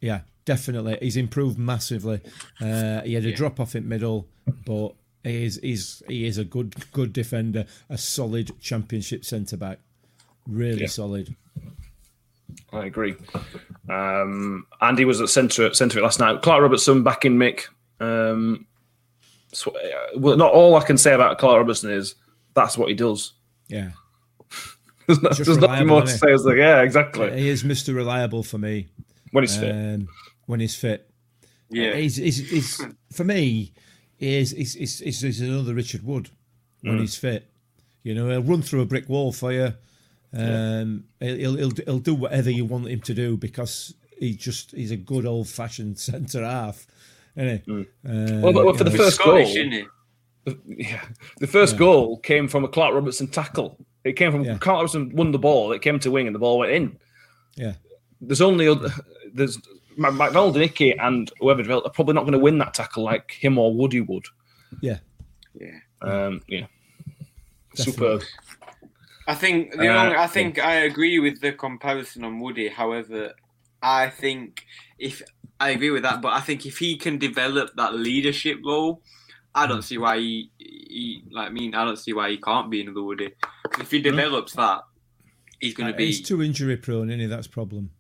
Yeah, 0.02 0.22
definitely. 0.50 0.98
He's 1.00 1.16
improved 1.16 1.60
massively. 1.60 2.22
Uh, 2.60 3.02
he 3.02 3.14
had 3.14 3.24
a 3.24 3.32
drop 3.32 3.60
off 3.60 3.76
in 3.76 3.88
middle, 3.88 4.26
but 4.66 4.96
he 5.24 5.44
is 5.46 5.60
he's, 5.62 6.02
he 6.08 6.26
is 6.26 6.40
a 6.40 6.44
good 6.44 6.74
good 6.92 7.14
defender, 7.14 7.66
a 7.88 8.00
solid 8.00 8.60
championship 8.60 9.24
centre 9.24 9.58
back. 9.58 9.78
Really 10.48 10.82
Yeah. 10.82 10.88
solid. 10.88 11.36
I 12.74 12.86
agree. 12.86 13.16
Um, 13.88 14.66
Andy 14.82 15.06
was 15.06 15.22
at 15.22 15.30
centre 15.30 15.72
centre 15.76 16.00
it 16.00 16.02
last 16.02 16.20
night. 16.20 16.42
Clark 16.42 16.64
Robertson 16.64 17.04
back 17.04 17.26
in 17.26 17.38
Mick. 17.38 17.66
Um, 18.00 18.66
so, 19.54 19.70
uh, 19.72 20.18
well, 20.18 20.36
not 20.36 20.52
all 20.52 20.76
I 20.78 20.84
can 20.84 20.98
say 20.98 21.14
about 21.14 21.38
Clark 21.38 21.58
Robertson 21.60 21.92
is 21.92 22.16
that's 22.56 22.76
what 22.76 22.90
he 22.90 22.96
does. 22.96 23.34
Yeah. 23.68 23.92
There's, 25.06 25.22
no- 25.22 25.30
Just 25.30 25.46
there's 25.46 25.58
nothing 25.60 25.86
more 25.88 26.02
to 26.02 26.08
say. 26.08 26.32
It's 26.34 26.44
like, 26.44 26.58
yeah, 26.58 26.82
exactly. 26.82 27.40
He 27.40 27.50
is 27.50 27.64
Mr. 27.64 27.96
Reliable 27.96 28.42
for 28.42 28.58
me 28.58 28.88
when 29.32 29.44
he's 29.44 29.56
fit. 29.58 30.02
Um, 30.50 30.52
when 30.52 30.60
he's 30.60 30.76
fit. 30.76 31.10
Yeah, 31.70 31.94
He's, 31.96 32.16
he's, 32.16 32.50
he's, 32.50 32.82
for 33.14 33.24
me, 33.24 33.74
he 34.18 34.36
is 34.38 34.52
he's, 34.52 34.74
he's, 34.74 35.00
he's, 35.00 35.22
he's 35.22 35.42
another 35.42 35.74
Richard 35.76 36.04
Wood 36.04 36.30
when 36.82 36.98
Mm. 36.98 37.02
he's 37.02 37.16
fit. 37.16 37.50
You 38.04 38.16
know, 38.16 38.30
he'll 38.30 38.42
run 38.42 38.62
through 38.62 38.82
a 38.82 38.86
brick 38.86 39.08
wall 39.10 39.32
for 39.32 39.52
you. 39.54 39.74
Um, 40.34 41.06
he'll, 41.20 41.56
he'll 41.56 41.72
he'll 41.86 42.00
do 42.00 42.14
whatever 42.16 42.50
you 42.52 42.64
want 42.66 42.88
him 42.88 43.02
to 43.02 43.14
do 43.14 43.36
because 43.36 43.94
he 44.20 44.36
just 44.36 44.72
he's 44.72 44.92
a 44.92 44.96
good 44.98 45.26
old 45.26 45.48
fashioned 45.48 45.98
centre 46.10 46.44
half, 46.44 46.88
isn't 47.36 47.64
he? 47.66 47.72
Uh, 47.72 47.84
Mm. 48.08 48.42
Well, 48.42 48.54
but- 48.54 48.66
well, 48.66 48.74
for 48.76 48.84
the 48.84 48.90
know, 48.92 48.98
first 48.98 49.16
Scottish, 49.18 49.54
goal- 49.54 49.58
isn't 49.58 49.72
he? 49.72 49.86
Yeah, 50.90 51.02
the 51.40 51.48
first 51.48 51.78
goal 51.78 52.18
came 52.20 52.48
from 52.48 52.64
a 52.64 52.68
Clark 52.68 52.96
Robertson 52.96 53.28
tackle 53.28 53.78
It 54.04 54.14
came 54.14 54.32
from 54.32 54.44
Yeah. 54.46 54.58
Clark 54.58 54.78
Robertson 54.78 55.16
won 55.16 55.32
the 55.32 55.38
ball. 55.40 55.74
It 55.74 55.82
came 55.84 56.00
to 56.00 56.10
wing 56.10 56.26
and 56.26 56.34
the 56.34 56.40
ball 56.40 56.58
went 56.60 56.72
in. 56.72 56.98
Yeah. 57.56 57.74
There's 58.22 58.42
only 58.42 58.68
other, 58.68 58.90
there's 59.34 59.60
Ma- 60.00 60.12
McDonald, 60.12 60.56
Nicky, 60.56 60.98
and 60.98 61.32
whoever 61.40 61.62
developed 61.62 61.88
are 61.88 61.92
probably 61.92 62.14
not 62.16 62.22
going 62.22 62.34
to 62.34 62.40
win 62.40 62.58
that 62.60 62.74
tackle 62.74 63.04
like 63.04 63.32
him 63.32 63.58
or 63.58 63.74
Woody 63.74 64.02
would. 64.02 64.26
Yeah. 64.82 65.00
Yeah. 65.60 65.80
Um, 66.02 66.42
yeah, 66.48 66.68
Definitely. 67.76 67.92
superb. 67.94 68.22
I 69.28 69.36
think 69.36 69.74
the 69.74 69.88
Uh, 69.90 70.04
only, 70.06 70.16
I 70.16 70.28
think 70.28 70.58
I 70.58 70.76
agree 70.76 71.20
with 71.20 71.42
the 71.42 71.52
comparison 71.52 72.24
on 72.24 72.40
Woody. 72.40 72.70
However, 72.70 73.34
I 73.82 74.10
think 74.10 74.64
if 74.98 75.22
I 75.60 75.72
agree 75.72 75.92
with 75.92 76.04
that, 76.04 76.22
but 76.22 76.34
I 76.34 76.40
think 76.40 76.66
if 76.66 76.78
he 76.78 76.96
can 76.98 77.18
develop 77.18 77.76
that 77.76 77.94
leadership 77.94 78.58
role, 78.66 79.02
I 79.54 79.68
don't 79.68 79.82
see 79.82 79.98
why 79.98 80.18
he, 80.20 80.52
he 80.58 81.24
like 81.32 81.50
I 81.50 81.52
mean 81.52 81.76
I 81.76 81.84
don't 81.84 81.98
see 82.00 82.14
why 82.14 82.30
he 82.32 82.38
can't 82.38 82.70
be 82.72 82.82
another 82.82 83.04
Woody. 83.04 83.32
If 83.80 83.92
he 83.92 84.02
develops 84.02 84.54
that, 84.54 84.82
he's 85.60 85.74
going 85.74 85.88
to 85.90 85.94
Uh, 85.94 85.98
be. 85.98 86.06
He's 86.08 86.22
too 86.22 86.42
injury 86.42 86.78
prone, 86.78 87.10
isn't 87.10 87.20
he? 87.20 87.26
That's 87.26 87.48
problem. 87.48 87.92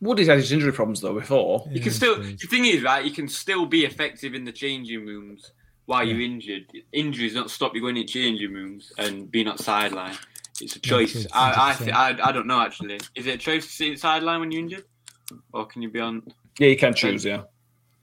Woody's 0.00 0.28
had 0.28 0.38
his 0.38 0.50
injury 0.52 0.72
problems 0.72 1.00
though 1.00 1.14
before. 1.14 1.66
You 1.70 1.80
can 1.80 1.92
still. 1.92 2.16
The 2.22 2.34
thing 2.48 2.64
is, 2.64 2.82
right? 2.82 3.04
You 3.04 3.10
can 3.12 3.28
still 3.28 3.66
be 3.66 3.84
effective 3.84 4.34
in 4.34 4.44
the 4.44 4.52
changing 4.52 5.04
rooms 5.06 5.52
while 5.86 6.04
Yeah. 6.06 6.14
you're 6.14 6.22
injured. 6.22 6.64
Injuries 6.92 7.34
don't 7.34 7.50
stop 7.50 7.74
you 7.74 7.80
going 7.82 7.96
in 7.96 8.06
changing 8.06 8.52
rooms 8.52 8.92
and 8.98 9.30
being 9.30 9.48
on 9.48 9.58
sideline. 9.58 10.16
It's 10.60 10.76
a 10.76 10.78
Yeah, 10.82 10.90
choice. 10.90 11.12
true, 11.12 11.24
I, 11.32 11.76
I, 11.90 11.90
I, 12.12 12.28
I 12.28 12.32
don't 12.32 12.46
know 12.46 12.60
actually. 12.60 12.98
Is 13.14 13.26
it 13.26 13.34
a 13.34 13.38
choice 13.38 13.66
to 13.66 13.72
sit 13.72 13.98
sideline 13.98 14.40
when 14.40 14.50
you're 14.52 14.62
injured, 14.62 14.84
or 15.52 15.66
can 15.66 15.82
you 15.82 15.90
be 15.90 16.00
on? 16.00 16.22
Yeah, 16.58 16.68
you 16.68 16.76
can 16.76 16.94
choose. 16.94 17.24
Yeah, 17.24 17.42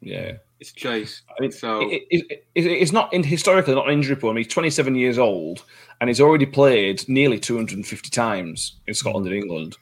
yeah. 0.01 0.33
It's 0.59 0.71
a 0.71 0.75
choice. 0.75 1.21
I 1.29 1.41
mean, 1.41 1.51
So 1.51 1.81
it, 1.87 2.03
it, 2.09 2.31
it, 2.55 2.65
it's 2.65 2.91
not 2.91 3.13
in 3.13 3.21
historically 3.23 3.75
not 3.75 3.87
an 3.87 3.93
injury 3.93 4.15
prone. 4.15 4.37
He's 4.37 4.47
27 4.47 4.95
years 4.95 5.19
old 5.19 5.63
and 6.01 6.09
he's 6.09 6.19
already 6.19 6.47
played 6.47 7.07
nearly 7.07 7.39
250 7.39 8.09
times 8.09 8.77
in 8.87 8.95
Scotland 8.95 9.27
and 9.27 9.35
England. 9.35 9.77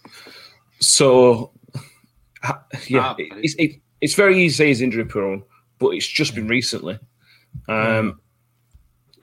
So, 0.81 1.35
ha- 1.35 1.51
yeah, 2.87 2.99
Ah, 3.01 3.15
it's, 3.17 3.55
it, 3.55 3.81
it's 4.01 4.13
very 4.15 4.37
easy 4.37 4.49
to 4.53 4.57
say 4.57 4.67
he's 4.67 4.81
injury 4.81 5.05
prone, 5.05 5.43
but 5.79 5.89
it's 5.89 6.07
just 6.07 6.35
been 6.35 6.47
recently. 6.47 6.99
Um, 7.67 8.19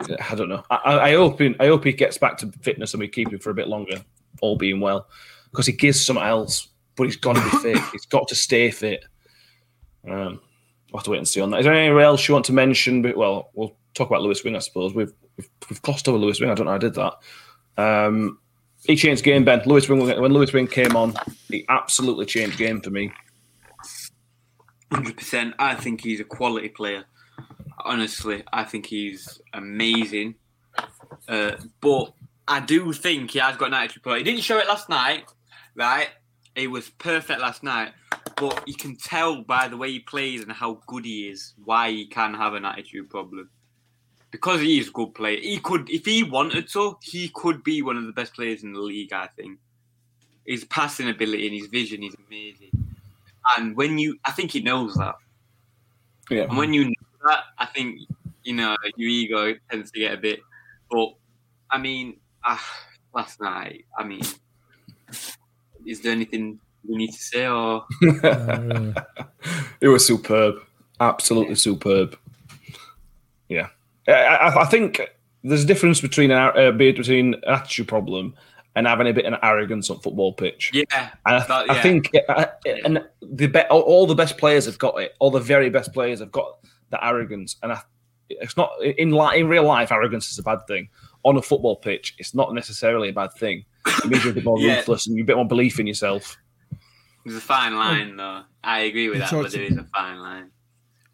I 0.00 0.35
don't 0.35 0.48
know. 0.48 0.64
I, 0.70 1.11
I 1.11 1.12
hope 1.14 1.40
he, 1.40 1.54
I 1.61 1.66
hope 1.66 1.85
he 1.85 1.92
gets 1.92 2.18
back 2.18 2.38
to 2.38 2.50
fitness 2.62 2.92
and 2.94 3.00
we 3.00 3.08
keep 3.08 3.32
him 3.32 3.38
for 3.38 3.50
a 3.50 3.54
bit 3.54 3.68
longer, 3.68 4.02
all 4.40 4.56
being 4.56 4.80
well, 4.80 5.06
because 5.50 5.66
he 5.66 5.72
gives 5.72 6.04
something 6.04 6.24
else. 6.24 6.68
But 6.96 7.04
he's 7.04 7.16
got 7.16 7.37
to 7.37 7.42
be 7.42 7.50
fit. 7.74 7.82
He's 7.92 8.06
got 8.06 8.28
to 8.28 8.35
stay 8.35 8.70
fit. 8.70 9.04
Um, 10.06 10.40
we'll 10.90 10.98
have 10.98 11.04
to 11.04 11.11
wait 11.11 11.18
and 11.18 11.28
see 11.28 11.40
on 11.40 11.50
that. 11.50 11.61
Is 11.61 11.64
there 11.64 11.74
anything 11.74 11.98
else 12.00 12.26
you 12.26 12.35
want 12.35 12.46
to 12.46 12.52
mention? 12.52 13.02
But 13.02 13.16
well, 13.16 13.50
we'll 13.54 13.76
talk 13.94 14.08
about 14.08 14.22
Lewis 14.22 14.42
Wing, 14.44 14.56
I 14.56 14.61
suppose. 14.61 14.94
We've 14.94 15.12
we've, 15.37 15.48
we've 15.70 15.82
glossed 15.82 16.08
over 16.08 16.18
Lewis 16.18 16.40
Wing. 16.40 16.50
I 16.50 16.54
don't 16.54 16.66
know. 16.66 16.72
how 16.72 16.76
I 16.76 16.80
did 16.80 16.94
that. 16.94 17.14
Um, 17.78 18.38
he 18.85 18.97
changed 18.97 19.23
game, 19.23 19.45
Ben. 19.45 19.62
Lewis 19.66 19.88
Wing 19.88 20.01
when 20.01 20.33
Lewis 20.33 20.53
Wing 20.53 20.66
came 20.66 20.97
on, 20.97 21.14
he 21.49 21.64
absolutely 21.68 22.27
changed 22.27 22.59
game 22.59 22.81
for 22.81 22.90
me. 22.90 23.12
hundred 24.92 25.16
percent. 25.16 25.55
I 25.59 25.75
think 25.75 26.01
he's 26.01 26.21
a 26.21 26.25
quality 26.25 26.68
player. 26.68 27.05
Honestly, 27.85 28.45
I 28.53 28.64
think 28.64 28.87
he's 28.87 29.40
amazing. 29.53 30.35
Uh, 31.29 31.53
but 31.81 32.12
I 32.49 32.61
do 32.61 32.92
think 32.92 33.31
he 33.31 33.38
has 33.38 33.57
got 33.57 33.68
an 33.68 33.75
attitude 33.75 34.03
problem. 34.03 34.25
He 34.25 34.31
didn't 34.31 34.45
show 34.45 34.59
it 34.59 34.66
last 34.66 34.88
night, 34.88 35.25
right? 35.75 36.09
He 36.55 36.66
was 36.66 36.90
perfect 36.90 37.40
last 37.40 37.62
night, 37.62 37.92
but 38.37 38.62
you 38.66 38.75
can 38.75 38.97
tell 38.97 39.42
by 39.42 39.68
the 39.68 39.77
way 39.77 39.90
he 39.90 40.01
plays 40.01 40.42
and 40.42 40.53
how 40.53 40.81
good 40.87 41.05
he 41.05 41.29
is 41.29 41.55
why 41.64 41.90
he 41.90 42.07
can 42.07 42.35
have 42.35 42.55
an 42.55 42.64
attitude 42.64 43.09
problem. 43.09 43.49
Because 44.33 44.61
he 44.61 44.79
is 44.81 44.88
a 44.88 44.92
good 44.92 45.14
player, 45.14 45.38
he 45.38 45.59
could, 45.59 45.88
if 45.90 46.07
he 46.07 46.25
wanted 46.25 46.66
to, 46.68 46.97
he 47.03 47.31
could 47.35 47.62
be 47.62 47.83
one 47.83 47.97
of 47.97 48.07
the 48.07 48.12
best 48.12 48.35
players 48.35 48.64
in 48.64 48.73
the 48.73 48.81
league. 48.81 49.12
I 49.12 49.29
think 49.29 49.59
his 50.47 50.64
passing 50.64 51.09
ability 51.09 51.47
and 51.47 51.55
his 51.55 51.66
vision 51.66 52.03
is 52.03 52.16
amazing. 52.27 52.71
And 53.57 53.77
when 53.77 53.99
you, 53.99 54.18
I 54.25 54.33
think 54.33 54.51
he 54.53 54.61
knows 54.61 54.95
that. 54.95 55.14
Yeah, 56.31 56.45
And 56.45 56.57
when 56.57 56.73
you 56.73 56.87
know 56.87 56.95
that, 57.27 57.45
I 57.59 57.66
think 57.66 58.01
you 58.42 58.55
know 58.55 58.77
your 58.97 59.09
ego 59.09 59.55
tends 59.71 59.90
to 59.92 60.01
get 60.01 60.14
a 60.14 60.16
bit. 60.16 60.40
But 60.90 61.14
I 61.71 61.79
mean, 61.79 62.18
ah, 62.45 62.64
last 63.14 63.40
night. 63.40 63.85
I 63.97 64.05
mean, 64.05 64.23
is 65.87 66.01
there 66.01 66.12
anything 66.12 66.59
we 66.87 66.97
need 66.97 67.12
to 67.12 67.23
say? 67.23 67.47
Or 67.47 67.85
Uh, 68.23 68.92
it 69.81 69.88
was 69.88 70.07
superb, 70.07 70.57
absolutely 71.01 71.57
superb. 71.57 72.18
Yeah, 73.49 73.68
I, 74.08 74.12
I, 74.12 74.62
I 74.62 74.64
think 74.66 75.00
there's 75.44 75.64
a 75.64 75.66
difference 75.66 76.00
between 76.00 76.30
an 76.30 76.52
uh, 76.56 76.70
between 76.72 77.34
an 77.34 77.40
attitude 77.46 77.88
problem 77.88 78.34
and 78.74 78.86
having 78.86 79.06
a 79.06 79.12
bit 79.12 79.26
of 79.26 79.38
arrogance 79.42 79.90
on 79.90 79.98
football 80.00 80.32
pitch. 80.32 80.70
yeah, 80.72 81.10
And 81.26 81.36
I, 81.36 81.46
That- 81.46 81.70
I 81.70 81.82
think, 81.82 82.10
uh, 82.28 82.46
and 82.86 83.04
the 83.20 83.46
be- 83.48 83.60
all, 83.70 83.80
all 83.82 84.06
the 84.06 84.14
best 84.14 84.38
players 84.38 84.64
have 84.64 84.78
got 84.78 84.98
it. 85.00 85.12
All 85.20 85.30
the 85.30 85.40
very 85.40 85.68
best 85.68 85.92
players 85.92 86.20
have 86.20 86.32
got 86.32 86.58
the 86.90 87.04
arrogance, 87.04 87.56
and 87.62 87.72
I, 87.72 87.80
it's 88.30 88.56
not 88.56 88.70
in 88.82 89.10
li- 89.10 89.38
in 89.40 89.48
real 89.48 89.64
life. 89.64 89.92
Arrogance 89.92 90.30
is 90.30 90.38
a 90.38 90.42
bad 90.42 90.60
thing. 90.66 90.88
On 91.24 91.36
a 91.36 91.42
football 91.42 91.76
pitch, 91.76 92.14
it's 92.18 92.34
not 92.34 92.54
necessarily 92.54 93.10
a 93.10 93.12
bad 93.12 93.32
thing. 93.34 93.64
It 93.86 94.06
means 94.06 94.24
you're 94.24 94.32
a 94.32 94.34
bit 94.34 94.44
more 94.44 94.58
Yeah. 94.60 94.76
ruthless 94.78 95.06
and 95.06 95.16
you're 95.16 95.24
a 95.24 95.26
bit 95.26 95.36
more 95.36 95.46
belief 95.46 95.78
in 95.78 95.86
yourself. 95.86 96.36
there's 97.26 97.36
a 97.36 97.40
fine 97.42 97.76
line, 97.76 98.16
though. 98.16 98.42
I 98.64 98.80
agree 98.80 99.08
with 99.08 99.16
He 99.16 99.20
that, 99.20 99.30
but 99.30 99.42
talks- 99.42 99.52
there 99.52 99.62
is 99.64 99.76
a 99.76 99.84
fine 99.84 100.18
line. 100.18 100.50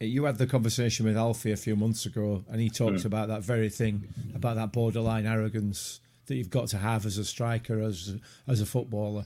You 0.01 0.25
had 0.25 0.39
the 0.39 0.47
conversation 0.47 1.07
with 1.07 1.17
Alfie 1.17 1.51
a 1.51 1.57
few 1.57 1.75
months 1.75 2.07
ago, 2.07 2.45
and 2.51 2.61
he 2.61 2.71
talked 2.71 3.05
about 3.05 3.29
that 3.29 3.43
very 3.43 3.69
thing, 3.69 4.07
about 4.35 4.55
that 4.57 4.71
borderline 4.73 5.27
arrogance 5.27 6.01
that 6.27 6.37
you've 6.37 6.51
got 6.51 6.69
to 6.69 6.79
have 6.79 7.05
as 7.05 7.19
a 7.19 7.25
striker, 7.25 7.81
as 7.83 8.15
as 8.47 8.61
a 8.61 8.67
footballer. 8.67 9.25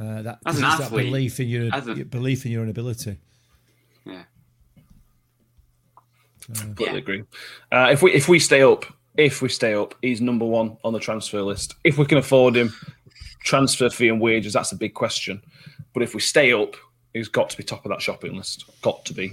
Uh, 0.00 0.22
that, 0.22 0.38
As 0.46 0.58
an 0.58 0.64
it's 0.64 0.78
that 0.78 0.90
belief 0.90 1.38
in 1.40 1.48
your, 1.48 1.74
As 1.74 1.86
a- 1.88 1.94
your 1.94 2.04
belief 2.06 2.46
in 2.46 2.52
your 2.52 2.62
own 2.62 2.68
ability. 2.70 3.18
Yeah. 4.06 4.22
Completely 6.54 6.94
Yeah. 6.94 6.98
agree. 7.00 7.22
Uh, 7.70 7.88
if 7.92 8.02
we 8.02 8.12
if 8.12 8.28
we 8.28 8.38
stay 8.38 8.62
up, 8.62 8.84
if 9.16 9.42
we 9.42 9.48
stay 9.48 9.74
up, 9.74 9.94
he's 10.02 10.20
number 10.20 10.44
one 10.46 10.76
on 10.84 10.92
the 10.92 10.98
transfer 11.00 11.42
list. 11.42 11.74
If 11.84 11.98
we 11.98 12.06
can 12.06 12.18
afford 12.18 12.56
him, 12.56 12.72
transfer 13.44 13.90
fee 13.90 14.08
and 14.08 14.20
wages, 14.20 14.52
that's 14.54 14.72
a 14.72 14.76
big 14.76 14.94
question. 14.94 15.42
But 15.94 16.02
if 16.02 16.14
we 16.14 16.20
stay 16.20 16.52
up, 16.52 16.74
he's 17.12 17.28
got 17.28 17.50
to 17.50 17.56
be 17.56 17.62
top 17.62 17.84
of 17.84 17.90
that 17.90 18.00
shopping 18.00 18.34
list. 18.36 18.64
Got 18.82 19.04
to 19.06 19.14
be. 19.14 19.32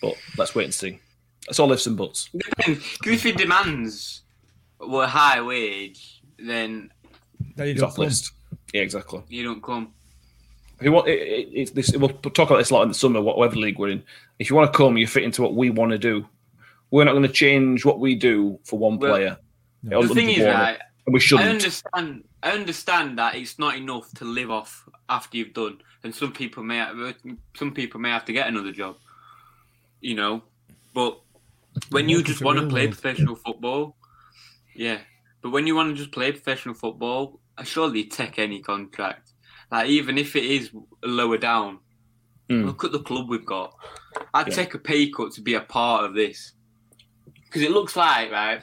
But 0.00 0.14
let's 0.36 0.54
wait 0.54 0.64
and 0.64 0.74
see. 0.74 1.00
That's 1.46 1.58
all 1.58 1.72
ifs 1.72 1.86
and 1.86 1.96
buts. 1.96 2.28
Depends. 2.36 2.96
'Cause 2.98 3.12
if 3.12 3.22
he 3.22 3.32
demands 3.32 4.22
were 4.80 5.06
high 5.06 5.40
wage, 5.40 6.20
then 6.38 6.90
Then 7.56 7.66
you 7.68 7.72
He's 7.74 7.82
off 7.82 7.96
come. 7.96 8.04
list. 8.06 8.32
Yeah, 8.72 8.82
exactly. 8.82 9.22
you 9.28 9.44
don't 9.44 9.62
come. 9.62 9.92
If 10.78 10.84
you 10.84 10.92
want, 10.92 11.08
it, 11.08 11.18
it, 11.20 11.48
it's 11.52 11.70
this, 11.72 11.90
we'll 11.96 12.10
talk 12.10 12.50
about 12.50 12.58
this 12.58 12.70
a 12.70 12.74
lot 12.74 12.82
in 12.82 12.88
the 12.88 12.94
summer, 12.94 13.20
whatever 13.20 13.56
league 13.56 13.78
we're 13.78 13.88
in. 13.88 14.02
If 14.38 14.48
you 14.50 14.54
want 14.56 14.72
to 14.72 14.76
come, 14.76 14.96
you 14.96 15.06
fit 15.08 15.24
into 15.24 15.42
what 15.42 15.54
we 15.54 15.70
want 15.70 15.90
to 15.90 15.98
do. 15.98 16.24
We're 16.90 17.04
not 17.04 17.12
going 17.12 17.24
to 17.24 17.28
change 17.32 17.84
what 17.84 17.98
we 17.98 18.14
do 18.14 18.60
for 18.64 18.78
one 18.78 18.98
Well, 18.98 19.12
player. 19.12 19.36
No. 19.82 20.02
The 20.02 20.14
thing 20.14 20.30
is, 20.30 20.44
right, 20.44 20.78
and 21.06 21.12
we 21.14 21.18
I 21.18 21.22
shouldn't. 21.22 21.48
understand. 21.48 22.24
I 22.42 22.52
understand 22.52 23.18
that 23.18 23.34
it's 23.34 23.58
not 23.58 23.76
enough 23.76 24.10
to 24.14 24.24
live 24.24 24.50
off 24.50 24.88
after 25.08 25.36
you've 25.36 25.52
done, 25.54 25.78
and 26.04 26.14
some 26.14 26.32
people 26.32 26.62
may 26.62 26.86
some 27.56 27.72
people 27.72 27.98
may 28.00 28.10
have 28.10 28.24
to 28.26 28.32
get 28.32 28.46
another 28.46 28.70
job. 28.72 28.96
You 30.00 30.14
know, 30.14 30.42
but 30.94 31.20
when 31.90 32.08
you 32.08 32.22
just 32.22 32.42
want 32.42 32.58
to 32.58 32.66
play 32.68 32.86
world. 32.86 32.92
professional 32.92 33.34
football, 33.36 33.96
yeah. 34.74 34.98
But 35.42 35.50
when 35.50 35.66
you 35.66 35.74
want 35.74 35.90
to 35.90 35.94
just 35.96 36.12
play 36.12 36.32
professional 36.32 36.74
football, 36.74 37.40
I 37.56 37.64
surely 37.64 38.04
take 38.04 38.38
any 38.38 38.60
contract. 38.60 39.32
Like 39.70 39.88
even 39.88 40.18
if 40.18 40.34
it 40.36 40.44
is 40.44 40.70
lower 41.04 41.38
down, 41.38 41.80
Mm. 42.48 42.64
look 42.64 42.82
at 42.82 42.92
the 42.92 43.00
club 43.00 43.28
we've 43.28 43.44
got. 43.44 43.74
I'd 44.32 44.48
Yeah. 44.48 44.54
take 44.54 44.72
a 44.72 44.78
pay 44.78 45.10
cut 45.10 45.32
to 45.32 45.42
be 45.42 45.52
a 45.52 45.60
part 45.60 46.04
of 46.06 46.14
this 46.14 46.52
because 47.44 47.60
it 47.60 47.70
looks 47.72 47.94
like 47.94 48.30
right. 48.32 48.62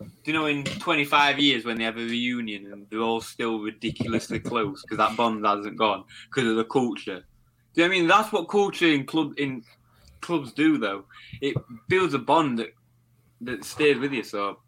Do 0.00 0.06
you 0.26 0.32
know 0.34 0.44
in 0.46 0.64
25 0.64 1.38
years 1.38 1.64
when 1.64 1.78
they 1.78 1.84
have 1.84 1.96
a 1.96 2.04
reunion 2.04 2.70
and 2.72 2.86
they're 2.90 3.00
all 3.00 3.22
still 3.22 3.60
ridiculously 3.60 4.40
close 4.40 4.82
because 4.82 4.98
that 4.98 5.16
bond 5.16 5.44
hasn't 5.46 5.78
gone 5.78 6.04
because 6.28 6.50
of 6.50 6.56
the 6.56 6.64
culture? 6.64 7.24
Do 7.72 7.80
you 7.80 7.84
know 7.84 7.88
what 7.88 7.96
I 7.96 7.98
mean? 8.00 8.06
That's 8.08 8.32
what 8.32 8.48
culture 8.48 8.88
in 8.88 9.06
club 9.06 9.32
in 9.38 9.62
clubs 10.20 10.52
do 10.52 10.78
though. 10.78 11.04
It 11.40 11.56
builds 11.88 12.14
a 12.14 12.18
bond 12.18 12.58
that 12.58 12.74
that 13.42 13.64
stays 13.64 13.98
with 13.98 14.12
you. 14.12 14.22
So 14.22 14.58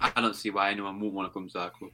I 0.00 0.10
don't 0.20 0.34
see 0.36 0.50
why 0.50 0.70
anyone 0.70 0.96
wouldn't 0.98 1.14
want 1.14 1.28
to 1.28 1.32
come 1.32 1.48
to 1.50 1.58
our 1.60 1.70
club. 1.70 1.90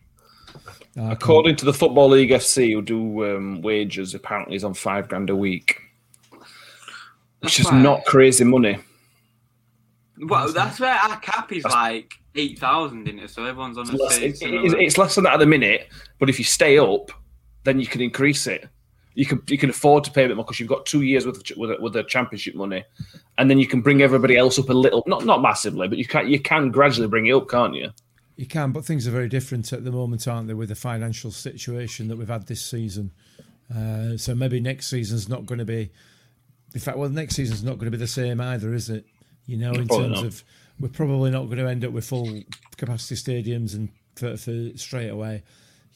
I 0.97 1.13
According 1.13 1.57
to 1.57 1.65
the 1.65 1.73
Football 1.73 2.09
League 2.11 2.31
FC, 2.31 2.73
who 2.73 2.83
do 2.83 3.37
um, 3.37 3.63
wages, 3.63 4.15
apparently 4.15 4.57
is 4.57 4.65
on 4.65 4.75
five 4.75 5.09
grand 5.09 5.31
a 5.31 5.37
week, 5.37 5.81
which 6.31 6.41
That's 7.41 7.61
is 7.61 7.67
why- 7.67 7.81
not 7.83 8.05
crazy 8.05 8.45
money. 8.45 8.79
Well, 10.23 10.53
that's 10.53 10.79
where 10.79 10.95
our 10.95 11.19
cap 11.21 11.51
is 11.53 11.65
like 11.65 12.13
eight 12.35 12.59
thousand 12.59 13.09
in 13.09 13.19
it, 13.21 13.31
so 13.31 13.45
everyone's 13.45 13.79
on 13.79 13.85
It's 13.85 13.91
the 13.93 13.97
less, 14.03 14.17
same. 14.41 14.55
it- 14.55 14.65
it- 14.75 14.81
it's 14.81 14.99
less 14.99 15.15
than 15.15 15.25
that 15.25 15.35
at 15.35 15.39
the 15.41 15.47
minute, 15.47 15.89
but 16.19 16.29
if 16.29 16.39
you 16.39 16.45
stay 16.45 16.79
up, 16.79 17.11
then 17.65 17.81
you 17.81 17.87
can 17.87 18.01
increase 18.03 18.47
it. 18.47 18.69
You 19.15 19.27
can 19.27 19.43
you 19.49 19.59
can 19.59 19.71
afford 19.71 20.05
to 20.05 20.13
pay 20.13 20.25
a 20.25 20.29
bit 20.29 20.37
more 20.37 20.45
because 20.45 20.61
you've 20.61 20.69
got 20.69 20.87
two 20.87 21.03
years 21.03 21.27
with 21.27 21.45
the, 21.45 21.55
with, 21.57 21.81
with 21.81 21.93
the 21.95 22.05
championship 22.05 22.55
money, 22.55 22.85
and 23.39 23.51
then 23.51 23.59
you 23.59 23.67
can 23.67 23.81
bring 23.81 24.03
everybody 24.03 24.37
else 24.37 24.59
up 24.59 24.69
a 24.69 24.73
little, 24.73 25.03
not 25.07 25.25
not 25.25 25.43
massively, 25.43 25.89
but 25.89 25.99
you 25.99 26.05
can 26.05 26.29
you 26.29 26.39
can 26.39 26.71
gradually 26.71 27.09
bring 27.09 27.27
it 27.27 27.33
up, 27.33 27.49
can't 27.49 27.75
you? 27.75 27.91
You 28.37 28.47
can, 28.47 28.73
but 28.73 28.85
things 28.85 29.07
are 29.07 29.11
very 29.11 29.29
different 29.29 29.71
at 29.73 29.85
the 29.85 29.93
moment, 29.93 30.27
aren't 30.27 30.49
they, 30.49 30.55
with 30.55 30.71
the 30.71 30.75
financial 30.75 31.31
situation 31.31 32.09
that 32.09 32.17
we've 32.17 32.29
had 32.29 32.47
this 32.47 32.65
season? 32.65 33.13
Uh, 33.75 34.17
so 34.17 34.35
maybe 34.35 34.61
next 34.61 34.87
season's 34.87 35.29
not 35.29 35.45
going 35.45 35.59
to 35.59 35.65
be. 35.65 35.91
In 36.73 36.81
fact, 36.81 36.97
well, 36.97 37.11
next 37.11 37.35
season's 37.35 37.63
not 37.63 37.75
going 37.75 37.85
to 37.85 37.91
be 37.91 37.97
the 37.99 38.07
same 38.07 38.41
either, 38.41 38.73
is 38.73 38.89
it? 38.89 39.05
You 39.45 39.59
know, 39.59 39.73
in 39.73 39.89
Probably 39.89 40.07
terms 40.07 40.23
not. 40.23 40.25
of 40.25 40.45
we're 40.79 40.89
probably 40.89 41.31
not 41.31 41.47
going 41.47 41.59
to 41.59 41.69
end 41.69 41.85
up 41.85 41.93
with 41.93 42.07
full 42.07 42.43
capacity 42.77 43.17
stadiums 43.17 43.75
and 43.75 43.91
for, 44.15 44.37
for 44.37 44.71
straight 44.77 45.11
away. 45.11 45.43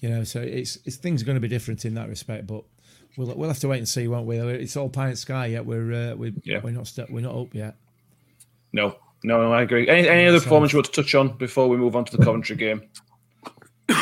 You 0.00 0.10
know, 0.10 0.24
so 0.24 0.40
it's 0.42 0.78
it's 0.84 0.96
things 0.96 1.22
are 1.22 1.24
going 1.24 1.36
to 1.36 1.40
be 1.40 1.48
different 1.48 1.84
in 1.84 1.94
that 1.94 2.08
respect, 2.08 2.46
but. 2.48 2.64
We'll, 3.16 3.34
we'll 3.36 3.48
have 3.48 3.58
to 3.60 3.68
wait 3.68 3.78
and 3.78 3.88
see, 3.88 4.08
won't 4.08 4.26
we? 4.26 4.38
It's 4.38 4.76
all 4.76 4.88
pie 4.88 5.04
in 5.06 5.10
the 5.12 5.16
sky 5.16 5.46
yet. 5.46 5.64
We're 5.66 6.12
uh, 6.12 6.14
we're, 6.16 6.32
Yeah. 6.42 6.60
we're 6.62 6.70
not 6.72 6.86
st- 6.86 7.10
we're 7.10 7.20
not 7.20 7.34
up 7.36 7.54
yet. 7.54 7.76
No, 8.72 8.96
no, 9.22 9.40
no, 9.40 9.52
I 9.52 9.62
agree. 9.62 9.88
Any, 9.88 10.08
any 10.08 10.26
other 10.26 10.40
performance 10.40 10.72
you 10.72 10.78
want 10.78 10.92
to 10.92 11.02
touch 11.02 11.14
on 11.14 11.36
before 11.36 11.68
we 11.68 11.76
move 11.76 11.94
on 11.94 12.04
to 12.06 12.16
the 12.16 12.24
Coventry 12.24 12.56
game? 12.56 12.82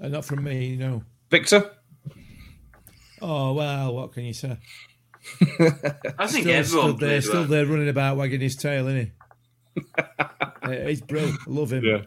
Uh, 0.00 0.06
not 0.08 0.24
from 0.24 0.44
me, 0.44 0.76
no. 0.76 1.02
Viktor? 1.30 1.72
Oh 3.20 3.52
well, 3.54 3.94
what 3.96 4.12
can 4.12 4.24
you 4.24 4.32
say? 4.32 4.56
I 5.40 6.26
think 6.28 6.44
Still 6.44 6.50
everyone 6.50 6.62
stood 6.62 6.98
there, 7.00 7.08
played 7.08 7.24
still 7.24 7.44
there, 7.46 7.66
running 7.66 7.88
about, 7.88 8.16
wagging 8.16 8.40
his 8.40 8.54
tail, 8.54 8.86
isn't 8.86 9.12
he? 9.74 9.82
uh, 9.98 10.70
he's 10.86 11.00
brilliant. 11.00 11.40
I 11.46 11.50
love 11.50 11.72
him. 11.72 12.06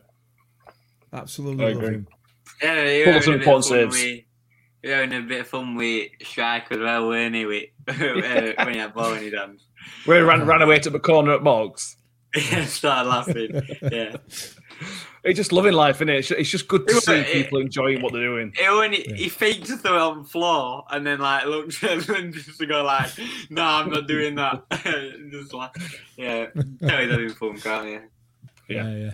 Absolutely 1.11 1.65
I 1.65 1.67
love 1.73 1.77
agree. 1.83 1.95
him. 1.95 2.07
Yeah, 2.63 2.89
he 2.89 3.03
Pull 3.03 3.13
was 3.15 3.25
some 3.25 3.33
having 3.33 3.41
a 3.41 3.45
bit 3.45 3.53
of 3.55 3.55
important 3.57 3.65
fun 3.65 3.91
saves. 3.91 4.03
with. 4.03 4.23
He 4.81 4.87
was 4.89 4.95
having 4.99 5.13
a 5.13 5.21
bit 5.21 5.41
of 5.41 5.47
fun 5.47 5.75
with 5.75 6.09
Strike 6.23 6.71
as 6.71 6.79
well, 6.79 7.07
weren't 7.07 7.35
he? 7.35 7.45
With, 7.45 7.65
uh, 7.87 7.93
when 8.65 8.73
he 8.73 8.79
had 8.79 8.93
ball 8.93 9.13
in 9.13 9.23
his 9.23 9.33
hands. 9.33 9.65
Where 10.05 10.17
he 10.19 10.23
ran, 10.23 10.45
ran 10.45 10.61
away 10.61 10.79
to 10.79 10.89
the 10.89 10.99
corner 10.99 11.33
at 11.33 11.43
Moggs. 11.43 11.97
Yeah, 12.35 12.63
started 12.65 13.09
laughing. 13.09 13.61
Yeah. 13.91 14.15
It's 15.23 15.37
just 15.37 15.51
loving 15.51 15.73
life, 15.73 15.97
isn't 15.97 16.09
it? 16.09 16.17
It's, 16.17 16.31
it's 16.31 16.49
just 16.49 16.67
good 16.67 16.87
to 16.87 16.95
It- 16.95 17.03
see 17.03 17.13
it- 17.13 17.27
people 17.31 17.59
enjoying 17.59 18.01
what 18.01 18.11
they're 18.11 18.23
doing. 18.23 18.53
He, 18.57 18.65
only, 18.65 19.03
he 19.15 19.29
faked 19.29 19.67
to 19.67 19.77
throw 19.77 19.95
it 19.95 20.01
on 20.01 20.23
the 20.23 20.27
floor 20.27 20.83
and 20.89 21.05
then 21.05 21.19
like 21.19 21.45
looked 21.45 21.83
at 21.83 22.01
him 22.09 22.15
and 22.15 22.33
just 22.33 22.57
to 22.57 22.65
go 22.65 22.83
like, 22.83 23.11
no, 23.51 23.61
I'm 23.63 23.91
not 23.91 24.07
doing 24.07 24.33
that. 24.35 24.63
just 25.29 25.53
like, 25.53 25.69
yeah, 26.17 26.47
tell 26.47 26.97
he's 26.99 27.11
having 27.11 27.29
fun, 27.33 27.59
can't 27.59 27.87
you? 27.87 28.01
Yeah. 28.67 28.89
Yeah, 28.89 28.95
yeah. 28.97 29.11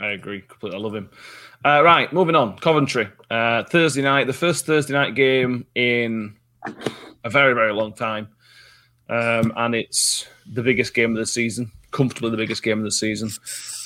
I 0.00 0.12
agree 0.12 0.40
completely. 0.40 0.78
I 0.78 0.82
love 0.82 0.94
him. 0.94 1.10
Uh, 1.64 1.82
right, 1.82 2.10
moving 2.12 2.34
on. 2.34 2.56
Coventry. 2.58 3.08
Uh, 3.30 3.64
Thursday 3.64 4.02
night, 4.02 4.26
the 4.26 4.32
first 4.32 4.64
Thursday 4.64 4.94
night 4.94 5.14
game 5.14 5.66
in 5.74 6.36
a 7.22 7.28
very, 7.30 7.54
very 7.54 7.72
long 7.72 7.92
time. 7.92 8.28
Um, 9.08 9.52
and 9.56 9.74
it's 9.74 10.26
the 10.50 10.62
biggest 10.62 10.94
game 10.94 11.10
of 11.10 11.16
the 11.18 11.26
season, 11.26 11.70
comfortably 11.90 12.30
the 12.30 12.36
biggest 12.36 12.62
game 12.62 12.78
of 12.78 12.84
the 12.84 12.92
season. 12.92 13.30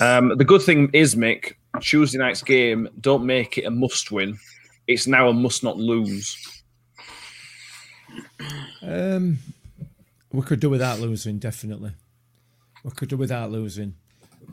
Um, 0.01 0.37
the 0.37 0.45
good 0.45 0.63
thing 0.63 0.91
is, 0.93 1.15
Mick, 1.17 1.55
Tuesday 1.81 2.19
night's 2.19 2.43
game, 2.43 2.89
don't 3.01 3.27
make 3.27 3.59
it 3.59 3.65
a 3.65 3.71
must 3.71 4.13
win. 4.13 4.39
It's 4.87 5.07
now 5.07 5.29
a 5.29 5.33
must 5.33 5.65
not 5.65 5.79
lose. 5.79 6.63
Um, 8.83 9.39
we 10.31 10.43
could 10.43 10.61
do 10.61 10.71
without 10.71 11.01
losing, 11.01 11.39
definitely. 11.39 11.93
We 12.85 12.91
could 12.91 13.09
do 13.09 13.17
without 13.17 13.51
losing. 13.51 13.95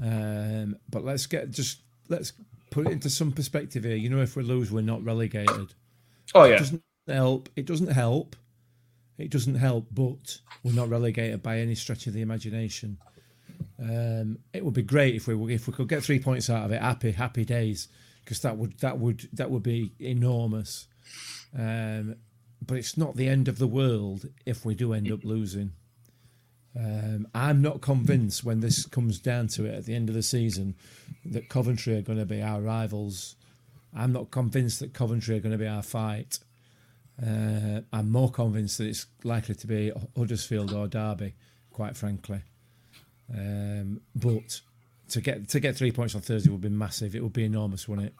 Um, 0.02 0.78
but 0.90 1.04
let's 1.04 1.26
get 1.26 1.52
just 1.52 1.82
let's 2.10 2.34
put 2.70 2.88
it 2.88 2.92
into 2.92 3.10
some 3.10 3.32
perspective 3.32 3.84
here. 3.84 3.96
You 3.96 4.10
know, 4.10 4.22
if 4.22 4.36
we 4.36 4.44
lose, 4.44 4.72
we're 4.72 4.82
not 4.82 5.04
relegated. 5.04 5.74
Oh, 6.34 6.46
yeah. 6.46 6.56
It 6.56 6.60
doesn't 6.60 6.84
help. 7.08 7.50
It 7.56 7.66
doesn't 7.66 7.92
help. 7.92 8.36
It 9.18 9.30
doesn't 9.30 9.56
help, 9.56 9.88
but 9.92 10.40
we're 10.64 10.74
not 10.74 10.90
relegated 10.90 11.44
by 11.44 11.60
any 11.60 11.76
stretch 11.76 12.08
of 12.08 12.14
the 12.14 12.22
imagination. 12.22 12.98
Um, 13.80 14.40
it 14.54 14.64
would 14.64 14.74
be 14.74 14.82
great 14.82 15.16
if 15.16 15.28
we 15.28 15.54
if 15.54 15.68
we 15.68 15.74
could 15.74 15.88
get 15.88 16.04
three 16.04 16.20
points 16.20 16.50
out 16.50 16.66
of 16.66 16.72
it. 16.72 16.82
Happy, 16.82 17.12
happy 17.12 17.46
days, 17.46 17.88
because 18.24 18.42
that 18.42 18.58
would 18.58 18.80
that 18.80 18.98
would 18.98 19.28
that 19.34 19.52
would 19.52 19.64
be 19.64 19.92
enormous. 20.00 20.88
Um, 21.58 22.16
but 22.66 22.78
it's 22.78 22.98
not 22.98 23.16
the 23.16 23.28
end 23.28 23.48
of 23.48 23.58
the 23.58 23.68
world 23.68 24.30
if 24.46 24.66
we 24.66 24.76
do 24.76 24.94
end 24.94 25.12
up 25.12 25.24
losing. 25.24 25.74
Um, 26.78 27.28
I'm 27.36 27.62
not 27.62 27.82
convinced 27.82 28.44
when 28.44 28.62
this 28.62 28.86
comes 28.86 29.20
down 29.20 29.48
to 29.50 29.66
it 29.66 29.76
at 29.76 29.86
the 29.86 29.94
end 29.94 30.10
of 30.10 30.16
the 30.16 30.24
season 30.24 30.76
that 31.26 31.50
Coventry 31.50 31.98
are 31.98 32.02
going 32.02 32.20
to 32.20 32.26
be 32.26 32.42
our 32.42 32.62
rivals. 32.62 33.36
I'm 33.96 34.14
not 34.14 34.32
convinced 34.32 34.80
that 34.80 34.94
Coventry 34.94 35.36
are 35.36 35.42
going 35.42 35.52
to 35.52 35.58
be 35.58 35.68
our 35.68 35.82
fight. 35.84 36.40
Uh, 37.22 37.82
I'm 37.92 38.10
more 38.10 38.32
convinced 38.32 38.78
that 38.78 38.88
it's 38.88 39.06
likely 39.24 39.56
to 39.56 39.68
be 39.68 39.92
Huddersfield 40.18 40.74
or 40.74 40.88
Derby, 40.88 41.36
quite 41.72 41.98
frankly. 41.98 42.42
Um, 43.34 44.02
but 44.16 44.62
to 45.10 45.22
get 45.22 45.50
to 45.50 45.60
get 45.60 45.76
three 45.76 45.92
points 45.92 46.16
on 46.16 46.22
Thursday 46.22 46.50
would 46.50 46.62
be 46.62 46.70
massive. 46.70 47.16
It 47.16 47.22
would 47.22 47.34
be 47.34 47.46
enormous, 47.46 47.88
wouldn't 47.88 48.08
it? 48.08 48.16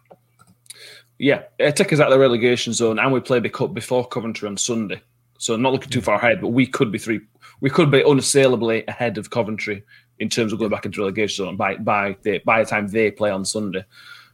Yeah, 1.18 1.44
it 1.58 1.76
take 1.76 1.94
us 1.94 2.00
out 2.00 2.08
of 2.08 2.14
the 2.14 2.20
relegation 2.20 2.74
zone, 2.74 3.00
and 3.00 3.12
we 3.12 3.20
play 3.20 3.40
the 3.40 3.50
cup 3.50 3.74
before 3.74 4.08
Coventry 4.08 4.48
on 4.48 4.58
Sunday. 4.58 5.02
So 5.42 5.56
not 5.56 5.74
looking 5.74 5.90
too 5.90 6.02
far 6.02 6.18
ahead, 6.18 6.40
but 6.40 6.50
we 6.50 6.68
could 6.68 6.92
be 6.92 7.00
three. 7.00 7.20
We 7.62 7.72
could 7.72 7.90
be 7.90 8.04
unassailably 8.06 8.86
ahead 8.88 9.18
of 9.18 9.32
Coventry 9.32 9.84
in 10.20 10.30
terms 10.30 10.54
of 10.54 10.60
going 10.60 10.70
back 10.70 10.86
into 10.86 11.00
relegation 11.00 11.46
zone 11.46 11.58
by 11.58 11.78
by 11.78 12.16
the 12.22 12.38
by 12.46 12.64
the 12.64 12.70
time 12.70 12.88
they 12.88 13.10
play 13.10 13.32
on 13.32 13.44
Sunday. 13.44 13.84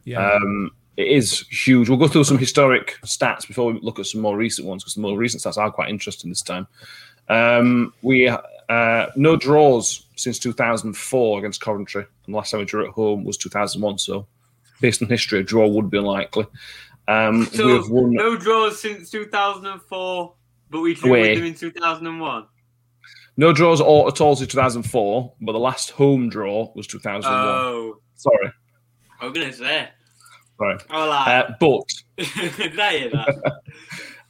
Yeah. 0.04 0.32
Um, 0.32 0.70
it 0.98 1.06
is 1.06 1.46
huge. 1.48 1.88
We'll 1.88 1.96
go 1.96 2.08
through 2.08 2.24
some 2.24 2.36
historic 2.36 2.98
stats 3.06 3.48
before 3.48 3.72
we 3.72 3.80
look 3.80 3.98
at 3.98 4.04
some 4.04 4.20
more 4.20 4.36
recent 4.36 4.68
ones 4.68 4.84
because 4.84 4.96
the 4.96 5.00
more 5.00 5.16
recent 5.16 5.42
stats 5.42 5.56
are 5.56 5.70
quite 5.70 5.88
interesting 5.88 6.28
this 6.28 6.42
time. 6.42 6.66
Um, 7.30 7.94
we 8.02 8.28
uh, 8.28 9.06
no 9.16 9.36
draws 9.36 10.04
since 10.16 10.38
2004 10.38 11.38
against 11.38 11.62
Coventry, 11.62 12.02
and 12.02 12.34
the 12.34 12.36
last 12.36 12.50
time 12.50 12.60
we 12.60 12.66
drew 12.66 12.86
at 12.86 12.92
home 12.92 13.24
was 13.24 13.38
2001. 13.38 13.96
So, 13.96 14.26
based 14.82 15.00
on 15.00 15.08
history, 15.08 15.40
a 15.40 15.42
draw 15.42 15.66
would 15.68 15.88
be 15.88 15.96
unlikely. 15.96 16.44
Um, 17.06 17.46
So 17.46 17.66
we've 17.66 17.88
won 17.88 18.12
no 18.12 18.36
draws 18.36 18.78
since 18.78 19.08
2004, 19.08 20.34
but 20.70 20.80
we 20.80 20.94
drew 20.94 21.10
Away. 21.10 21.30
with 21.30 21.38
them 21.38 21.46
in 21.46 21.54
2001. 21.54 22.46
no 23.36 23.52
draws 23.52 23.80
all, 23.80 24.08
at 24.08 24.20
all 24.20 24.36
since 24.36 24.50
2004, 24.50 25.34
but 25.40 25.52
the 25.52 25.58
last 25.58 25.90
home 25.90 26.28
draw 26.28 26.70
was 26.74 26.86
2001. 26.86 27.32
Oh, 27.34 27.98
Sorry, 28.14 28.50
I 29.20 29.24
was 29.26 29.32
gonna 29.34 29.52
say. 29.52 29.88
sorry. 30.58 30.78
Oh, 30.90 31.08
like, 31.08 31.28
Uh, 31.28 31.54
but 31.60 31.82
did 32.56 32.78
I 32.80 32.98
hear 32.98 33.10
that? 33.10 33.60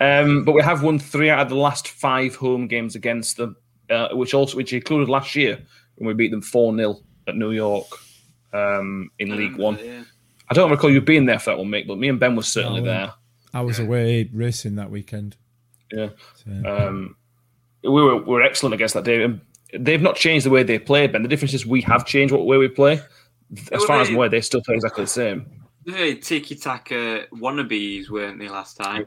Um, 0.00 0.44
but 0.44 0.52
we 0.52 0.62
have 0.62 0.82
won 0.82 0.98
three 0.98 1.28
out 1.30 1.40
of 1.40 1.48
the 1.48 1.56
last 1.56 1.88
five 1.88 2.36
home 2.36 2.68
games 2.68 2.94
against 2.94 3.36
them, 3.36 3.56
uh, 3.90 4.10
which 4.12 4.32
also 4.34 4.56
which 4.56 4.72
included 4.72 5.08
last 5.08 5.34
year 5.34 5.58
when 5.96 6.06
we 6.06 6.14
beat 6.14 6.30
them 6.30 6.42
four 6.42 6.72
0 6.76 7.00
at 7.26 7.34
New 7.34 7.50
York 7.50 7.86
um, 8.52 9.10
in 9.18 9.36
League 9.36 9.56
One. 9.56 9.76
Yeah. 9.82 10.04
I 10.50 10.54
don't 10.54 10.70
recall 10.70 10.90
you 10.90 11.00
being 11.00 11.26
there 11.26 11.38
for 11.40 11.50
that 11.50 11.58
one, 11.58 11.68
mate, 11.70 11.88
but 11.88 11.98
me 11.98 12.08
and 12.08 12.20
Ben 12.20 12.36
were 12.36 12.42
certainly 12.42 12.80
No, 12.80 12.86
there. 12.86 13.12
I 13.52 13.60
was 13.62 13.78
away 13.80 14.30
racing 14.32 14.76
that 14.76 14.90
weekend. 14.90 15.36
Yeah, 15.92 16.08
So, 16.34 16.50
um, 16.70 17.16
we 17.82 17.90
were 17.90 18.16
we 18.16 18.24
were 18.24 18.42
excellent 18.42 18.74
against 18.74 18.94
that 18.94 19.04
day. 19.04 19.22
And 19.24 19.40
They've 19.78 20.00
not 20.00 20.16
changed 20.16 20.46
the 20.46 20.50
way 20.50 20.62
they 20.62 20.78
play, 20.78 21.06
Ben. 21.06 21.22
The 21.22 21.28
difference 21.28 21.52
is 21.54 21.66
we 21.66 21.82
have 21.82 22.06
changed 22.06 22.32
what 22.32 22.46
way 22.46 22.56
we 22.56 22.68
play. 22.68 23.02
As 23.72 23.84
far 23.84 24.00
as 24.00 24.08
they- 24.08 24.12
I'm 24.12 24.16
aware, 24.16 24.28
they 24.28 24.40
still 24.40 24.62
play 24.62 24.74
exactly 24.76 25.04
the 25.04 25.08
same. 25.10 25.46
Very 25.84 26.16
tiki 26.16 26.54
taka 26.54 27.26
wannabes, 27.32 28.08
weren't 28.10 28.38
they, 28.38 28.48
last 28.48 28.76
time? 28.76 29.04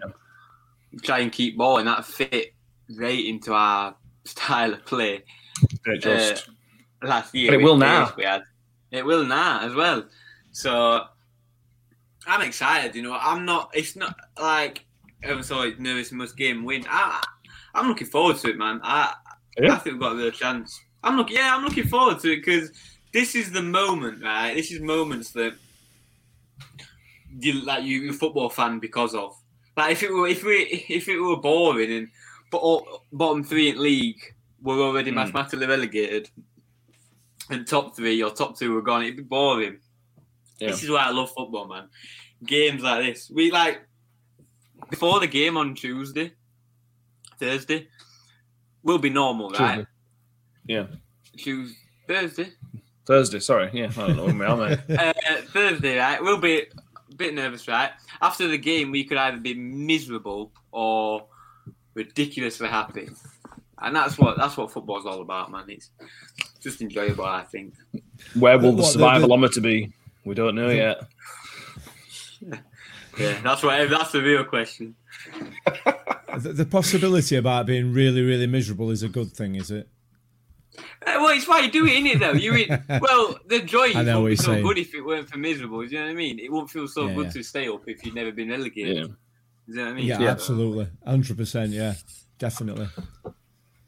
Try 1.03 1.19
and 1.19 1.31
keep 1.31 1.57
ball, 1.57 1.77
and 1.77 1.87
that 1.87 2.05
fit 2.05 2.53
right 2.97 3.25
into 3.25 3.53
our 3.53 3.95
style 4.25 4.73
of 4.73 4.85
play 4.85 5.23
It 5.85 6.01
just 6.01 6.49
last 7.01 7.33
year. 7.33 7.51
But 7.51 7.59
it 7.59 7.63
will 7.63 7.77
the 7.77 7.85
now. 7.85 8.13
We 8.17 8.23
had. 8.23 8.43
It 8.91 9.05
will 9.05 9.25
now 9.25 9.61
as 9.61 9.73
well. 9.73 10.05
So 10.51 11.05
I'm 12.27 12.41
excited. 12.41 12.95
You 12.95 13.03
know, 13.03 13.17
I'm 13.19 13.45
not. 13.45 13.71
It's 13.73 13.95
not 13.95 14.15
like 14.39 14.85
I'm 15.23 15.43
sorry, 15.43 15.75
nervous 15.77 16.11
must 16.11 16.35
game 16.37 16.63
win. 16.63 16.85
I, 16.89 17.23
I'm 17.75 17.87
looking 17.87 18.07
forward 18.07 18.37
to 18.37 18.49
it, 18.49 18.57
man. 18.57 18.79
I 18.83 19.13
Yeah. 19.59 19.73
I 19.73 19.77
think 19.77 19.93
we've 19.93 20.01
got 20.01 20.13
a 20.13 20.15
real 20.15 20.31
chance. 20.31 20.79
I'm 21.03 21.17
looking. 21.17 21.37
Yeah, 21.37 21.55
I'm 21.55 21.63
looking 21.63 21.87
forward 21.87 22.19
to 22.21 22.31
it 22.31 22.37
because 22.43 22.71
this 23.13 23.35
is 23.35 23.51
the 23.51 23.61
moment, 23.61 24.23
right? 24.23 24.53
This 24.55 24.71
is 24.71 24.79
moments 24.81 25.31
that 25.31 25.53
you 27.39 27.53
like 27.65 27.83
you, 27.83 27.99
you 28.01 28.13
football 28.13 28.49
fan 28.49 28.79
because 28.79 29.13
of. 29.15 29.35
Like 29.77 29.93
if 29.93 30.03
it 30.03 30.11
were 30.11 30.27
if 30.27 30.43
we 30.43 30.85
if 30.89 31.07
it 31.07 31.19
were 31.19 31.37
boring 31.37 31.91
and 31.91 32.07
but 32.51 32.57
all, 32.57 33.05
bottom 33.13 33.43
three 33.43 33.69
in 33.69 33.81
league 33.81 34.21
were 34.61 34.79
already 34.79 35.09
Hmm. 35.11 35.15
mathematically 35.17 35.65
relegated, 35.67 36.29
and 37.49 37.65
top 37.65 37.95
three 37.95 38.21
or 38.21 38.31
top 38.31 38.57
two 38.57 38.73
were 38.73 38.81
gone, 38.81 39.03
it'd 39.03 39.17
be 39.17 39.23
boring. 39.23 39.79
Yeah. 40.59 40.67
This 40.71 40.83
is 40.83 40.89
why 40.89 41.05
I 41.05 41.11
love 41.11 41.31
football, 41.35 41.67
man. 41.67 41.87
Games 42.45 42.81
like 42.83 43.05
this, 43.05 43.31
we 43.33 43.49
like 43.51 43.81
before 44.91 45.19
the 45.19 45.27
game 45.27 45.57
on 45.57 45.73
Tuesday, 45.73 46.33
Thursday, 47.39 47.87
will 48.83 48.99
be 48.99 49.09
normal, 49.09 49.49
right? 49.49 49.77
Tuesday. 49.77 49.87
Yeah. 50.67 50.85
Tuesday, 51.37 51.75
Thursday, 52.07 52.49
Thursday. 53.07 53.39
Sorry, 53.39 53.69
yeah, 53.73 53.87
I 53.97 54.07
don't 54.07 54.17
know 54.17 54.25
where 54.25 54.35
we 54.35 54.45
are, 54.45 54.57
mate. 54.69 54.79
uh, 54.99 55.13
Thursday, 55.47 55.97
right? 55.97 56.21
We'll 56.21 56.37
be 56.39 56.59
a 56.61 57.15
bit 57.15 57.33
nervous, 57.33 57.67
right? 57.67 57.89
After 58.21 58.47
the 58.47 58.57
game, 58.59 58.91
we 58.91 59.03
could 59.05 59.17
either 59.17 59.37
be 59.37 59.53
miserable 59.55 60.51
or 60.71 61.25
ridiculously 61.95 62.67
happy. 62.67 63.09
and 63.79 63.95
that's 63.95 64.17
what 64.19 64.37
that's 64.37 64.55
what 64.57 64.71
football's 64.71 65.05
all 65.07 65.21
about, 65.21 65.51
man. 65.51 65.63
It's 65.69 65.89
just 66.61 66.81
enjoyable, 66.81 67.25
I 67.25 67.43
think. 67.43 67.73
Where 68.37 68.59
will 68.59 68.73
the 68.73 68.83
What, 68.83 68.93
the- 68.93 68.99
the- 68.99 69.03
survivalometer 69.05 69.61
be? 69.63 69.91
We 70.25 70.35
don't 70.35 70.53
know 70.55 70.69
yet. 70.85 71.01
Yeah, 73.21 73.41
that's 73.41 73.63
what 73.63 73.89
that's 73.89 74.11
the 74.11 74.21
real 74.21 74.43
question. 74.43 74.95
The, 76.37 76.53
the 76.53 76.65
possibility 76.65 77.35
about 77.35 77.65
being 77.65 77.93
really, 77.93 78.21
really 78.21 78.47
miserable 78.47 78.89
is 78.89 79.03
a 79.03 79.09
good 79.09 79.31
thing, 79.33 79.55
is 79.55 79.69
it? 79.71 79.87
Uh, 81.05 81.17
well, 81.19 81.29
it's 81.29 81.47
why 81.47 81.59
you 81.59 81.71
do 81.71 81.85
it, 81.85 81.91
isn't 81.93 82.07
it? 82.07 82.19
Though 82.19 82.31
you, 82.33 82.53
in, 82.55 82.83
well, 83.01 83.37
the 83.47 83.59
joy 83.59 83.91
I 83.93 84.03
know 84.03 84.21
wouldn't 84.21 84.39
be 84.39 84.43
so 84.43 84.53
saying. 84.53 84.65
good 84.65 84.77
if 84.77 84.95
it 84.95 85.01
weren't 85.01 85.29
for 85.29 85.37
miserable. 85.37 85.79
Do 85.81 85.87
you 85.87 85.99
know 85.99 86.05
what 86.05 86.11
I 86.11 86.15
mean? 86.15 86.39
It 86.39 86.51
won't 86.51 86.69
feel 86.69 86.87
so 86.87 87.07
Yeah, 87.07 87.13
good 87.15 87.25
yeah. 87.27 87.31
to 87.31 87.43
stay 87.43 87.67
up 87.67 87.81
if 87.87 88.05
you've 88.05 88.15
never 88.15 88.31
been 88.31 88.49
relegated. 88.49 88.95
Yeah. 88.97 89.03
Do 89.03 89.09
you 89.67 89.75
know 89.75 89.83
what 89.83 89.91
I 89.91 89.93
mean? 89.93 90.05
Yeah, 90.05 90.21
absolutely, 90.21 90.87
hundred 91.05 91.37
percent. 91.37 91.71
Yeah, 91.71 91.93
definitely. 92.39 92.87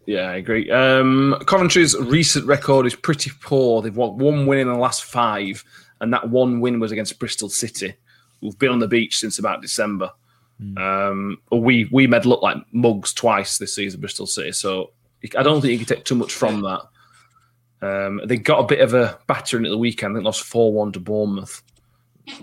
Yeah, 0.06 0.30
I 0.32 0.36
agree. 0.36 0.70
Um, 0.70 1.38
Coventry's 1.46 1.98
recent 1.98 2.46
record 2.46 2.86
is 2.86 2.94
pretty 2.96 3.32
poor. 3.42 3.82
They've 3.82 3.96
won 3.96 4.18
one 4.18 4.46
win 4.46 4.60
in 4.60 4.68
the 4.68 4.76
last 4.76 5.06
five, 5.06 5.64
and 6.02 6.12
that 6.12 6.30
one 6.30 6.60
win 6.60 6.80
was 6.82 6.92
against 6.92 7.18
Bristol 7.20 7.48
City, 7.50 7.96
who've 8.44 8.60
been 8.60 8.70
on 8.72 8.80
the 8.80 8.88
beach 8.88 9.18
since 9.18 9.40
about 9.40 9.62
December. 9.62 10.12
Um, 10.78 11.40
we 11.52 11.90
we 11.92 12.08
made 12.08 12.26
look 12.26 12.42
like 12.42 12.56
mugs 12.72 13.14
twice 13.14 13.58
this 13.58 13.76
season, 13.76 14.00
Bristol 14.00 14.26
City. 14.28 14.54
So 14.54 14.92
I 15.38 15.44
don't 15.44 15.60
think 15.62 15.72
you 15.74 15.78
can 15.86 15.96
take 15.96 16.06
too 16.06 16.16
much 16.16 16.32
from 16.34 16.62
that. 16.62 16.82
Um, 17.82 18.22
they 18.26 18.38
got 18.38 18.60
a 18.60 18.64
bit 18.66 18.80
of 18.80 18.94
a 18.94 19.20
battering 19.28 19.66
at 19.66 19.72
the 19.72 19.78
weekend. 19.78 20.16
They 20.16 20.22
lost 20.22 20.44
four 20.44 20.72
one 20.72 20.94
to 20.94 21.00
Bournemouth. 21.02 21.62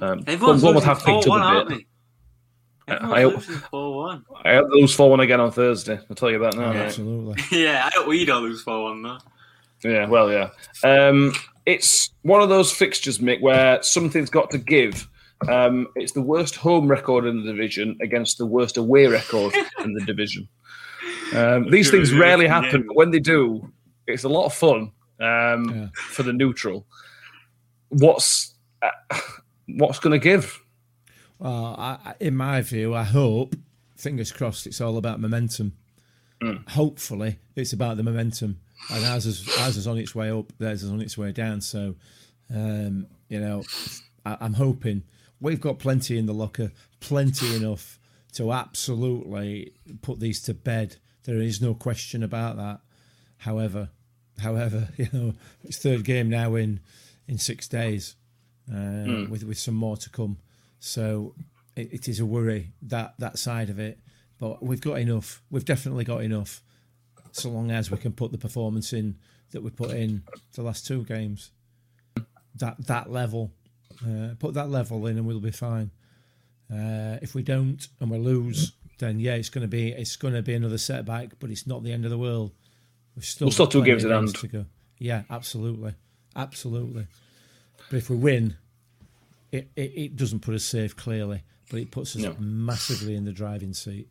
Um, 0.02 0.22
Everyone's 0.26 0.60
Bournemouth 0.60 0.84
have 0.84 0.98
picked 1.02 1.24
four 1.24 1.30
one, 1.38 1.40
up 1.40 1.46
a 1.46 1.56
aren't 1.56 1.68
bit. 1.70 1.78
they? 1.78 2.94
I 2.94 3.22
Everyone's 3.22 3.46
hope- 3.46 3.70
four 3.70 3.96
one. 3.96 4.24
I 4.44 4.54
hope 4.54 4.68
they 4.70 4.80
lose 4.80 4.94
four 4.94 5.08
one 5.08 5.20
again 5.20 5.40
on 5.40 5.50
Thursday. 5.52 5.98
I'll 6.10 6.16
tell 6.16 6.30
you 6.30 6.36
about 6.36 6.56
that 6.56 6.60
now. 6.60 6.72
mate. 6.74 6.78
Absolutely. 6.80 7.42
yeah, 7.62 7.86
I 7.86 7.90
hope 7.94 8.06
we 8.08 8.24
don't 8.26 8.42
lose 8.42 8.60
four 8.60 8.82
one 8.82 9.02
though. 9.02 9.18
Yeah, 9.82 10.06
well, 10.08 10.30
yeah. 10.30 10.50
Um, 10.84 11.32
it's 11.64 12.10
one 12.20 12.42
of 12.42 12.50
those 12.50 12.70
fixtures, 12.70 13.18
Mick, 13.18 13.40
where 13.40 13.82
something's 13.82 14.28
got 14.28 14.50
to 14.50 14.58
give. 14.58 15.08
Um, 15.48 15.88
it's 15.96 16.12
the 16.12 16.20
worst 16.22 16.56
home 16.56 16.88
record 16.88 17.24
in 17.24 17.44
the 17.44 17.50
division 17.52 17.96
against 18.02 18.38
the 18.38 18.46
worst 18.46 18.76
away 18.76 19.06
record 19.06 19.54
in 19.84 19.94
the 19.94 20.04
division. 20.04 20.48
Um, 21.34 21.70
these 21.70 21.90
things 21.90 22.12
rarely 22.12 22.46
happen, 22.46 22.84
but 22.86 22.96
when 22.96 23.10
they 23.10 23.20
do, 23.20 23.72
it's 24.06 24.24
a 24.24 24.28
lot 24.28 24.46
of 24.46 24.54
fun 24.54 24.92
um, 25.20 25.70
Yeah. 25.70 25.88
for 25.94 26.22
the 26.24 26.32
neutral. 26.32 26.86
What's 27.88 28.54
uh, 28.82 28.90
what's 29.66 29.98
going 29.98 30.12
to 30.18 30.22
give? 30.22 30.60
Well, 31.38 31.74
I, 31.78 31.98
I- 32.04 32.14
in 32.20 32.36
my 32.36 32.60
view, 32.62 32.94
I 32.94 33.04
hope, 33.04 33.54
fingers 33.96 34.32
crossed, 34.32 34.66
it's 34.66 34.80
all 34.80 34.96
about 34.98 35.20
momentum. 35.20 35.72
Hopefully, 36.68 37.38
it's 37.54 37.72
about 37.74 37.96
the 37.98 38.02
momentum. 38.02 38.60
And 38.90 39.04
ours 39.04 39.26
is, 39.26 39.46
ours 39.58 39.76
is 39.76 39.86
on 39.86 39.98
its 39.98 40.14
way 40.14 40.30
up, 40.30 40.50
theirs 40.58 40.82
is 40.82 40.90
on 40.90 41.02
its 41.02 41.18
way 41.18 41.32
down. 41.32 41.60
So, 41.60 41.96
um, 42.54 43.06
you 43.28 43.38
know, 43.40 43.62
I, 44.24 44.38
I'm 44.40 44.54
hoping 44.54 45.02
we've 45.40 45.60
got 45.60 45.78
plenty 45.78 46.18
in 46.18 46.26
the 46.26 46.34
locker, 46.34 46.72
plenty 47.00 47.54
enough 47.56 47.98
to 48.32 48.52
absolutely 48.52 49.72
put 50.02 50.20
these 50.20 50.42
to 50.42 50.54
bed. 50.54 50.96
There 51.24 51.40
is 51.40 51.60
no 51.60 51.74
question 51.74 52.22
about 52.22 52.56
that. 52.56 52.80
However, 53.38 53.90
however, 54.40 54.88
you 54.96 55.08
know, 55.12 55.34
it's 55.64 55.78
third 55.78 56.04
game 56.04 56.28
now 56.28 56.54
in 56.54 56.80
in 57.26 57.38
six 57.38 57.68
days, 57.68 58.16
uh, 58.72 59.26
with 59.28 59.44
with 59.44 59.58
some 59.58 59.74
more 59.74 59.96
to 59.96 60.10
come. 60.10 60.38
So 60.78 61.34
it, 61.76 61.92
it 61.92 62.08
is 62.08 62.20
a 62.20 62.26
worry 62.26 62.72
that 62.82 63.14
that 63.18 63.38
side 63.38 63.70
of 63.70 63.78
it. 63.78 63.98
But 64.38 64.62
we've 64.62 64.80
got 64.80 64.98
enough. 64.98 65.42
We've 65.50 65.64
definitely 65.64 66.04
got 66.04 66.22
enough, 66.22 66.62
so 67.32 67.50
long 67.50 67.70
as 67.70 67.90
we 67.90 67.98
can 67.98 68.12
put 68.12 68.32
the 68.32 68.38
performance 68.38 68.92
in 68.92 69.16
that 69.50 69.62
we 69.62 69.70
put 69.70 69.90
in 69.90 70.22
the 70.54 70.62
last 70.62 70.86
two 70.86 71.04
games. 71.04 71.50
That 72.56 72.86
that 72.86 73.10
level, 73.10 73.52
uh, 74.06 74.34
put 74.38 74.54
that 74.54 74.70
level 74.70 75.06
in, 75.06 75.16
and 75.18 75.26
we'll 75.26 75.40
be 75.40 75.50
fine. 75.50 75.90
Uh, 76.72 77.18
if 77.22 77.34
we 77.34 77.42
don't 77.42 77.86
and 78.00 78.10
we 78.10 78.18
lose, 78.18 78.72
then 78.98 79.18
yeah, 79.20 79.34
it's 79.34 79.48
going 79.48 79.62
to 79.62 79.68
be 79.68 79.88
it's 79.92 80.16
going 80.16 80.34
to 80.34 80.42
be 80.42 80.54
another 80.54 80.78
setback, 80.78 81.30
but 81.40 81.50
it's 81.50 81.66
not 81.66 81.82
the 81.82 81.92
end 81.92 82.04
of 82.04 82.10
the 82.10 82.18
world. 82.18 82.52
We've 83.16 83.24
still 83.24 83.46
We've 83.46 83.54
still 83.54 83.66
two 83.66 83.84
games 83.84 84.04
in 84.04 84.10
games 84.10 84.32
hand. 84.32 84.40
to 84.40 84.46
go. 84.58 84.66
Yeah, 84.98 85.22
absolutely, 85.30 85.94
absolutely. 86.36 87.06
But 87.90 87.96
if 87.96 88.08
we 88.10 88.16
win, 88.16 88.56
it, 89.50 89.68
it, 89.74 89.92
it 89.96 90.16
doesn't 90.16 90.40
put 90.40 90.54
us 90.54 90.62
safe 90.64 90.94
clearly, 90.96 91.42
but 91.70 91.80
it 91.80 91.90
puts 91.90 92.14
us 92.14 92.22
No. 92.22 92.36
massively 92.38 93.16
in 93.16 93.24
the 93.24 93.32
driving 93.32 93.74
seat. 93.74 94.08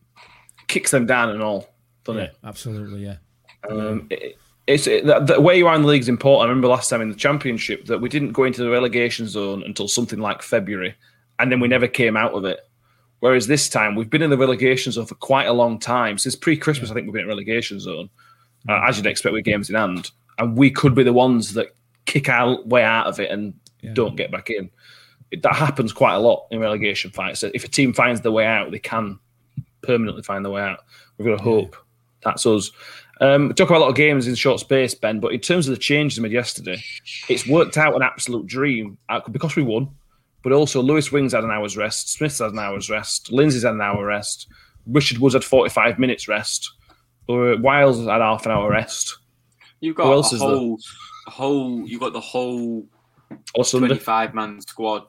Kicks 0.67 0.91
them 0.91 1.05
down 1.05 1.29
and 1.29 1.41
all, 1.41 1.69
doesn't 2.03 2.19
Yeah, 2.21 2.27
it? 2.29 2.37
absolutely, 2.43 3.05
yeah. 3.05 3.17
Um, 3.69 4.07
it, 4.09 4.37
it's 4.70 4.88
it, 4.88 5.05
the, 5.05 5.20
the 5.20 5.41
where 5.41 5.55
you 5.55 5.67
are 5.67 5.76
in 5.76 5.82
the 5.82 5.88
league 5.88 6.01
is 6.01 6.09
important. 6.09 6.45
I 6.45 6.49
remember 6.49 6.67
last 6.67 6.89
time 6.89 7.01
in 7.01 7.09
the 7.09 7.15
championship 7.15 7.86
that 7.88 7.99
we 7.99 8.07
didn't 8.09 8.32
go 8.34 8.43
into 8.43 8.63
the 8.63 8.70
relegation 8.70 9.28
zone 9.28 9.63
until 9.63 9.88
something 9.88 10.20
like 10.20 10.41
February, 10.41 10.95
and 11.39 11.51
then 11.51 11.59
we 11.59 11.67
never 11.67 11.88
came 11.88 12.15
out 12.15 12.34
of 12.34 12.45
it. 12.45 12.59
Whereas 13.20 13.47
this 13.47 13.67
time 13.67 13.95
we've 13.95 14.09
been 14.09 14.22
in 14.22 14.30
the 14.30 14.38
relegation 14.38 14.91
zone 14.91 15.05
for 15.05 15.15
quite 15.15 15.47
a 15.47 15.53
long 15.53 15.80
time 15.80 16.17
since 16.17 16.36
pre-Christmas. 16.36 16.89
I 16.89 16.93
think 16.93 17.05
we've 17.05 17.13
been 17.13 17.24
in 17.24 17.28
relegation 17.28 17.80
zone, 17.80 18.09
uh, 18.70 18.82
as 18.88 18.97
you'd 18.97 19.07
expect 19.07 19.34
with 19.34 19.43
games 19.43 19.70
in 19.70 19.76
hand, 19.76 20.11
and 20.38 20.55
we 20.55 20.72
could 20.72 20.95
be 20.95 21.03
the 21.03 21.13
ones 21.13 21.53
that 21.55 21.76
kick 22.05 22.30
our 22.30 22.61
way 22.63 22.84
out 22.84 23.07
of 23.07 23.20
it 23.20 23.30
and 23.32 23.53
Yeah. 23.82 23.93
don't 23.93 24.15
get 24.15 24.32
back 24.32 24.49
in. 24.49 24.70
It, 25.32 25.41
that 25.43 25.55
happens 25.55 25.91
quite 25.93 26.15
a 26.15 26.20
lot 26.20 26.47
in 26.51 26.59
relegation 26.59 27.11
fights. 27.11 27.39
So 27.41 27.51
if 27.53 27.63
a 27.63 27.67
team 27.67 27.93
finds 27.93 28.22
the 28.22 28.32
way 28.32 28.45
out, 28.45 28.72
they 28.72 28.80
can 28.80 29.20
permanently 29.82 30.24
find 30.24 30.43
their 30.45 30.51
way 30.51 30.61
out. 30.61 30.80
We've 31.17 31.28
got 31.28 31.38
to 31.38 31.43
hope 31.43 31.76
that's 32.24 32.45
us. 32.45 32.72
Um, 33.22 33.53
talk 33.53 33.70
about 33.70 33.80
a 33.80 33.84
lot 33.86 33.89
of 33.89 33.95
games 33.95 34.28
in 34.28 34.36
short 34.36 34.59
space, 34.61 34.93
Ben, 34.95 35.20
but 35.20 35.34
in 35.34 35.39
terms 35.41 35.67
of 35.67 35.76
the 35.76 35.80
changes 35.80 36.20
made 36.20 36.32
yesterday, 36.32 36.82
it's 37.28 37.45
worked 37.45 37.78
out 37.78 37.95
an 37.95 38.01
absolute 38.01 38.45
dream 38.47 38.97
uh, 39.09 39.20
because 39.32 39.55
we 39.55 39.63
won. 39.63 39.89
But 40.41 40.53
also, 40.53 40.82
Lewis 40.82 41.11
Wings 41.11 41.34
had 41.34 41.43
an 41.43 41.51
hour's 41.51 41.76
rest, 41.76 42.13
Smith's 42.13 42.39
had 42.39 42.51
an 42.53 42.59
hour's 42.59 42.89
rest, 42.89 43.30
Lindsay's 43.32 43.63
had 43.63 43.74
an 43.74 43.82
hour 43.82 44.05
rest, 44.05 44.47
Richard 44.88 45.17
Woods 45.17 45.34
had 45.36 45.43
45 45.43 45.99
minutes 45.99 46.30
rest, 46.30 46.72
or 47.28 47.57
Wiles 47.57 47.99
had 47.99 48.22
half 48.22 48.45
an 48.45 48.53
hour 48.53 48.70
rest. 48.70 49.17
You've 49.82 49.97
Who 49.97 50.03
got 50.03 50.11
else 50.13 50.32
a 50.32 50.36
is 50.36 50.41
whole, 50.41 50.80
a 51.28 51.32
whole. 51.32 51.86
You've 51.88 51.99
got 51.99 52.13
the 52.13 52.20
whole 52.22 52.88
Or 53.53 53.63
Sunday. 53.65 53.88
twenty-five 53.88 54.34
man 54.34 54.61
squad 54.61 55.03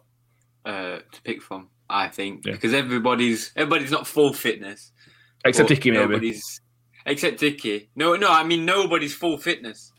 uh, 0.65 0.99
to 1.13 1.23
pick 1.23 1.43
from. 1.43 1.69
I 1.89 2.09
think 2.09 2.45
Yeah. 2.47 2.53
because 2.53 2.73
everybody's 2.75 3.53
everybody's 3.57 3.91
not 3.91 4.07
full 4.07 4.33
fitness. 4.33 4.93
Except 5.45 5.69
Dicky, 5.69 5.91
maybe. 5.91 6.03
Nobody's 6.03 6.61
except 7.07 7.43
Icky. 7.43 7.91
No, 7.97 8.15
no. 8.17 8.31
I 8.31 8.45
mean 8.45 8.65
nobody's 8.65 9.15
full 9.15 9.39
fitness 9.39 9.93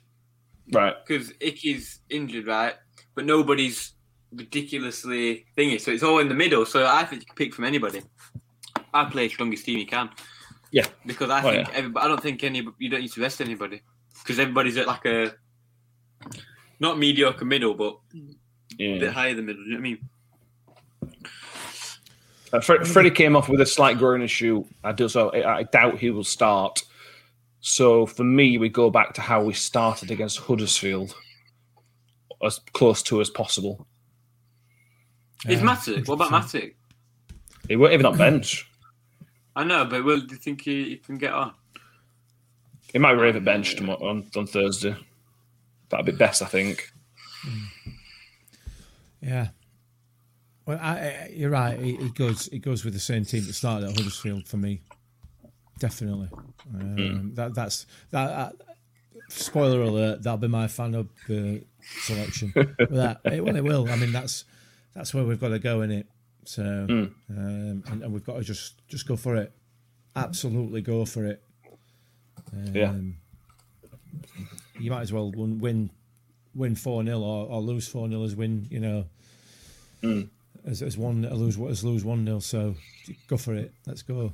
Right. 0.72 0.94
because 1.06 1.34
Icky's 1.42 2.00
injured, 2.10 2.48
right? 2.48 2.76
But 3.16 3.26
nobody's 3.26 3.94
ridiculously 4.34 5.46
thingy. 5.58 5.80
So 5.82 5.92
it's 5.92 6.04
all 6.04 6.20
in 6.20 6.30
the 6.30 6.36
middle. 6.36 6.66
So 6.66 6.86
I 6.86 7.04
think 7.06 7.22
you 7.24 7.26
can 7.28 7.36
pick 7.36 7.54
from 7.54 7.66
anybody. 7.66 8.02
I 8.94 9.06
play 9.06 9.28
strongest 9.30 9.66
team 9.66 9.78
you 9.80 9.86
can 9.86 10.10
Yeah. 10.72 10.86
because 11.06 11.30
I 11.30 11.40
Oh, 11.40 11.52
think 11.52 11.68
yeah. 11.68 11.74
everybody, 11.76 12.06
I 12.06 12.08
don't 12.08 12.22
think 12.24 12.44
any 12.44 12.66
you 12.80 12.90
don't 12.90 13.02
need 13.02 13.12
to 13.14 13.22
rest 13.22 13.42
anybody 13.42 13.82
because 14.24 14.40
everybody's 14.40 14.78
at 14.78 14.88
like 14.88 15.06
a 15.06 15.34
not 16.80 16.98
mediocre 16.98 17.46
middle, 17.46 17.74
but 17.74 18.00
a 18.14 18.18
bit 18.78 19.02
Yeah. 19.02 19.12
higher 19.12 19.34
than 19.36 19.46
middle. 19.46 19.64
Do 19.64 19.70
you 19.70 19.76
know 19.78 19.82
what 19.82 19.88
I 19.88 19.92
mean? 19.92 20.10
Uh, 22.54 22.60
Fre- 22.60 22.84
Freddie 22.84 23.12
came 23.12 23.36
off 23.36 23.48
with 23.48 23.62
a 23.62 23.66
slight 23.66 23.98
groin 23.98 24.22
issue. 24.22 24.66
I 24.84 24.92
do 24.92 25.08
so. 25.08 25.30
I 25.30 25.60
I 25.60 25.64
doubt 25.64 26.00
he 26.00 26.10
will 26.10 26.24
start. 26.24 26.84
So 27.62 28.08
for 28.08 28.24
me, 28.24 28.58
we 28.58 28.70
go 28.70 28.90
back 28.90 29.14
to 29.14 29.22
how 29.22 29.44
we 29.44 29.54
started 29.54 30.12
against 30.12 30.40
Huddersfield, 30.40 31.16
as 32.44 32.60
close 32.74 33.04
to 33.04 33.22
as 33.22 33.30
possible. 33.30 33.88
Is 35.48 35.62
Yeah, 35.62 35.68
Matic? 35.68 36.08
What 36.08 36.16
about 36.16 36.32
100%. 36.32 36.34
Matic? 36.34 36.74
He 37.68 37.76
won't 37.76 37.94
even 37.94 38.08
on 38.08 38.18
bench. 38.18 38.68
I 39.56 39.64
know, 39.64 39.86
but 39.86 40.04
will 40.04 40.22
do 40.22 40.28
you 40.32 40.38
think 40.38 40.62
he, 40.62 40.86
he 40.86 40.98
can 40.98 41.18
get 41.18 41.34
on? 41.34 41.54
He 42.92 43.00
might 43.00 43.12
rave 43.12 43.36
a 43.36 43.42
bench 43.42 43.76
tomorrow, 43.76 44.06
on, 44.08 44.26
on 44.36 44.48
Thursday. 44.48 44.96
That'd 45.90 46.06
be 46.06 46.12
best, 46.12 46.42
I 46.42 46.46
think. 46.46 46.92
Hmm. 47.44 47.92
Yeah. 49.22 49.48
Well, 50.66 50.80
I, 50.82 50.92
I, 50.92 51.32
you're 51.34 51.50
right. 51.50 51.80
It, 51.80 52.00
it 52.02 52.16
goes. 52.16 52.48
It 52.48 52.60
goes 52.60 52.84
with 52.84 52.94
the 52.94 53.00
same 53.00 53.26
team 53.26 53.46
that 53.46 53.54
started 53.54 53.90
at 53.90 53.98
Huddersfield 53.98 54.48
for 54.48 54.58
me. 54.58 54.82
Definitely. 55.82 56.30
Um, 56.76 57.34
That 57.34 57.56
that's 57.56 57.88
that. 58.12 58.30
Uh, 58.30 58.52
spoiler 59.30 59.82
alert. 59.82 60.22
That'll 60.22 60.38
be 60.38 60.48
my 60.48 60.68
fan 60.68 60.94
of 60.94 61.08
uh, 61.30 61.58
selection. 62.04 62.54
That 62.78 63.22
it, 63.26 63.44
well, 63.44 63.56
it 63.56 63.64
will. 63.64 63.90
I 63.90 63.96
mean, 63.96 64.12
that's 64.12 64.46
that's 64.94 65.12
where 65.14 65.24
we've 65.24 65.40
got 65.40 65.50
to 65.50 65.60
go 65.60 65.82
in 65.82 65.90
it. 65.92 66.06
So, 66.46 66.62
um, 66.64 67.16
and, 67.30 68.04
and 68.04 68.14
we've 68.14 68.24
got 68.26 68.36
to 68.38 68.44
just 68.44 68.88
just 68.88 69.08
go 69.08 69.16
for 69.16 69.36
it. 69.36 69.52
Absolutely 70.16 70.82
go 70.82 71.04
for 71.06 71.26
it. 71.26 71.42
Um, 72.54 72.76
Yeah. 72.76 72.94
You 74.80 74.92
might 74.92 75.02
as 75.02 75.12
well 75.14 75.32
win 75.32 75.58
win 75.60 75.90
win 76.54 76.76
four 76.76 77.04
0 77.04 77.20
or, 77.22 77.48
or 77.48 77.60
lose 77.62 77.88
four 77.88 78.08
0 78.08 78.24
as 78.24 78.36
win. 78.36 78.68
You 78.70 78.80
know 78.80 79.06
as, 80.66 80.84
as 80.84 80.96
one 80.98 81.26
as 81.26 81.40
lose 81.40 81.58
as 81.60 81.84
lose 81.84 82.04
one 82.06 82.24
0 82.26 82.40
So 82.40 82.76
go 83.28 83.38
for 83.38 83.56
it. 83.56 83.74
Let's 83.88 84.04
go. 84.04 84.34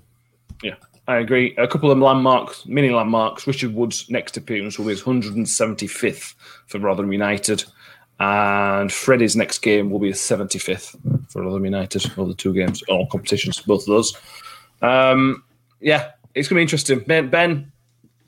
Yeah, 0.63 0.75
I 1.07 1.17
agree. 1.17 1.55
A 1.57 1.67
couple 1.67 1.89
of 1.89 1.97
landmarks, 1.97 2.65
mini 2.65 2.89
landmarks. 2.89 3.47
Richard 3.47 3.73
Wood's 3.73 4.09
next 4.09 4.35
appearance 4.35 4.77
will 4.77 4.85
be 4.85 4.91
his 4.91 5.03
175th 5.03 6.35
for 6.67 6.79
Rotherham 6.79 7.13
United, 7.13 7.63
and 8.19 8.91
Freddie's 8.91 9.35
next 9.35 9.59
game 9.59 9.89
will 9.89 9.99
be 9.99 10.09
his 10.09 10.17
75th 10.17 10.97
for 11.31 11.43
Rotherham 11.43 11.63
United. 11.63 12.05
All 12.17 12.25
the 12.25 12.33
two 12.33 12.53
games, 12.53 12.83
all 12.89 13.07
competitions, 13.07 13.61
both 13.61 13.83
of 13.83 13.87
those. 13.87 14.17
Um, 14.81 15.43
yeah, 15.79 16.11
it's 16.35 16.49
going 16.49 16.55
to 16.55 16.59
be 16.59 16.61
interesting. 16.63 16.99
Ben, 16.99 17.29
ben 17.29 17.71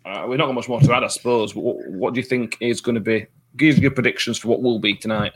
uh, 0.05 0.25
we're 0.27 0.37
not 0.37 0.45
got 0.45 0.55
much 0.55 0.69
more 0.69 0.79
to 0.79 0.93
add, 0.93 1.03
I 1.03 1.07
suppose. 1.07 1.53
What, 1.53 1.85
what 1.89 2.13
do 2.13 2.19
you 2.19 2.25
think 2.25 2.57
is 2.61 2.81
going 2.81 2.95
to 2.95 3.01
be? 3.01 3.27
Give 3.57 3.77
your 3.77 3.91
predictions 3.91 4.37
for 4.37 4.47
what 4.47 4.61
will 4.61 4.79
be 4.79 4.95
tonight. 4.95 5.33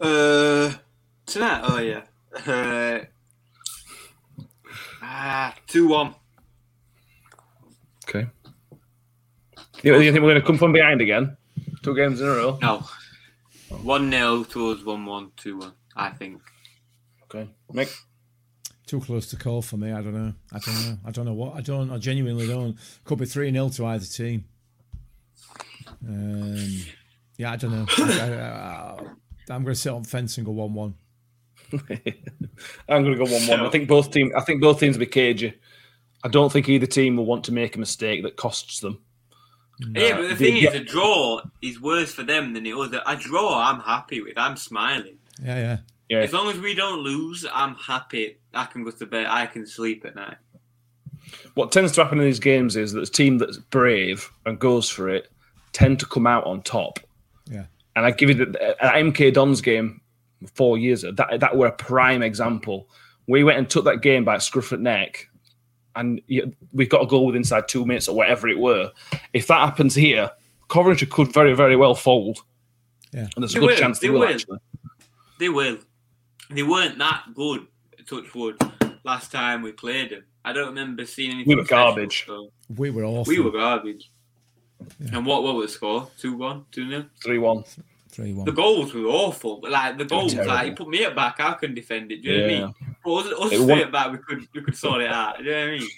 Uh, 0.00 0.72
tonight, 1.24 1.62
oh 1.64 1.78
yeah. 1.78 2.02
Uh, 2.46 3.04
ah, 5.16 5.54
2 5.66 5.88
1. 5.88 6.14
Okay. 8.08 8.26
You, 9.82 10.00
you 10.00 10.12
think 10.12 10.22
we're 10.22 10.30
going 10.30 10.40
to 10.40 10.46
come 10.46 10.58
from 10.58 10.72
behind 10.72 11.00
again? 11.00 11.36
Two 11.82 11.94
games 11.94 12.20
in 12.20 12.26
a 12.26 12.30
row. 12.30 12.58
No. 12.60 12.84
1 13.82 14.10
0 14.10 14.44
towards 14.44 14.84
1 14.84 15.04
1, 15.04 15.32
2 15.36 15.58
1, 15.58 15.72
I 15.96 16.10
think. 16.10 16.40
Okay, 17.24 17.48
Mick. 17.72 17.94
Too 18.86 19.00
close 19.00 19.26
to 19.30 19.36
call 19.36 19.62
for 19.62 19.76
me. 19.76 19.90
I 19.90 20.00
don't 20.00 20.14
know. 20.14 20.32
I 20.52 20.58
don't 20.60 20.86
know. 20.86 20.98
I 21.04 21.10
don't 21.10 21.24
know 21.24 21.32
what. 21.32 21.56
I 21.56 21.60
don't. 21.60 21.90
I 21.90 21.98
genuinely 21.98 22.46
don't. 22.46 22.76
Could 23.04 23.18
be 23.18 23.26
three 23.26 23.50
0 23.50 23.68
to 23.70 23.86
either 23.86 24.04
team. 24.04 24.44
Um, 26.06 26.82
yeah, 27.36 27.52
I 27.52 27.56
don't 27.56 27.72
know. 27.72 27.86
I, 27.98 29.52
am 29.52 29.64
going 29.64 29.74
to 29.74 29.74
sit 29.74 29.92
on 29.92 30.04
fence 30.04 30.36
and 30.36 30.46
go 30.46 30.52
one 30.52 30.72
one. 30.74 30.94
I'm 32.88 33.04
going 33.04 33.16
to 33.16 33.24
go 33.24 33.30
one 33.30 33.46
one. 33.46 33.60
I 33.60 33.70
think 33.70 33.88
both 33.88 34.10
team. 34.10 34.32
I 34.36 34.40
think 34.42 34.60
both 34.60 34.80
teams 34.80 34.96
will 34.96 35.00
be 35.00 35.10
cagey. 35.10 35.54
I 36.24 36.28
don't 36.28 36.52
think 36.52 36.68
either 36.68 36.86
team 36.86 37.16
will 37.16 37.26
want 37.26 37.44
to 37.44 37.52
make 37.52 37.76
a 37.76 37.78
mistake 37.78 38.22
that 38.22 38.36
costs 38.36 38.80
them. 38.80 39.00
Yeah, 39.78 40.16
but 40.16 40.28
the 40.28 40.36
thing 40.36 40.56
is, 40.56 40.74
a 40.74 40.80
draw 40.80 41.42
is 41.60 41.80
worse 41.80 42.12
for 42.12 42.22
them 42.22 42.54
than 42.54 42.64
it 42.66 42.76
was. 42.76 42.92
A 42.92 43.16
draw, 43.16 43.60
I'm 43.60 43.80
happy 43.80 44.22
with. 44.22 44.38
I'm 44.38 44.56
smiling. 44.56 45.18
Yeah, 45.42 45.56
yeah. 45.56 45.78
Yeah. 46.08 46.18
As 46.18 46.32
long 46.32 46.48
as 46.48 46.58
we 46.58 46.74
don't 46.74 47.00
lose, 47.00 47.44
I'm 47.52 47.74
happy. 47.74 48.38
I 48.54 48.64
can 48.66 48.84
go 48.84 48.90
to 48.90 49.06
bed. 49.06 49.26
I 49.28 49.46
can 49.46 49.66
sleep 49.66 50.04
at 50.04 50.14
night. 50.14 50.36
What 51.54 51.72
tends 51.72 51.92
to 51.92 52.04
happen 52.04 52.18
in 52.18 52.24
these 52.24 52.40
games 52.40 52.76
is 52.76 52.92
that 52.92 53.00
the 53.00 53.06
team 53.06 53.38
that's 53.38 53.58
brave 53.58 54.30
and 54.44 54.58
goes 54.58 54.88
for 54.88 55.08
it 55.08 55.30
tend 55.72 55.98
to 56.00 56.06
come 56.06 56.26
out 56.26 56.44
on 56.44 56.62
top. 56.62 57.00
Yeah. 57.46 57.66
And 57.96 58.06
I 58.06 58.12
give 58.12 58.28
you 58.28 58.46
the 58.46 58.60
uh, 58.60 58.86
at 58.86 58.94
MK 58.94 59.34
Dons 59.34 59.60
game 59.60 60.00
four 60.54 60.78
years 60.78 61.02
that 61.02 61.38
that 61.40 61.56
were 61.56 61.66
a 61.66 61.72
prime 61.72 62.22
example. 62.22 62.88
We 63.26 63.42
went 63.44 63.58
and 63.58 63.68
took 63.68 63.84
that 63.84 64.02
game 64.02 64.24
by 64.24 64.38
scruff 64.38 64.72
at 64.72 64.80
neck, 64.80 65.28
and 65.96 66.20
we've 66.72 66.88
got 66.88 67.02
a 67.02 67.06
goal 67.06 67.26
with 67.26 67.36
inside 67.36 67.68
two 67.68 67.84
minutes 67.84 68.08
or 68.08 68.14
whatever 68.16 68.48
it 68.48 68.58
were. 68.58 68.92
If 69.32 69.46
that 69.48 69.60
happens 69.60 69.94
here, 69.94 70.30
Coventry 70.68 71.06
could 71.06 71.32
very 71.32 71.54
very 71.54 71.76
well 71.76 71.94
fold. 71.94 72.38
Yeah. 73.12 73.28
And 73.34 73.42
there's 73.42 73.52
They 73.54 73.58
a 73.58 73.60
good 73.62 73.70
will, 73.70 73.76
chance 73.76 73.98
they, 73.98 74.06
they 74.08 74.12
will, 74.12 74.20
will. 74.20 74.28
actually. 74.28 74.58
They 75.38 75.48
will. 75.48 75.78
They 76.50 76.62
weren't 76.62 76.98
that 76.98 77.24
good, 77.34 77.66
touch 78.06 78.32
wood, 78.34 78.60
last 79.04 79.32
time 79.32 79.62
we 79.62 79.72
played 79.72 80.10
them. 80.10 80.24
I 80.44 80.52
don't 80.52 80.68
remember 80.68 81.04
seeing 81.06 81.30
anything. 81.32 81.48
We 81.48 81.54
were 81.56 81.64
special, 81.64 81.84
garbage. 81.94 82.24
so- 82.26 82.52
We 82.76 82.90
were 82.90 83.04
awful. 83.04 83.24
We 83.32 83.40
were 83.40 83.50
garbage. 83.50 84.10
And 85.12 85.26
what, 85.26 85.42
what 85.42 85.56
was 85.56 85.72
the 85.72 85.72
score? 85.72 86.08
2 86.18 86.36
1, 86.36 86.64
2 86.70 86.88
0? 86.90 87.04
Three 87.24 87.38
one. 87.38 87.64
Three 88.16 88.32
one. 88.32 88.46
The 88.46 88.52
goals 88.52 88.94
were 88.94 89.02
awful. 89.02 89.60
Like 89.62 89.98
the 89.98 90.06
goals, 90.06 90.34
like 90.34 90.68
you 90.68 90.74
put 90.74 90.88
me 90.88 91.04
at 91.04 91.14
back, 91.14 91.38
I 91.38 91.52
couldn't 91.52 91.74
defend 91.74 92.10
it. 92.12 92.22
Do 92.22 92.30
you 92.30 92.38
know 92.38 92.44
what 92.44 92.50
I 92.50 92.58
mean? 92.60 92.74
But 93.04 93.12
us, 93.12 93.26
us 93.46 93.52
It 93.52 93.56
three 93.58 93.66
won- 93.66 93.78
at 93.80 93.92
back, 93.92 94.10
we 94.10 94.18
could 94.18 94.48
we 94.54 94.62
could 94.62 94.74
sort 94.74 95.02
it 95.02 95.10
out. 95.12 95.36
Do 95.36 95.44
you 95.44 95.50
know 95.50 95.60
what 95.60 95.68
I 95.68 95.78
mean? 95.78 95.88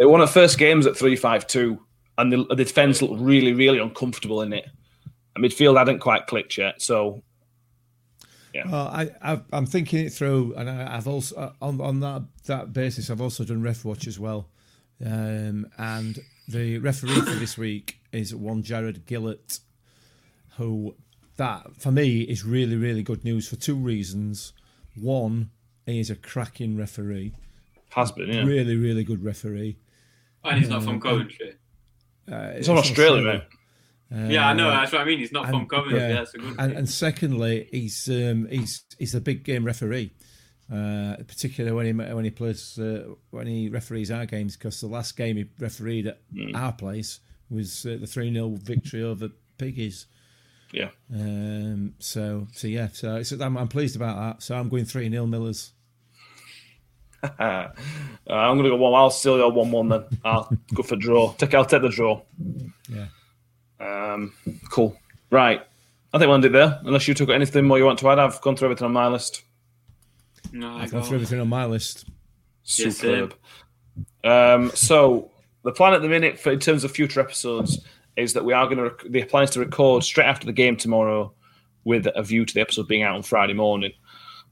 They 0.00 0.04
won 0.06 0.20
at 0.20 0.30
first 0.30 0.58
games 0.58 0.84
at 0.88 0.96
three 0.96 1.14
five 1.14 1.46
two, 1.46 1.78
and 2.18 2.32
the, 2.32 2.44
the 2.44 2.56
defense 2.64 3.00
looked 3.00 3.20
really 3.22 3.52
really 3.52 3.78
uncomfortable 3.78 4.42
in 4.42 4.52
it. 4.52 4.66
And 5.36 5.44
midfield 5.44 5.78
hadn't 5.78 6.00
quite 6.00 6.26
clicked 6.26 6.58
yet, 6.58 6.82
so 6.82 7.22
Well, 8.54 8.88
I, 8.88 9.10
I 9.22 9.40
I'm 9.52 9.66
thinking 9.66 10.06
it 10.06 10.12
through, 10.12 10.54
and 10.56 10.68
I, 10.68 10.96
I've 10.96 11.06
also 11.06 11.36
uh, 11.36 11.52
on 11.62 11.80
on 11.80 12.00
that 12.00 12.22
that 12.46 12.72
basis, 12.72 13.10
I've 13.10 13.20
also 13.20 13.44
done 13.44 13.62
ref 13.62 13.84
watch 13.84 14.08
as 14.08 14.18
well, 14.18 14.48
um, 15.04 15.66
and 15.78 16.18
the 16.48 16.78
referee 16.78 17.20
for 17.20 17.38
this 17.38 17.56
week 17.56 17.98
is 18.12 18.34
one 18.34 18.62
Jarred 18.64 19.06
Gillett, 19.06 19.60
who 20.56 20.94
that 21.36 21.76
for 21.78 21.90
me 21.92 22.20
is 22.22 22.44
really 22.44 22.76
really 22.76 23.02
good 23.02 23.24
news 23.24 23.48
for 23.48 23.56
two 23.56 23.74
reasons. 23.76 24.52
One, 25.00 25.50
he 25.86 25.98
is 26.00 26.10
a 26.10 26.14
cracking 26.16 26.76
referee, 26.76 27.32
has 27.90 28.12
been. 28.12 28.28
Yeah, 28.28 28.44
really 28.44 28.76
really 28.76 29.04
good 29.04 29.24
referee. 29.24 29.76
And 30.44 30.58
he's 30.60 30.68
not 30.68 30.82
from 30.84 31.00
Coventry. 31.00 31.54
Uh, 32.30 32.52
it's 32.54 32.68
on 32.68 32.78
Australia, 32.78 33.22
mate. 34.10 34.30
yeah, 34.32 34.48
I 34.48 34.52
know. 34.52 34.70
That's 34.70 34.92
what 34.92 35.00
I 35.00 35.04
mean. 35.04 35.18
He's 35.18 35.32
not 35.32 35.46
from 35.46 35.60
and- 35.60 35.70
Coventry. 35.70 35.98
yeah. 36.00 36.12
That's 36.14 36.34
a 36.34 36.38
good 36.38 36.54
and, 36.58 36.72
and 36.72 36.88
secondly, 36.88 37.68
he's 37.70 38.08
um, 38.08 38.46
he's 38.50 38.84
he's 38.98 39.14
a 39.14 39.20
big 39.20 39.42
game 39.44 39.64
referee, 39.64 40.12
uh, 40.72 41.16
particularly 41.26 41.74
when 41.74 41.86
he 41.86 41.92
when 42.14 42.24
he 42.24 42.30
plays 42.30 42.78
uh, 42.78 43.04
when 43.30 43.46
he 43.46 43.68
referees 43.68 44.10
our 44.10 44.26
games. 44.26 44.56
Because 44.56 44.80
the 44.80 44.86
last 44.86 45.16
game 45.16 45.36
he 45.36 45.46
refereed 45.58 46.06
at 46.06 46.20
Hmm. 46.32 46.54
our 46.54 46.72
place 46.72 47.20
was 47.50 47.84
uh, 47.86 47.96
the 48.00 48.06
three 48.06 48.32
0 48.32 48.56
victory 48.62 49.02
over 49.02 49.30
Piggies. 49.58 50.06
Yeah, 50.74 50.88
Um, 51.14 51.94
so 52.00 52.48
so 52.52 52.66
yeah, 52.66 52.88
so 52.92 53.14
it's, 53.14 53.30
I'm, 53.30 53.56
I'm 53.56 53.68
pleased 53.68 53.94
about 53.94 54.16
that. 54.16 54.42
So 54.42 54.56
I'm 54.56 54.68
going 54.68 54.84
three 54.84 55.08
0 55.08 55.24
Millers. 55.26 55.72
uh, 57.22 57.68
I'm 58.26 58.56
gonna 58.56 58.70
go 58.70 58.76
one. 58.76 58.92
I'll 58.92 59.10
still 59.10 59.36
go 59.36 59.48
one 59.50 59.70
one 59.70 59.88
then. 59.88 60.04
I'll 60.24 60.50
go 60.74 60.82
for 60.82 60.96
draw. 60.96 61.32
Take. 61.34 61.54
I'll 61.54 61.64
take 61.64 61.82
the 61.82 61.90
draw. 61.90 62.22
Yeah. 62.88 63.06
Um, 63.78 64.32
cool. 64.68 64.96
Right. 65.30 65.62
I 66.12 66.18
think 66.18 66.26
we'll 66.26 66.34
end 66.34 66.44
it 66.44 66.52
there. 66.52 66.80
Unless 66.84 67.06
you 67.06 67.14
took 67.14 67.28
anything 67.30 67.64
more 67.66 67.78
you 67.78 67.84
want 67.84 68.00
to 68.00 68.08
add, 68.08 68.18
I've 68.18 68.40
gone 68.40 68.56
through 68.56 68.66
everything 68.66 68.86
on 68.86 68.92
my 68.92 69.06
list. 69.06 69.42
No, 70.52 70.76
I 70.76 70.82
I've 70.82 70.90
gone 70.90 71.02
through 71.02 71.16
everything 71.16 71.40
on 71.40 71.48
my 71.48 71.66
list. 71.66 72.08
Yes, 72.64 72.96
Superb. 72.98 73.34
um, 74.24 74.72
so 74.74 75.30
the 75.62 75.70
plan 75.72 75.94
at 75.94 76.02
the 76.02 76.08
minute, 76.08 76.40
for 76.40 76.50
in 76.50 76.58
terms 76.58 76.82
of 76.82 76.90
future 76.90 77.20
episodes, 77.20 77.78
is 78.16 78.32
that 78.34 78.44
we 78.44 78.52
are 78.52 78.66
going 78.66 78.78
to 78.78 78.84
rec- 78.84 79.04
the 79.10 79.24
plan 79.24 79.44
is 79.44 79.50
to 79.50 79.60
record 79.60 80.04
straight 80.04 80.26
after 80.26 80.46
the 80.46 80.52
game 80.52 80.76
tomorrow, 80.76 81.32
with 81.84 82.06
a 82.14 82.22
view 82.22 82.44
to 82.44 82.54
the 82.54 82.60
episode 82.60 82.88
being 82.88 83.02
out 83.02 83.14
on 83.16 83.22
Friday 83.22 83.52
morning. 83.54 83.92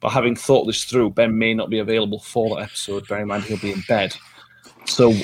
But 0.00 0.10
having 0.10 0.34
thought 0.36 0.64
this 0.66 0.84
through, 0.84 1.10
Ben 1.10 1.38
may 1.38 1.54
not 1.54 1.70
be 1.70 1.78
available 1.78 2.18
for 2.20 2.56
that 2.56 2.62
episode. 2.64 3.06
Bear 3.06 3.20
in 3.20 3.28
mind 3.28 3.44
he'll 3.44 3.58
be 3.58 3.72
in 3.72 3.82
bed. 3.86 4.14
So 4.86 5.14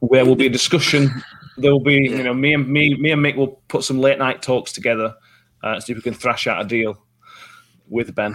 where 0.00 0.26
will 0.26 0.34
be 0.36 0.46
a 0.46 0.50
discussion. 0.50 1.10
There 1.56 1.70
will 1.72 1.80
be, 1.80 1.94
you 2.10 2.22
know, 2.22 2.34
me 2.34 2.54
and 2.54 2.66
me, 2.68 2.94
me 2.96 3.12
and 3.12 3.24
Mick 3.24 3.36
will 3.36 3.62
put 3.68 3.84
some 3.84 4.00
late 4.00 4.18
night 4.18 4.42
talks 4.42 4.72
together, 4.72 5.14
uh, 5.62 5.78
see 5.78 5.92
if 5.92 5.96
we 5.98 6.02
can 6.02 6.14
thrash 6.14 6.46
out 6.46 6.60
a 6.60 6.64
deal 6.66 7.00
with 7.88 8.14
Ben. 8.14 8.34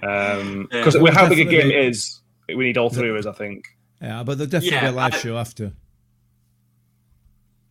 Because 0.00 0.94
Yeah. 0.94 1.00
we're 1.02 1.12
how 1.12 1.28
big 1.28 1.38
a 1.40 1.44
game 1.44 1.52
Definitely. 1.68 1.74
it 1.76 1.88
is, 1.88 2.20
we 2.48 2.64
need 2.64 2.76
all 2.78 2.90
three 2.90 3.10
of 3.10 3.16
us, 3.16 3.26
I 3.26 3.32
think. 3.32 3.66
Yeah, 4.02 4.22
but 4.24 4.36
there'll 4.38 4.50
definitely 4.50 4.76
Yeah, 4.76 4.80
be 4.82 4.86
a 4.88 4.92
live 4.92 5.14
I- 5.14 5.18
show 5.18 5.36
after. 5.38 5.72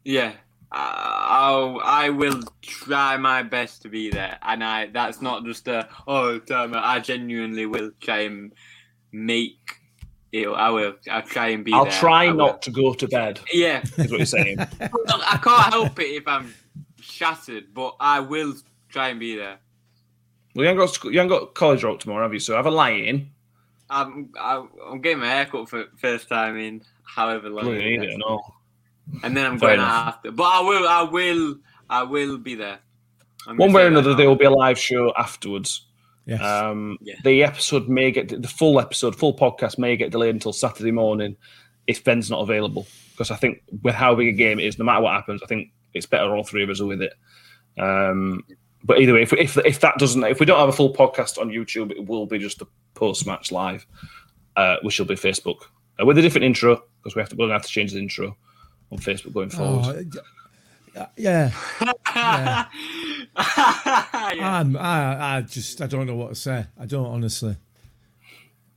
Yeah, 0.04 0.34
I'll, 0.78 1.80
I 1.84 2.10
will 2.10 2.42
try 2.62 3.16
my 3.16 3.44
best 3.44 3.82
to 3.84 3.90
be 3.90 4.10
there, 4.10 4.38
and 4.42 4.64
I 4.64 4.88
that's 4.88 5.22
not 5.22 5.46
just 5.46 5.68
a 5.70 5.88
oh 6.08 6.40
damn 6.40 6.74
it, 6.74 6.78
I 6.80 7.00
genuinely 7.00 7.66
will 7.66 7.92
try 8.02 8.22
and 8.22 8.52
make 9.14 9.80
it. 10.34 10.48
I 10.48 10.70
will. 10.70 10.96
I'll 11.10 11.22
try 11.22 11.48
and 11.50 11.64
be. 11.64 11.72
I'll 11.72 11.86
there. 11.86 11.94
try 11.94 12.26
I 12.26 12.32
will. 12.32 12.38
not 12.38 12.62
to 12.64 12.72
go 12.72 12.94
to 12.94 13.08
bed, 13.08 13.40
Yeah, 13.54 13.82
is 13.98 14.12
what 14.12 14.18
you're 14.20 14.26
saying. 14.26 14.60
I 14.82 15.40
can't 15.42 15.74
help 15.74 15.98
it 16.00 16.08
if 16.08 16.28
I'm 16.28 16.54
shattered, 17.00 17.74
but 17.74 17.96
I 18.02 18.20
will 18.20 18.54
try 18.90 19.10
and 19.10 19.20
be 19.20 19.38
there. 19.38 19.58
well, 20.56 20.64
you 20.64 20.68
haven't, 20.68 21.00
got, 21.02 21.04
you 21.06 21.20
haven't 21.20 21.30
got 21.30 21.54
college 21.54 21.84
rope 21.86 22.02
tomorrow, 22.02 22.24
have 22.24 22.34
you? 22.34 22.40
So 22.40 22.54
have 22.56 22.66
a 22.66 22.72
lie 22.72 22.92
in. 22.92 23.30
I'm 23.90 24.30
I'm, 24.42 25.00
getting 25.00 25.20
my 25.20 25.30
haircut 25.30 25.70
for 25.70 25.86
first 25.98 26.28
time 26.28 26.58
in 26.58 26.82
however 27.04 27.50
long. 27.50 27.68
Well, 27.68 27.76
you 27.76 27.80
it 27.80 27.84
need 27.86 28.04
is. 28.04 28.08
it 28.10 28.14
and 28.16 28.24
all. 28.24 28.56
And 29.24 29.36
then 29.36 29.46
I'm 29.46 29.60
Fair 29.60 29.70
going 29.70 29.80
enough. 29.80 29.92
out 29.92 30.08
after. 30.08 30.32
But 30.32 30.44
I 30.44 30.62
will. 30.62 30.88
I 30.88 31.02
will. 31.04 31.56
I 31.90 32.04
will 32.04 32.38
be 32.38 32.56
there. 32.56 32.80
I'm 33.48 33.58
One 33.58 33.74
way 33.74 33.84
or 33.84 33.88
another, 33.88 34.16
there 34.16 34.28
will 34.28 34.36
be 34.36 34.46
a 34.46 34.52
live 34.52 34.80
show 34.80 35.14
afterwards. 35.16 35.86
Yes. 36.26 36.42
Um, 36.42 36.98
Yeah. 37.02 37.14
The 37.24 37.44
episode 37.44 37.88
may 37.88 38.10
get 38.12 38.30
the 38.42 38.48
full 38.48 38.80
episode, 38.80 39.16
full 39.16 39.36
podcast 39.38 39.78
may 39.78 39.96
get 39.96 40.12
delayed 40.12 40.34
until 40.34 40.52
Saturday 40.54 40.92
morning 40.92 41.38
if 41.86 42.04
Ben's 42.04 42.32
not 42.32 42.42
available. 42.42 42.88
Because 43.12 43.30
I 43.30 43.36
think 43.36 43.62
with 43.84 43.94
how 43.94 44.16
big 44.16 44.30
a 44.30 44.32
game 44.32 44.60
it 44.60 44.66
is, 44.66 44.80
no 44.80 44.86
matter 44.86 45.02
what 45.02 45.14
happens, 45.14 45.44
I 45.44 45.46
think 45.46 45.70
it's 45.94 46.08
better 46.08 46.36
all 46.36 46.44
three 46.44 46.64
of 46.64 46.70
us 46.72 46.82
are 46.82 46.88
with 46.88 47.02
it. 47.04 47.14
Um, 47.78 48.44
but 48.84 49.00
either 49.00 49.14
way, 49.14 49.22
if, 49.22 49.34
if 49.34 49.58
if 49.60 49.80
that 49.82 49.98
doesn't, 50.00 50.24
if 50.24 50.40
we 50.40 50.46
don't 50.46 50.60
have 50.60 50.70
a 50.70 50.74
full 50.74 50.94
podcast 50.94 51.40
on 51.40 51.50
YouTube, 51.50 51.92
it 51.92 52.06
will 52.08 52.26
be 52.26 52.40
just 52.40 52.62
a 52.62 52.68
post 52.96 53.26
match 53.28 53.52
live, 53.52 53.86
uh, 54.56 54.78
which 54.82 54.98
will 55.00 55.06
be 55.06 55.16
Facebook 55.16 55.58
uh, 56.02 56.06
with 56.06 56.18
a 56.18 56.22
different 56.22 56.46
intro 56.46 56.82
because 57.04 57.16
we 57.16 57.20
have 57.22 57.30
to 57.30 57.36
we're 57.36 57.46
gonna 57.46 57.54
have 57.54 57.64
to 57.64 57.70
change 57.70 57.94
the 57.94 58.00
intro 58.00 58.36
on 58.92 59.00
Facebook 59.00 59.34
going 59.34 59.50
forward. 59.50 60.14
Oh, 60.16 60.22
yeah. 60.96 61.08
yeah. 61.18 61.52
yeah. 62.16 62.66
I, 63.36 65.38
I 65.38 65.42
just, 65.42 65.82
I 65.82 65.88
don't 65.88 66.08
know 66.08 66.16
what 66.16 66.30
to 66.30 66.36
say. 66.36 66.66
I 66.80 66.86
don't 66.86 67.08
honestly. 67.08 67.58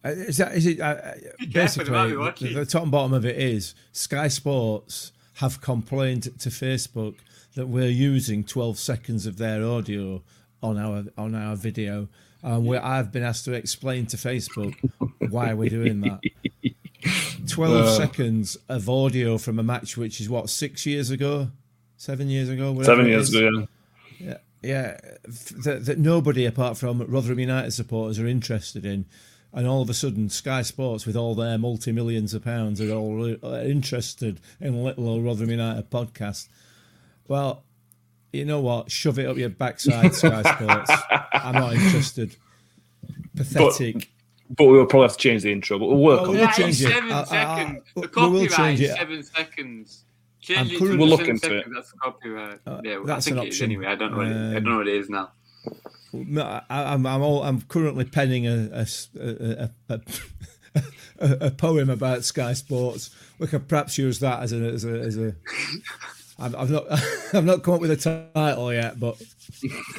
Uh, 0.04 0.10
Is 0.10 0.36
that 0.36 0.54
is 0.54 0.66
it? 0.66 0.80
Uh, 0.80 0.84
uh, 0.84 1.14
basically, 1.52 1.92
the, 1.92 2.52
the 2.54 2.66
top 2.66 2.82
and 2.82 2.92
bottom 2.92 3.12
of 3.12 3.24
it 3.24 3.36
is 3.36 3.74
Sky 3.92 4.28
Sports 4.28 5.12
have 5.34 5.60
complained 5.60 6.22
to 6.22 6.48
Facebook 6.50 7.16
that 7.54 7.66
we're 7.66 7.88
using 7.88 8.44
12 8.44 8.78
seconds 8.78 9.26
of 9.26 9.38
their 9.38 9.64
audio 9.64 10.22
on 10.62 10.78
our 10.78 11.04
on 11.16 11.34
our 11.34 11.56
video, 11.56 12.08
and 12.42 12.64
we 12.64 12.76
I've 12.76 13.10
been 13.10 13.24
asked 13.24 13.44
to 13.46 13.54
explain 13.54 14.06
to 14.06 14.16
Facebook 14.16 14.74
why 15.30 15.52
we're 15.54 15.68
doing 15.68 16.00
that. 16.02 16.20
12 17.46 17.74
Uh. 17.74 17.96
seconds 17.96 18.56
of 18.68 18.88
audio 18.88 19.38
from 19.38 19.58
a 19.58 19.62
match 19.62 19.96
which 19.96 20.20
is 20.20 20.28
what 20.28 20.50
six 20.50 20.84
years 20.86 21.10
ago, 21.10 21.50
seven 21.96 22.28
years 22.28 22.48
ago, 22.48 22.80
Seven 22.82 23.06
years 23.06 23.32
ago. 23.34 23.68
Yeah. 24.18 24.38
Yeah, 24.60 24.98
f- 25.28 25.50
that, 25.62 25.84
that 25.86 25.98
nobody 26.00 26.44
apart 26.44 26.76
from 26.76 27.00
Rotherham 27.02 27.38
United 27.38 27.70
supporters 27.70 28.18
are 28.18 28.26
interested 28.26 28.84
in, 28.84 29.04
and 29.52 29.68
all 29.68 29.82
of 29.82 29.88
a 29.88 29.94
sudden 29.94 30.28
Sky 30.28 30.62
Sports, 30.62 31.06
with 31.06 31.14
all 31.16 31.36
their 31.36 31.56
multi 31.58 31.92
millions 31.92 32.34
of 32.34 32.42
pounds, 32.42 32.80
are 32.80 32.90
all 32.90 33.36
are 33.44 33.62
interested 33.62 34.40
in 34.60 34.82
little 34.82 35.08
old 35.08 35.24
Rotherham 35.24 35.50
United 35.52 35.88
podcast. 35.90 36.48
Well, 37.28 37.62
you 38.32 38.44
know 38.44 38.60
what? 38.60 38.90
Shove 38.90 39.20
it 39.20 39.26
up 39.28 39.36
your 39.36 39.48
backside, 39.48 40.12
Sky 40.16 40.42
Sports. 40.42 40.90
I'm 41.32 41.54
not 41.54 41.74
interested. 41.74 42.34
Pathetic. 43.36 43.94
But 43.94 44.04
we 44.58 44.66
will 44.66 44.86
probably 44.86 45.08
have 45.08 45.16
to 45.16 45.22
change 45.22 45.42
the 45.42 45.52
intro, 45.52 45.78
but 45.78 45.86
we'll 45.86 45.98
work 45.98 46.20
Oh, 46.20 46.24
on 46.24 46.28
we'll 46.30 46.38
it. 46.38 46.46
That 46.46 46.54
change 46.56 46.80
it. 46.82 46.88
seven 46.90 47.12
I- 47.12 47.16
I- 47.16 47.20
I- 47.20 47.24
seconds. 47.24 47.82
we 47.94 48.02
the 48.02 48.08
will 48.08 48.08
copyright 48.08 48.50
change 48.52 48.80
is 48.80 48.90
it. 48.90 48.96
seven 48.96 49.22
seconds. 49.22 50.04
Change 50.40 50.72
it 50.72 50.78
to 50.78 50.96
We'll 50.96 51.08
look 51.08 51.20
seven 51.20 51.34
into 51.34 51.54
it. 51.56 51.58
seconds. 51.60 51.74
That's 51.76 51.92
copyright. 51.92 52.58
Uh, 52.66 52.80
yeah, 52.84 52.98
that's 53.04 53.26
I 53.26 53.30
think 53.30 53.40
an 53.40 53.46
it 53.46 53.48
is 53.48 53.54
option. 53.56 53.64
anyway. 53.70 53.86
I 53.86 53.94
don't 53.96 54.12
know. 54.12 54.16
What 54.18 54.26
it, 54.28 54.30
I 54.30 54.32
Um, 54.46 54.52
don't 54.54 54.64
know 54.64 54.76
what 54.78 54.88
it 54.88 54.94
is 54.96 55.10
now. 55.10 55.30
No, 56.12 56.42
I, 56.42 56.62
I'm 56.94 57.04
I'm, 57.06 57.22
all, 57.22 57.42
I'm 57.42 57.60
currently 57.62 58.04
penning 58.06 58.46
a 61.20 61.50
poem 61.50 61.90
about 61.90 62.24
Sky 62.24 62.52
Sports. 62.54 63.10
We 63.38 63.46
could 63.46 63.68
perhaps 63.68 63.98
use 63.98 64.20
that 64.20 64.42
as 64.42 64.52
a 64.52 64.56
as 64.56 64.84
a. 64.84 65.00
As 65.00 65.16
a 65.18 65.34
I've, 66.40 66.54
I've 66.54 66.70
not 66.70 66.84
I've 67.34 67.44
not 67.44 67.62
come 67.64 67.74
up 67.74 67.80
with 67.80 67.90
a 67.90 68.30
title 68.34 68.72
yet, 68.72 69.00
but 69.00 69.20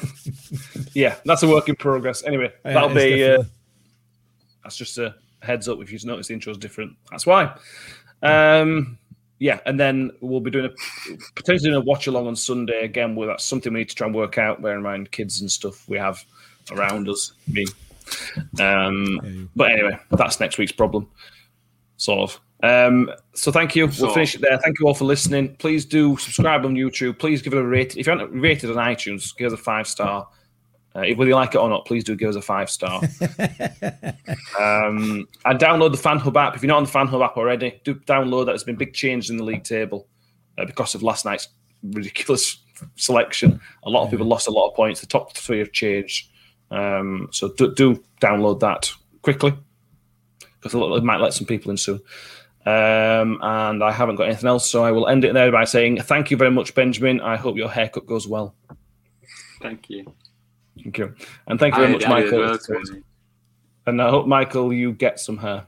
Yeah, 0.94 1.16
that's 1.24 1.42
a 1.42 1.48
work 1.48 1.68
in 1.68 1.76
progress. 1.76 2.24
Anyway, 2.24 2.50
yeah, 2.64 2.72
that'll 2.72 2.96
it's 2.96 3.44
be. 3.44 3.50
Definitely- 4.62 4.64
that's 4.64 4.76
just 4.76 4.98
a 4.98 5.14
heads 5.42 5.68
up 5.68 5.80
if 5.80 5.90
you've 5.92 6.04
noticed 6.04 6.28
the 6.28 6.34
intro's 6.34 6.58
different. 6.58 6.96
That's 7.10 7.26
why. 7.26 7.54
Um, 8.22 8.98
yeah, 9.38 9.60
and 9.64 9.80
then 9.80 10.10
we'll 10.20 10.40
be 10.40 10.50
doing 10.50 10.66
a 10.66 11.20
potentially 11.34 11.70
doing 11.70 11.82
a 11.82 11.84
watch 11.84 12.06
along 12.06 12.26
on 12.26 12.36
Sunday 12.36 12.84
again. 12.84 13.14
Where 13.16 13.26
that's 13.28 13.44
something 13.44 13.72
we 13.72 13.80
need 13.80 13.88
to 13.88 13.94
try 13.94 14.06
and 14.06 14.14
work 14.14 14.36
out. 14.36 14.60
Bear 14.60 14.76
in 14.76 14.82
mind 14.82 15.10
kids 15.12 15.40
and 15.40 15.50
stuff 15.50 15.88
we 15.88 15.96
have 15.96 16.22
around 16.72 17.08
us. 17.08 17.32
Me. 17.48 17.64
Um, 18.60 19.48
but 19.56 19.70
anyway, 19.72 19.98
that's 20.10 20.40
next 20.40 20.58
week's 20.58 20.72
problem. 20.72 21.08
Sort 21.96 22.30
of. 22.30 22.40
Um, 22.62 23.10
so 23.32 23.50
thank 23.50 23.74
you. 23.74 23.86
We'll 23.86 23.94
Sort 23.94 24.14
finish 24.14 24.34
it 24.34 24.42
there. 24.42 24.58
Thank 24.58 24.78
you 24.78 24.86
all 24.86 24.94
for 24.94 25.06
listening. 25.06 25.56
Please 25.56 25.86
do 25.86 26.18
subscribe 26.18 26.66
on 26.66 26.74
YouTube. 26.74 27.18
Please 27.18 27.40
give 27.40 27.54
it 27.54 27.58
a 27.58 27.64
rate. 27.64 27.96
If 27.96 28.06
you 28.06 28.10
haven't 28.12 28.38
rated 28.38 28.70
on 28.70 28.76
iTunes, 28.76 29.34
give 29.34 29.46
us 29.52 29.58
a 29.58 29.62
five 29.62 29.86
star. 29.86 30.28
Uh, 30.94 31.04
whether 31.14 31.28
you 31.28 31.34
like 31.36 31.54
it 31.54 31.58
or 31.58 31.68
not, 31.68 31.86
please 31.86 32.02
do 32.02 32.16
give 32.16 32.30
us 32.30 32.36
a 32.36 32.42
five 32.42 32.68
star. 32.68 33.00
um, 34.58 35.28
and 35.44 35.60
download 35.60 35.92
the 35.92 35.98
Fan 36.00 36.18
Hub 36.18 36.36
app. 36.36 36.56
If 36.56 36.62
you're 36.62 36.68
not 36.68 36.78
on 36.78 36.84
the 36.84 36.90
Fan 36.90 37.06
Hub 37.06 37.22
app 37.22 37.36
already, 37.36 37.80
do 37.84 37.94
download 37.94 38.46
that. 38.46 38.52
There's 38.52 38.64
been 38.64 38.76
big 38.76 38.92
changes 38.92 39.30
in 39.30 39.36
the 39.36 39.44
league 39.44 39.62
table 39.62 40.08
uh, 40.58 40.64
because 40.64 40.94
of 40.94 41.02
last 41.02 41.24
night's 41.24 41.48
ridiculous 41.82 42.58
selection. 42.96 43.60
A 43.84 43.90
lot 43.90 44.04
of 44.04 44.10
people 44.10 44.26
lost 44.26 44.48
a 44.48 44.50
lot 44.50 44.68
of 44.68 44.74
points. 44.74 45.00
The 45.00 45.06
top 45.06 45.36
three 45.36 45.58
have 45.60 45.72
changed. 45.72 46.28
Um, 46.70 47.28
so 47.30 47.52
do, 47.52 47.74
do 47.74 48.02
download 48.20 48.60
that 48.60 48.92
quickly 49.22 49.54
because 50.60 50.74
it 50.74 51.04
might 51.04 51.20
let 51.20 51.34
some 51.34 51.46
people 51.46 51.70
in 51.70 51.76
soon. 51.76 52.00
Um, 52.66 53.38
and 53.42 53.82
I 53.82 53.90
haven't 53.90 54.16
got 54.16 54.24
anything 54.24 54.48
else, 54.48 54.70
so 54.70 54.84
I 54.84 54.92
will 54.92 55.08
end 55.08 55.24
it 55.24 55.32
there 55.32 55.50
by 55.50 55.64
saying 55.64 56.02
thank 56.02 56.30
you 56.30 56.36
very 56.36 56.50
much, 56.50 56.74
Benjamin. 56.74 57.20
I 57.20 57.36
hope 57.36 57.56
your 57.56 57.70
haircut 57.70 58.06
goes 58.06 58.28
well. 58.28 58.54
Thank 59.62 59.88
you. 59.88 60.12
Thank 60.82 60.98
you. 60.98 61.14
And 61.46 61.58
thank 61.60 61.74
you 61.74 61.80
very 61.80 61.90
I- 61.90 61.92
much, 61.92 62.04
I 62.06 62.08
Michael. 62.08 62.38
well, 62.40 62.58
And 63.86 64.00
I 64.02 64.08
hope, 64.10 64.26
Michael, 64.26 64.72
you 64.72 64.92
get 64.92 65.18
some 65.20 65.38
hair. 65.38 65.66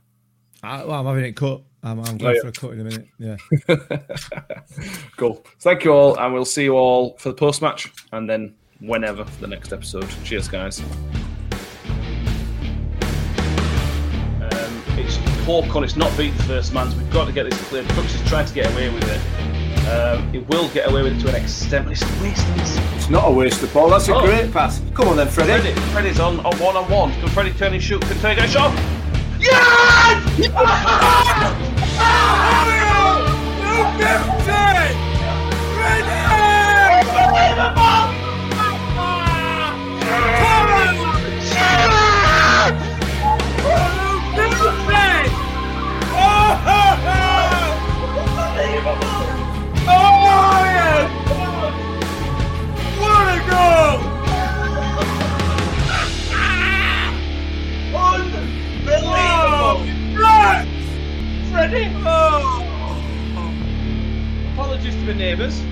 I, 0.63 0.85
well, 0.85 1.01
I'm 1.01 1.07
having 1.07 1.25
it 1.25 1.37
cut. 1.37 1.63
I'm, 1.83 1.99
I'm 2.01 2.19
Oh, 2.23 2.31
yeah. 2.31 2.41
for 2.41 2.49
a 2.49 2.53
cut 2.53 2.71
in 2.73 2.81
a 2.81 2.85
minute. 2.85 3.09
Yeah. 3.19 3.37
Cool. 5.17 5.45
Thank 5.61 5.85
you 5.85 5.93
all, 5.93 6.19
and 6.19 6.33
we'll 6.33 6.45
see 6.45 6.65
you 6.65 6.75
all 6.77 7.17
for 7.19 7.29
the 7.29 7.35
post 7.35 7.61
match 7.63 7.93
and 8.13 8.29
then 8.29 8.55
whenever 8.81 9.25
for 9.25 9.41
the 9.41 9.47
next 9.47 9.73
episode. 9.73 10.09
Cheers, 10.25 10.49
guys. 10.49 10.81
Um, 14.41 14.83
it's 14.99 15.17
Hawkon, 15.47 15.85
it's 15.85 15.97
not 15.97 16.17
beat 16.17 16.37
the 16.37 16.43
first 16.45 16.73
man, 16.73 16.91
so 16.91 16.97
we've 16.97 17.11
got 17.13 17.27
to 17.27 17.33
get 17.33 17.49
this 17.49 17.61
cleared. 17.69 17.87
Crooks 17.91 18.15
is 18.15 18.29
trying 18.29 18.47
to 18.47 18.55
get 18.55 18.73
away 18.73 18.89
with 18.93 19.05
it. 19.05 19.21
Um, 19.89 20.33
it 20.35 20.47
will 20.49 20.69
get 20.69 20.89
away 20.91 21.03
with 21.03 21.17
it 21.17 21.21
to 21.23 21.29
an 21.29 21.35
extent, 21.43 21.85
but 21.87 21.93
it's 21.93 22.03
a 22.03 22.23
waste 22.23 22.47
of 22.49 22.55
this. 22.57 22.79
It's 22.97 23.11
not 23.11 23.27
a 23.27 23.31
waste 23.31 23.63
of 23.63 23.73
ball. 23.75 23.91
That's 23.91 24.09
a 24.09 24.15
Oh. 24.15 24.25
great 24.25 24.53
pass. 24.53 24.81
Come 24.95 25.09
on 25.09 25.17
then, 25.17 25.29
Freddie. 25.29 25.51
Freddie, 25.61 25.81
Freddie's 25.93 26.21
on, 26.21 26.39
on 26.41 26.57
one 26.59 26.77
on 26.77 26.89
one. 26.89 27.13
Can 27.21 27.29
Freddie 27.31 27.53
turn 27.53 27.73
and 27.75 27.83
shoot? 27.83 28.01
Can 28.03 28.17
Freddie 28.19 28.41
get 28.41 28.49
a 28.49 28.53
shot? 28.53 28.73
Yes! 29.41 30.23
Freddie! 61.63 61.95
Apologies 64.53 64.97
to 64.97 65.05
the 65.07 65.15
neighbours. 65.15 65.63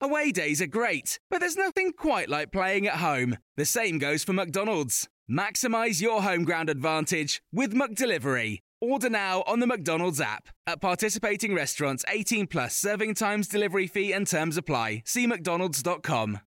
Away 0.00 0.30
days 0.30 0.62
are 0.62 0.68
great, 0.68 1.18
but 1.28 1.40
there's 1.40 1.56
nothing 1.56 1.92
quite 1.92 2.28
like 2.28 2.52
playing 2.52 2.86
at 2.86 2.98
home. 2.98 3.36
The 3.56 3.64
same 3.64 3.98
goes 3.98 4.22
for 4.22 4.32
McDonald's. 4.32 5.08
Maximize 5.28 6.00
your 6.00 6.22
home 6.22 6.44
ground 6.44 6.70
advantage 6.70 7.42
with 7.52 7.74
McDelivery. 7.74 8.60
Order 8.80 9.10
now 9.10 9.42
on 9.46 9.60
the 9.60 9.66
McDonald's 9.66 10.20
app. 10.20 10.48
At 10.66 10.80
participating 10.80 11.54
restaurants, 11.54 12.04
18 12.08 12.46
plus 12.46 12.76
serving 12.76 13.14
times, 13.14 13.48
delivery 13.48 13.86
fee, 13.86 14.12
and 14.12 14.26
terms 14.26 14.56
apply. 14.56 15.02
See 15.04 15.26
McDonald's.com. 15.26 16.40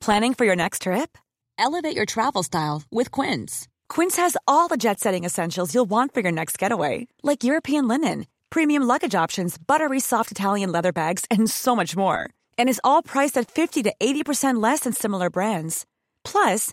Planning 0.00 0.34
for 0.34 0.44
your 0.44 0.56
next 0.56 0.82
trip? 0.82 1.18
Elevate 1.58 1.96
your 1.96 2.06
travel 2.06 2.42
style 2.42 2.82
with 2.90 3.10
Quince. 3.10 3.66
Quince 3.88 4.16
has 4.16 4.36
all 4.46 4.68
the 4.68 4.76
jet 4.76 5.00
setting 5.00 5.24
essentials 5.24 5.74
you'll 5.74 5.90
want 5.90 6.14
for 6.14 6.20
your 6.20 6.32
next 6.32 6.58
getaway, 6.58 7.08
like 7.22 7.42
European 7.42 7.88
linen, 7.88 8.26
premium 8.50 8.84
luggage 8.84 9.14
options, 9.14 9.58
buttery 9.58 10.00
soft 10.00 10.30
Italian 10.30 10.70
leather 10.70 10.92
bags, 10.92 11.24
and 11.30 11.50
so 11.50 11.74
much 11.74 11.96
more. 11.96 12.30
And 12.56 12.68
is 12.68 12.80
all 12.84 13.02
priced 13.02 13.36
at 13.36 13.50
50 13.50 13.82
to 13.84 13.94
80% 14.00 14.62
less 14.62 14.80
than 14.80 14.92
similar 14.92 15.30
brands. 15.30 15.84
Plus, 16.24 16.72